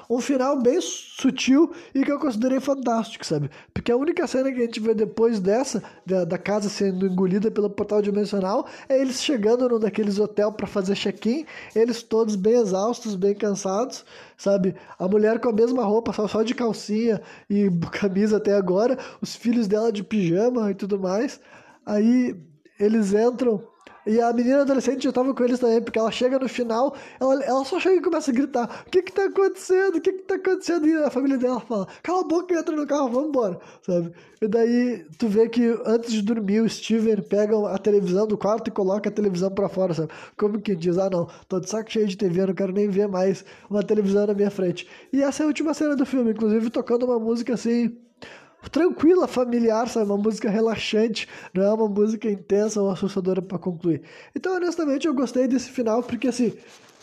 um 0.09 0.19
final 0.19 0.61
bem 0.61 0.79
sutil 0.81 1.71
e 1.93 2.03
que 2.03 2.11
eu 2.11 2.19
considerei 2.19 2.59
fantástico, 2.59 3.25
sabe? 3.25 3.49
Porque 3.73 3.91
a 3.91 3.97
única 3.97 4.25
cena 4.27 4.51
que 4.51 4.59
a 4.59 4.65
gente 4.65 4.79
vê 4.79 4.93
depois 4.93 5.39
dessa, 5.39 5.83
da, 6.05 6.25
da 6.25 6.37
casa 6.37 6.69
sendo 6.69 7.07
engolida 7.07 7.49
pelo 7.51 7.69
portal 7.69 8.01
dimensional, 8.01 8.67
é 8.87 8.99
eles 8.99 9.21
chegando 9.21 9.67
num 9.67 9.79
daqueles 9.79 10.19
hotel 10.19 10.51
para 10.51 10.67
fazer 10.67 10.95
check-in, 10.95 11.45
eles 11.75 12.03
todos 12.03 12.35
bem 12.35 12.55
exaustos, 12.55 13.15
bem 13.15 13.35
cansados, 13.35 14.05
sabe? 14.37 14.75
A 14.97 15.07
mulher 15.07 15.39
com 15.39 15.49
a 15.49 15.53
mesma 15.53 15.83
roupa, 15.83 16.13
só, 16.13 16.27
só 16.27 16.43
de 16.43 16.53
calcinha 16.53 17.21
e 17.49 17.69
camisa 17.91 18.37
até 18.37 18.55
agora, 18.55 18.97
os 19.21 19.35
filhos 19.35 19.67
dela 19.67 19.91
de 19.91 20.03
pijama 20.03 20.71
e 20.71 20.75
tudo 20.75 20.99
mais. 20.99 21.39
Aí 21.85 22.35
eles 22.79 23.13
entram 23.13 23.63
e 24.05 24.19
a 24.19 24.33
menina 24.33 24.61
adolescente 24.61 25.03
já 25.03 25.11
tava 25.11 25.33
com 25.33 25.43
eles 25.43 25.59
também, 25.59 25.81
porque 25.81 25.97
ela 25.97 26.11
chega 26.11 26.37
no 26.37 26.49
final, 26.49 26.95
ela, 27.19 27.43
ela 27.43 27.65
só 27.65 27.79
chega 27.79 27.95
e 27.95 28.01
começa 28.01 28.31
a 28.31 28.33
gritar: 28.33 28.83
O 28.85 28.89
que 28.89 29.01
que 29.01 29.11
tá 29.11 29.25
acontecendo? 29.25 29.95
O 29.97 30.01
que 30.01 30.11
que 30.11 30.23
tá 30.23 30.35
acontecendo? 30.35 30.87
E 30.87 30.95
a 30.95 31.09
família 31.09 31.37
dela 31.37 31.59
fala: 31.59 31.87
Cala 32.01 32.21
a 32.21 32.23
boca 32.23 32.53
entra 32.53 32.75
no 32.75 32.85
carro, 32.85 33.09
vamos 33.09 33.29
embora, 33.29 33.59
sabe? 33.81 34.11
E 34.41 34.47
daí 34.47 35.05
tu 35.17 35.27
vê 35.27 35.47
que 35.47 35.79
antes 35.85 36.11
de 36.11 36.21
dormir, 36.21 36.61
o 36.61 36.69
Steven 36.69 37.21
pega 37.21 37.55
a 37.69 37.77
televisão 37.77 38.27
do 38.27 38.37
quarto 38.37 38.67
e 38.67 38.71
coloca 38.71 39.09
a 39.09 39.11
televisão 39.11 39.49
pra 39.49 39.69
fora, 39.69 39.93
sabe? 39.93 40.11
Como 40.37 40.59
que 40.59 40.75
diz: 40.75 40.97
Ah, 40.97 41.09
não, 41.09 41.27
tô 41.47 41.59
de 41.59 41.69
saco 41.69 41.91
cheio 41.91 42.07
de 42.07 42.17
TV, 42.17 42.45
não 42.45 42.53
quero 42.53 42.73
nem 42.73 42.89
ver 42.89 43.07
mais 43.07 43.45
uma 43.69 43.83
televisão 43.83 44.27
na 44.27 44.33
minha 44.33 44.51
frente. 44.51 44.87
E 45.11 45.21
essa 45.23 45.43
é 45.43 45.45
a 45.45 45.47
última 45.47 45.73
cena 45.73 45.95
do 45.95 46.05
filme, 46.05 46.31
inclusive 46.31 46.69
tocando 46.69 47.05
uma 47.05 47.19
música 47.19 47.53
assim 47.53 47.95
tranquila, 48.69 49.27
familiar, 49.27 49.87
sabe? 49.87 50.05
Uma 50.05 50.17
música 50.17 50.49
relaxante, 50.49 51.27
não 51.53 51.63
é 51.63 51.73
uma 51.73 51.87
música 51.87 52.29
intensa 52.29 52.81
ou 52.81 52.89
assustadora 52.89 53.41
para 53.41 53.59
concluir. 53.59 54.01
Então, 54.35 54.55
honestamente, 54.55 55.07
eu 55.07 55.13
gostei 55.13 55.47
desse 55.47 55.69
final 55.69 56.03
porque 56.03 56.27
assim, 56.27 56.53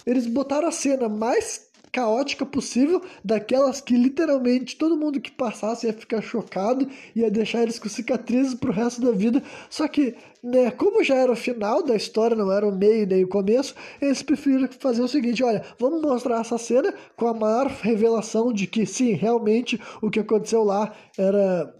eles 0.07 0.27
botaram 0.27 0.69
a 0.69 0.73
cena 0.73 1.09
mais 1.09 1.70
caótica 1.93 2.47
possível, 2.47 3.03
daquelas 3.25 3.81
que 3.81 3.97
literalmente 3.97 4.77
todo 4.77 4.97
mundo 4.97 5.21
que 5.21 5.31
passasse 5.31 5.87
ia 5.87 5.93
ficar 5.93 6.23
chocado, 6.23 6.89
ia 7.15 7.31
deixar 7.31 7.63
eles 7.63 7.79
com 7.79 7.89
cicatrizes 7.89 8.55
pro 8.55 8.73
resto 8.73 9.01
da 9.01 9.11
vida. 9.11 9.43
Só 9.69 9.89
que, 9.89 10.15
né, 10.43 10.71
como 10.71 11.03
já 11.03 11.17
era 11.17 11.33
o 11.33 11.37
final 11.37 11.83
da 11.83 11.97
história, 11.97 12.37
não 12.37 12.53
era 12.53 12.67
o 12.67 12.75
meio 12.75 13.07
nem 13.07 13.25
o 13.25 13.29
começo, 13.29 13.75
eles 14.01 14.23
preferiram 14.23 14.69
fazer 14.79 15.03
o 15.03 15.09
seguinte: 15.09 15.43
olha, 15.43 15.65
vamos 15.79 16.01
mostrar 16.01 16.41
essa 16.41 16.59
cena 16.59 16.95
com 17.17 17.27
a 17.27 17.35
maior 17.35 17.67
revelação 17.67 18.53
de 18.53 18.67
que 18.67 18.87
sim, 18.87 19.13
realmente 19.13 19.81
o 20.01 20.11
que 20.11 20.21
aconteceu 20.21 20.63
lá 20.63 20.93
era 21.19 21.75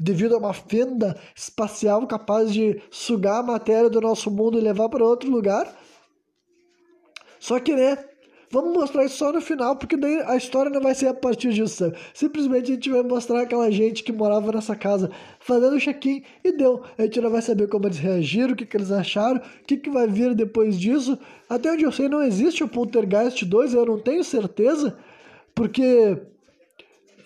devido 0.00 0.34
a 0.34 0.38
uma 0.38 0.54
fenda 0.54 1.18
espacial 1.34 2.06
capaz 2.06 2.52
de 2.52 2.80
sugar 2.90 3.40
a 3.40 3.42
matéria 3.42 3.90
do 3.90 4.00
nosso 4.00 4.30
mundo 4.30 4.58
e 4.58 4.62
levar 4.62 4.88
para 4.88 5.04
outro 5.04 5.30
lugar. 5.30 5.76
Só 7.40 7.58
que, 7.58 7.74
né, 7.74 7.98
Vamos 8.50 8.72
mostrar 8.72 9.04
isso 9.04 9.16
só 9.16 9.30
no 9.30 9.40
final, 9.42 9.76
porque 9.76 9.96
daí 9.96 10.22
a 10.26 10.36
história 10.36 10.70
não 10.70 10.80
vai 10.80 10.94
ser 10.94 11.08
a 11.08 11.14
partir 11.14 11.52
disso, 11.52 11.76
sabe? 11.76 11.96
Simplesmente 12.14 12.72
a 12.72 12.74
gente 12.74 12.90
vai 12.90 13.02
mostrar 13.02 13.42
aquela 13.42 13.70
gente 13.70 14.02
que 14.02 14.10
morava 14.10 14.50
nessa 14.52 14.74
casa 14.74 15.10
fazendo 15.38 15.78
check-in 15.78 16.22
e 16.42 16.52
deu. 16.52 16.82
A 16.96 17.02
gente 17.02 17.20
não 17.20 17.30
vai 17.30 17.42
saber 17.42 17.68
como 17.68 17.86
eles 17.86 17.98
reagiram, 17.98 18.54
o 18.54 18.56
que, 18.56 18.64
que 18.64 18.76
eles 18.76 18.90
acharam, 18.90 19.38
o 19.38 19.64
que, 19.66 19.76
que 19.76 19.90
vai 19.90 20.06
vir 20.06 20.34
depois 20.34 20.80
disso. 20.80 21.18
Até 21.48 21.70
onde 21.70 21.84
eu 21.84 21.92
sei, 21.92 22.08
não 22.08 22.22
existe 22.22 22.64
o 22.64 22.68
Poltergeist 22.68 23.44
2, 23.44 23.74
eu 23.74 23.84
não 23.84 23.98
tenho 23.98 24.24
certeza, 24.24 24.96
porque 25.54 26.18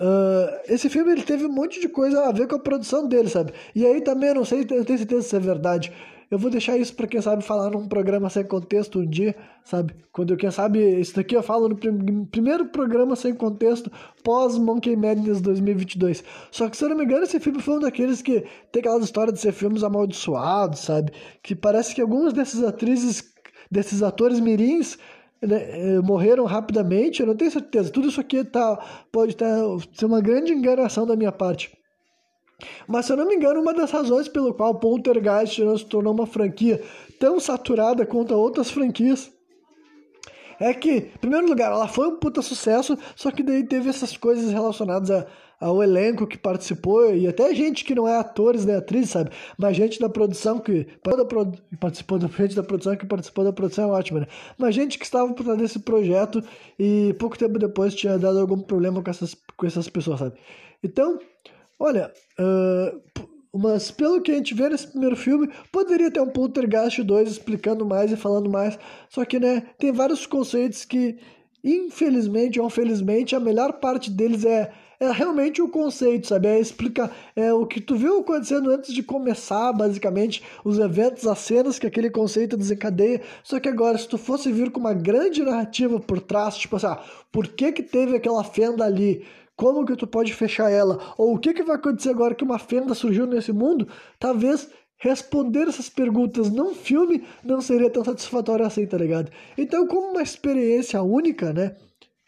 Uh, 0.01 0.59
esse 0.67 0.89
filme 0.89 1.13
ele 1.13 1.23
teve 1.23 1.47
um 1.47 1.53
monte 1.53 1.81
de 1.81 1.89
coisa 1.89 2.25
a 2.25 2.33
ver 2.33 2.49
com 2.49 2.57
a 2.57 2.59
produção 2.59 3.07
dele, 3.07 3.29
sabe? 3.29 3.53
E 3.73 3.87
aí 3.87 4.01
também 4.01 4.31
eu 4.31 4.35
não 4.35 4.45
sei, 4.45 4.63
eu 4.63 4.85
tenho 4.85 4.99
certeza 4.99 5.23
se 5.23 5.37
é 5.37 5.39
verdade. 5.39 5.93
Eu 6.33 6.39
vou 6.39 6.51
deixar 6.51 6.79
isso 6.79 6.95
para 6.95 7.07
quem 7.07 7.21
sabe 7.21 7.45
falar 7.45 7.69
num 7.69 7.87
programa 7.87 8.31
sem 8.31 8.43
contexto 8.43 9.01
um 9.01 9.07
dia, 9.07 9.37
sabe? 9.63 9.95
Quando 10.11 10.35
quem 10.35 10.51
sabe 10.51 10.79
isso 10.99 11.15
daqui 11.15 11.37
eu 11.37 11.43
falo 11.43 11.69
no 11.69 11.77
prim 11.77 12.25
primeiro 12.25 12.65
programa 12.71 13.15
sem 13.15 13.35
contexto 13.35 13.93
pós 14.25 14.57
Monkey 14.57 14.97
Madness 14.97 15.43
2022. 15.43 16.25
Só 16.51 16.71
que 16.71 16.77
se 16.79 16.87
eu 16.87 16.89
não 16.89 16.97
me 16.97 17.05
engano 17.05 17.25
esse 17.25 17.39
filme 17.39 17.61
foi 17.61 17.75
um 17.75 17.81
daqueles 17.81 18.23
que 18.23 18.47
tem 18.73 18.81
aquela 18.81 18.99
história 19.01 19.31
de 19.31 19.41
ser 19.41 19.53
filmes 19.53 19.85
amaldiçoados, 19.85 20.79
sabe? 20.79 21.13
Que 21.43 21.55
parece 21.55 21.95
que 21.95 22.01
algumas 22.01 22.33
dessas 22.33 22.65
atrizes, 22.65 23.23
desses 23.71 24.03
atores 24.03 24.41
mirins 24.41 24.97
né, 25.43 25.97
eh, 25.97 26.01
morreram 26.01 26.47
rapidamente, 26.47 27.21
eu 27.21 27.27
não 27.27 27.37
tenho 27.37 27.51
certeza. 27.51 27.91
Tudo 27.91 28.09
isso 28.09 28.23
aqui 28.23 28.43
tá, 28.43 28.83
pode 29.13 29.37
tá, 29.37 29.47
ser 29.93 30.07
uma 30.07 30.23
grande 30.23 30.51
enganação 30.51 31.07
da 31.07 31.15
minha 31.15 31.31
parte. 31.31 31.82
Mas 32.87 33.07
se 33.07 33.13
eu 33.13 33.17
não 33.17 33.27
me 33.27 33.35
engano, 33.35 33.61
uma 33.61 33.75
das 33.75 33.91
razões 33.91 34.29
pelo 34.29 34.55
qual 34.55 34.79
Poltergeist 34.79 35.63
não 35.63 35.77
se 35.77 35.87
tornou 35.87 36.13
uma 36.13 36.27
franquia 36.27 36.83
tão 37.19 37.39
saturada 37.39 38.07
quanto 38.07 38.35
outras 38.35 38.71
franquias 38.71 39.31
é 40.63 40.73
que, 40.73 40.91
em 40.91 41.19
primeiro 41.21 41.49
lugar, 41.49 41.73
ela 41.73 41.89
foi 41.89 42.07
um 42.09 42.17
puta 42.17 42.41
sucesso, 42.41 42.97
só 43.17 43.33
que 43.33 43.43
daí 43.43 43.65
teve 43.65 43.89
essas 43.89 44.17
coisas 44.17 44.53
relacionadas 44.53 45.11
a, 45.11 45.27
ao 45.59 45.83
elenco 45.83 46.27
que 46.27 46.39
participou, 46.39 47.15
e 47.15 47.27
até 47.27 47.53
gente 47.55 47.85
que 47.85 47.95
não 47.95 48.07
é 48.07 48.17
atores 48.17 48.65
nem 48.65 48.77
atrizes, 48.77 49.11
sabe? 49.11 49.31
Mas 49.59 49.77
gente 49.77 49.99
da 49.99 50.09
produção 50.09 50.61
que 50.61 50.87
participou 51.81 52.19
da 52.19 52.29
gente 52.29 52.55
da 52.55 52.63
produção 52.63 52.97
que 52.97 53.07
participou 53.07 53.45
da 53.45 53.53
produção 53.53 53.89
é 53.89 53.93
ótima, 53.93 54.21
né? 54.21 54.27
Mas 54.57 54.75
gente 54.75 54.99
que 54.99 55.05
estava 55.05 55.33
por 55.33 55.45
trás 55.45 55.59
desse 55.59 55.81
projeto 55.81 56.43
e 56.79 57.15
pouco 57.19 57.37
tempo 57.37 57.59
depois 57.59 57.95
tinha 57.95 58.19
dado 58.19 58.39
algum 58.39 58.61
problema 58.61 59.03
com 59.03 59.11
essas, 59.11 59.37
com 59.57 59.67
essas 59.67 59.89
pessoas, 59.89 60.21
sabe? 60.21 60.37
Então, 60.83 61.19
Olha, 61.85 62.13
uh, 62.39 63.03
mas 63.53 63.91
pelo 63.91 64.23
que 64.23 64.31
a 64.31 64.37
gente 64.37 64.55
vê 64.55 64.69
nesse 64.69 64.87
primeiro 64.87 65.17
filme, 65.17 65.51
poderia 65.73 66.13
ter 66.13 66.21
um 66.21 66.29
Poltergeist 66.29 67.03
2 67.03 67.29
explicando 67.29 67.85
mais 67.85 68.13
e 68.13 68.17
falando 68.17 68.49
mais. 68.49 68.79
Só 69.09 69.25
que, 69.25 69.41
né, 69.41 69.65
tem 69.81 69.91
vários 69.91 70.25
conceitos 70.25 70.85
que, 70.85 71.19
infelizmente 71.65 72.61
ou 72.61 72.71
felizmente, 72.71 73.35
a 73.35 73.41
melhor 73.41 73.81
parte 73.81 74.13
deles 74.13 74.45
é, 74.45 74.73
é 75.03 75.11
realmente 75.11 75.61
o 75.61 75.69
conceito, 75.69 76.29
sabe? 76.29 76.47
É 76.47 76.61
explicar 76.61 77.11
é, 77.35 77.53
o 77.53 77.67
que 77.67 77.81
tu 77.81 77.97
viu 77.97 78.21
acontecendo 78.21 78.71
antes 78.71 78.95
de 78.95 79.03
começar, 79.03 79.73
basicamente, 79.73 80.45
os 80.65 80.79
eventos, 80.79 81.27
as 81.27 81.41
cenas 81.41 81.77
que 81.77 81.89
aquele 81.89 82.09
conceito 82.09 82.57
desencadeia. 82.57 83.21
Só 83.43 83.59
que 83.59 83.69
agora, 83.69 83.99
se 83.99 84.07
tu 84.07 84.17
fosse 84.17 84.53
vir 84.53 84.71
com 84.71 84.79
uma 84.79 84.95
grande 84.95 85.43
narrativa 85.43 85.99
por 85.99 86.21
trás, 86.21 86.57
tipo 86.57 86.77
assim, 86.77 86.87
ah, 86.87 87.03
por 87.33 87.49
que 87.49 87.73
que 87.73 87.83
teve 87.83 88.15
aquela 88.15 88.45
fenda 88.45 88.85
ali? 88.85 89.27
Como 89.57 89.85
que 89.85 89.97
tu 89.97 90.07
pode 90.07 90.33
fechar 90.33 90.71
ela? 90.71 91.01
Ou 91.19 91.35
o 91.35 91.39
que, 91.39 91.53
que 91.53 91.65
vai 91.65 91.75
acontecer 91.75 92.11
agora 92.11 92.35
que 92.35 92.45
uma 92.45 92.61
fenda 92.61 92.95
surgiu 92.95 93.27
nesse 93.27 93.53
mundo? 93.53 93.89
Talvez 94.21 94.71
responder 94.99 95.67
essas 95.67 95.89
perguntas 95.89 96.49
num 96.49 96.77
filme 96.77 97.25
não 97.43 97.61
seria 97.61 97.91
tão 97.91 98.05
satisfatório 98.05 98.65
assim, 98.65 98.87
tá 98.87 98.99
ligado? 98.99 99.33
Então, 99.59 99.85
como 99.85 100.13
uma 100.13 100.23
experiência 100.23 101.03
única, 101.03 101.53
né? 101.53 101.75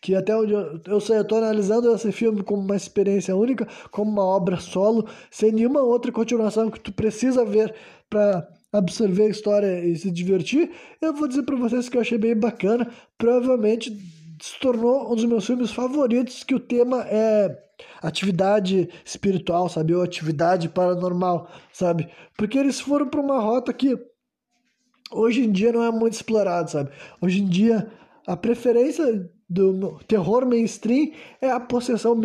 Que 0.04 0.14
até 0.14 0.36
onde 0.36 0.52
eu, 0.52 0.78
eu 0.86 1.00
sei, 1.00 1.16
eu 1.16 1.22
estou 1.22 1.38
analisando 1.38 1.90
esse 1.94 2.12
filme 2.12 2.42
como 2.42 2.60
uma 2.60 2.76
experiência 2.76 3.34
única, 3.34 3.66
como 3.90 4.10
uma 4.10 4.22
obra 4.22 4.58
solo, 4.58 5.08
sem 5.30 5.50
nenhuma 5.50 5.80
outra 5.80 6.12
continuação 6.12 6.70
que 6.70 6.78
tu 6.78 6.92
precisa 6.92 7.42
ver 7.42 7.74
para 8.10 8.46
absorver 8.70 9.22
a 9.22 9.30
história 9.30 9.82
e 9.82 9.96
se 9.96 10.10
divertir, 10.10 10.70
eu 11.00 11.14
vou 11.14 11.26
dizer 11.26 11.42
para 11.44 11.56
vocês 11.56 11.88
que 11.88 11.96
eu 11.96 12.02
achei 12.02 12.18
bem 12.18 12.36
bacana. 12.36 12.86
Provavelmente 13.16 13.96
se 14.42 14.60
tornou 14.60 15.10
um 15.10 15.14
dos 15.14 15.24
meus 15.24 15.46
filmes 15.46 15.70
favoritos, 15.70 16.44
que 16.44 16.54
o 16.54 16.60
tema 16.60 17.00
é 17.08 17.56
atividade 18.02 18.90
espiritual, 19.06 19.70
sabe? 19.70 19.94
Ou 19.94 20.02
atividade 20.02 20.68
paranormal, 20.68 21.48
sabe? 21.72 22.10
Porque 22.36 22.58
eles 22.58 22.78
foram 22.78 23.08
para 23.08 23.22
uma 23.22 23.40
rota 23.40 23.72
que 23.72 23.98
hoje 25.10 25.42
em 25.42 25.50
dia 25.50 25.72
não 25.72 25.82
é 25.82 25.90
muito 25.90 26.12
explorado, 26.12 26.70
sabe? 26.70 26.90
Hoje 27.22 27.40
em 27.40 27.46
dia 27.46 27.90
a 28.26 28.36
preferência 28.36 29.30
do 29.48 29.98
terror 30.08 30.46
mainstream 30.46 31.10
é 31.40 31.50
a 31.50 31.60
possessão 31.60 32.18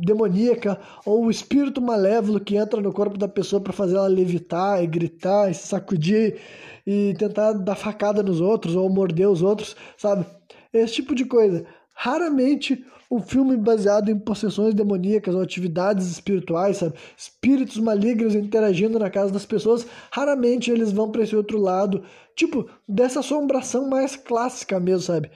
demoníaca 0.00 0.78
ou 1.04 1.24
o 1.24 1.30
espírito 1.30 1.80
malévolo 1.80 2.40
que 2.40 2.56
entra 2.56 2.80
no 2.80 2.92
corpo 2.92 3.16
da 3.16 3.28
pessoa 3.28 3.62
para 3.62 3.72
fazer 3.72 3.96
ela 3.96 4.06
levitar 4.06 4.82
e 4.82 4.86
gritar 4.86 5.50
e 5.50 5.54
sacudir 5.54 6.38
e 6.86 7.14
tentar 7.18 7.52
dar 7.52 7.74
facada 7.74 8.22
nos 8.22 8.40
outros 8.40 8.76
ou 8.76 8.88
morder 8.88 9.28
os 9.28 9.42
outros, 9.42 9.74
sabe? 9.96 10.26
Esse 10.72 10.94
tipo 10.94 11.14
de 11.14 11.24
coisa. 11.24 11.64
Raramente 11.94 12.84
um 13.10 13.20
filme 13.20 13.56
baseado 13.56 14.10
em 14.10 14.18
possessões 14.18 14.74
demoníacas 14.74 15.34
ou 15.34 15.40
atividades 15.40 16.06
espirituais, 16.08 16.78
sabe? 16.78 16.94
Espíritos 17.16 17.78
malignos 17.78 18.34
interagindo 18.34 18.98
na 18.98 19.08
casa 19.08 19.32
das 19.32 19.46
pessoas, 19.46 19.86
raramente 20.10 20.70
eles 20.70 20.92
vão 20.92 21.10
para 21.10 21.22
esse 21.22 21.34
outro 21.34 21.58
lado, 21.58 22.02
tipo, 22.34 22.68
dessa 22.86 23.20
assombração 23.20 23.88
mais 23.88 24.16
clássica 24.16 24.80
mesmo, 24.80 25.02
sabe? 25.02 25.30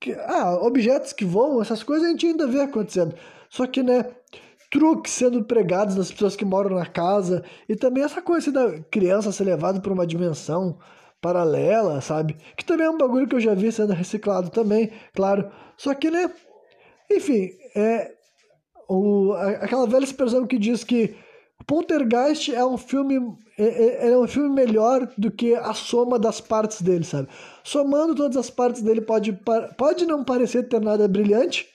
Que, 0.00 0.12
ah, 0.12 0.58
objetos 0.62 1.12
que 1.12 1.24
voam, 1.24 1.60
essas 1.60 1.82
coisas 1.82 2.06
a 2.06 2.10
gente 2.10 2.26
ainda 2.26 2.46
vê 2.46 2.60
acontecendo. 2.60 3.14
Só 3.50 3.66
que, 3.66 3.82
né, 3.82 4.04
truques 4.70 5.12
sendo 5.12 5.44
pregados 5.44 5.96
nas 5.96 6.12
pessoas 6.12 6.36
que 6.36 6.44
moram 6.44 6.76
na 6.76 6.86
casa, 6.86 7.44
e 7.68 7.74
também 7.74 8.04
essa 8.04 8.22
coisa 8.22 8.50
assim, 8.50 8.52
da 8.52 8.80
criança 8.90 9.32
ser 9.32 9.44
levada 9.44 9.80
para 9.80 9.92
uma 9.92 10.06
dimensão 10.06 10.78
paralela, 11.20 12.00
sabe? 12.00 12.36
Que 12.56 12.64
também 12.64 12.86
é 12.86 12.90
um 12.90 12.98
bagulho 12.98 13.26
que 13.26 13.34
eu 13.34 13.40
já 13.40 13.54
vi 13.54 13.72
sendo 13.72 13.92
reciclado 13.92 14.50
também, 14.50 14.92
claro. 15.14 15.50
Só 15.76 15.94
que, 15.94 16.10
né, 16.10 16.30
enfim, 17.10 17.50
é 17.74 18.12
o, 18.88 19.32
aquela 19.60 19.86
velha 19.86 20.04
expressão 20.04 20.46
que 20.46 20.58
diz 20.58 20.84
que 20.84 21.14
Poltergeist 21.66 22.54
é 22.54 22.64
um 22.64 22.78
filme 22.78 23.18
é, 23.58 23.64
é, 23.64 24.10
é, 24.10 24.18
um 24.18 24.26
filme 24.26 24.48
melhor 24.48 25.10
do 25.18 25.30
que 25.30 25.54
a 25.54 25.74
soma 25.74 26.18
das 26.18 26.40
partes 26.40 26.80
dele, 26.80 27.04
sabe? 27.04 27.28
Somando 27.68 28.14
todas 28.14 28.38
as 28.38 28.48
partes 28.48 28.80
dele 28.80 29.02
pode, 29.02 29.38
pode 29.76 30.06
não 30.06 30.24
parecer 30.24 30.66
ter 30.70 30.80
nada 30.80 31.06
brilhante, 31.06 31.68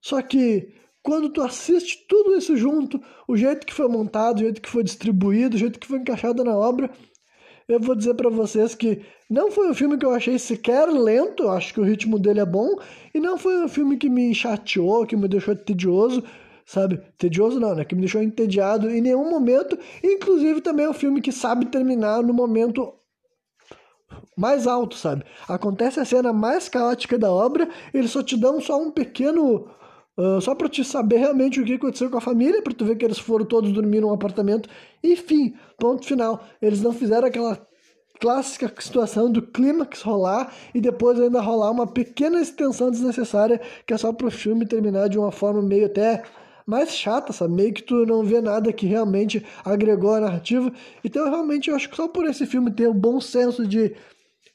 só 0.00 0.22
que 0.22 0.72
quando 1.02 1.28
tu 1.28 1.42
assiste 1.42 2.06
tudo 2.08 2.34
isso 2.34 2.56
junto, 2.56 2.98
o 3.28 3.36
jeito 3.36 3.66
que 3.66 3.74
foi 3.74 3.86
montado, 3.88 4.38
o 4.38 4.40
jeito 4.40 4.62
que 4.62 4.70
foi 4.70 4.82
distribuído, 4.82 5.54
o 5.54 5.58
jeito 5.58 5.78
que 5.78 5.86
foi 5.86 5.98
encaixado 5.98 6.42
na 6.42 6.56
obra, 6.56 6.90
eu 7.68 7.78
vou 7.78 7.94
dizer 7.94 8.14
para 8.14 8.30
vocês 8.30 8.74
que 8.74 9.02
não 9.28 9.50
foi 9.50 9.68
um 9.68 9.74
filme 9.74 9.98
que 9.98 10.06
eu 10.06 10.14
achei 10.14 10.38
sequer 10.38 10.88
lento, 10.88 11.46
acho 11.50 11.74
que 11.74 11.80
o 11.80 11.84
ritmo 11.84 12.18
dele 12.18 12.40
é 12.40 12.46
bom, 12.46 12.70
e 13.12 13.20
não 13.20 13.36
foi 13.36 13.62
um 13.62 13.68
filme 13.68 13.98
que 13.98 14.08
me 14.08 14.34
chateou, 14.34 15.04
que 15.04 15.14
me 15.14 15.28
deixou 15.28 15.54
tedioso, 15.54 16.24
sabe? 16.64 17.02
Tedioso 17.18 17.60
não, 17.60 17.74
né? 17.74 17.84
Que 17.84 17.94
me 17.94 18.00
deixou 18.00 18.22
entediado 18.22 18.90
em 18.90 19.02
nenhum 19.02 19.28
momento. 19.28 19.78
Inclusive 20.02 20.62
também 20.62 20.86
é 20.86 20.88
um 20.88 20.94
filme 20.94 21.20
que 21.20 21.32
sabe 21.32 21.66
terminar 21.66 22.22
no 22.22 22.32
momento 22.32 22.94
mais 24.40 24.66
alto, 24.66 24.96
sabe? 24.96 25.22
Acontece 25.46 26.00
a 26.00 26.04
cena 26.04 26.32
mais 26.32 26.66
caótica 26.66 27.18
da 27.18 27.30
obra, 27.30 27.68
eles 27.92 28.10
só 28.10 28.22
te 28.22 28.38
dão 28.38 28.58
só 28.58 28.80
um 28.80 28.90
pequeno 28.90 29.68
uh, 30.16 30.40
só 30.40 30.54
para 30.54 30.66
te 30.66 30.82
saber 30.82 31.18
realmente 31.18 31.60
o 31.60 31.64
que 31.64 31.74
aconteceu 31.74 32.08
com 32.08 32.16
a 32.16 32.22
família, 32.22 32.62
para 32.62 32.72
tu 32.72 32.86
ver 32.86 32.96
que 32.96 33.04
eles 33.04 33.18
foram 33.18 33.44
todos 33.44 33.70
dormir 33.70 34.00
num 34.00 34.12
apartamento. 34.12 34.66
Enfim, 35.04 35.54
ponto 35.78 36.06
final. 36.06 36.42
Eles 36.62 36.80
não 36.80 36.92
fizeram 36.92 37.28
aquela 37.28 37.60
clássica 38.18 38.72
situação 38.78 39.30
do 39.30 39.42
clímax 39.42 40.00
rolar 40.00 40.50
e 40.74 40.80
depois 40.80 41.20
ainda 41.20 41.40
rolar 41.40 41.70
uma 41.70 41.86
pequena 41.86 42.40
extensão 42.40 42.90
desnecessária 42.90 43.60
que 43.86 43.92
é 43.92 43.98
só 43.98 44.12
para 44.12 44.26
o 44.26 44.30
filme 44.30 44.66
terminar 44.66 45.08
de 45.08 45.18
uma 45.18 45.32
forma 45.32 45.60
meio 45.60 45.86
até 45.86 46.22
mais 46.66 46.92
chata, 46.92 47.32
sabe? 47.32 47.52
Meio 47.52 47.74
que 47.74 47.82
tu 47.82 48.06
não 48.06 48.22
vê 48.22 48.40
nada 48.40 48.72
que 48.72 48.86
realmente 48.86 49.44
agregou 49.64 50.14
a 50.14 50.20
narrativa. 50.20 50.72
Então, 51.04 51.28
realmente, 51.28 51.68
eu 51.68 51.76
acho 51.76 51.90
que 51.90 51.96
só 51.96 52.06
por 52.06 52.24
esse 52.26 52.46
filme 52.46 52.70
ter 52.70 52.86
o 52.86 52.92
um 52.92 52.94
bom 52.94 53.20
senso 53.20 53.66
de 53.66 53.96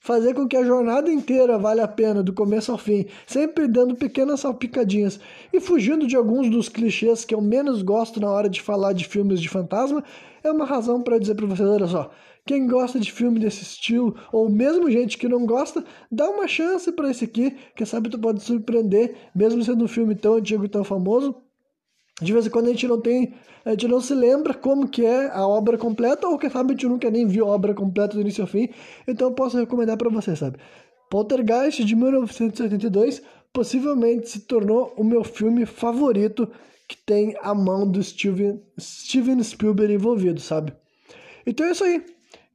fazer 0.06 0.36
com 0.36 0.47
que 0.47 0.56
a 0.56 0.64
jornada 0.64 1.12
inteira 1.12 1.58
vale 1.58 1.82
a 1.82 1.88
pena, 1.88 2.22
do 2.22 2.32
começo 2.32 2.72
ao 2.72 2.78
fim, 2.78 3.08
sempre 3.26 3.68
dando 3.68 3.95
pequenas 3.95 4.41
salpicadinhas 4.41 5.20
e 5.51 5.60
fugindo 5.60 6.06
de 6.06 6.16
alguns 6.16 6.47
dos 6.47 6.70
clichês 6.70 7.26
que 7.26 7.34
eu 7.34 7.41
menos 7.41 7.82
gosto 7.82 8.20
na 8.20 8.30
hora 8.30 8.47
de 8.47 8.62
falar 8.62 8.93
de 8.93 9.03
filmes 9.03 9.41
de 9.41 9.49
fantasma, 9.49 10.03
é 10.43 10.51
uma 10.51 10.64
razão 10.64 11.01
para 11.01 11.18
dizer 11.18 11.34
para 11.34 11.47
vocês, 11.47 11.68
olha 11.68 11.88
só, 11.88 12.12
quem 12.45 12.68
gosta 12.68 12.99
de 12.99 13.12
filme 13.12 13.39
desse 13.39 13.64
estilo, 13.64 14.16
ou 14.32 14.47
mesmo 14.47 14.91
gente 14.91 15.18
que 15.18 15.28
não 15.28 15.43
gosta, 15.43 15.84
dá 16.12 16.30
uma 16.30 16.47
chance 16.47 16.91
para 16.91 17.10
esse 17.10 17.26
aqui, 17.26 17.58
que 17.76 17.84
sabe 17.84 18.08
tu 18.08 18.20
pode 18.20 18.43
surpreender, 18.43 19.16
mesmo 19.34 19.64
sendo 19.64 19.86
um 19.86 19.88
filme 19.88 20.14
tão 20.14 20.36
antigo 20.36 20.66
e 20.66 20.70
tão 20.70 20.84
famoso. 20.84 21.36
De 22.22 22.32
vez 22.32 22.47
em 22.47 22.49
quando 22.49 22.68
a 22.68 22.70
gente 22.70 22.88
não 22.88 22.99
tem, 22.99 23.34
a 23.66 23.72
gente 23.72 23.88
não 23.88 23.99
se 23.99 24.13
lembra 24.13 24.53
como 24.53 24.88
que 24.88 25.05
é 25.05 25.30
a 25.32 25.45
obra 25.45 25.78
completa, 25.78 26.28
ou 26.28 26.38
quem 26.38 26.49
sabe 26.49 26.72
a 26.72 26.74
gente 26.74 26.88
nunca 26.88 27.11
nem 27.11 27.28
viu 27.28 27.45
a 27.45 27.49
obra 27.49 27.74
completa 27.74 28.16
do 28.16 28.22
início 28.22 28.41
ao 28.41 28.47
fim, 28.47 28.70
então 29.07 29.30
eu 29.30 29.34
posso 29.34 29.57
recomendar 29.57 29.97
para 29.97 30.09
você, 30.09 30.36
sabe? 30.36 30.57
Poltergeist 31.09 31.84
de 31.84 31.95
1972 31.95 33.22
possivelmente 33.51 34.30
se 34.30 34.41
tornou 34.41 34.93
o 34.97 35.03
meu 35.03 35.24
filme 35.24 35.66
favorito 35.66 36.49
que 36.88 36.97
tem 36.97 37.36
a 37.41 37.53
mão 37.53 37.89
do 37.89 38.01
Steven, 38.01 38.61
Steven 38.80 39.41
Spielberg 39.41 39.93
envolvido, 39.93 40.39
sabe? 40.39 40.74
Então 41.45 41.66
é 41.66 41.72
isso 41.72 41.84
aí. 41.84 42.03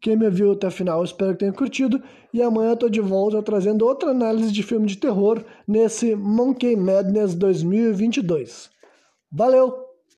Quem 0.01 0.17
me 0.17 0.31
viu 0.31 0.53
até 0.53 0.69
o 0.69 0.71
final, 0.71 1.05
espero 1.05 1.33
que 1.33 1.41
tenha 1.41 1.53
curtido. 1.53 2.03
E 2.33 2.43
amanhã 2.43 2.71
eu 2.71 2.77
tô 2.77 2.89
de 2.89 3.01
volta 3.01 3.43
trazendo 3.43 3.87
outra 3.87 4.11
análise 4.11 4.51
de 4.51 4.63
filme 4.63 4.87
de 4.87 4.97
terror 4.97 5.45
nesse 5.67 6.15
Monkey 6.15 6.75
Madness 6.77 7.35
2022. 7.35 8.71
Valeu! 9.33 9.90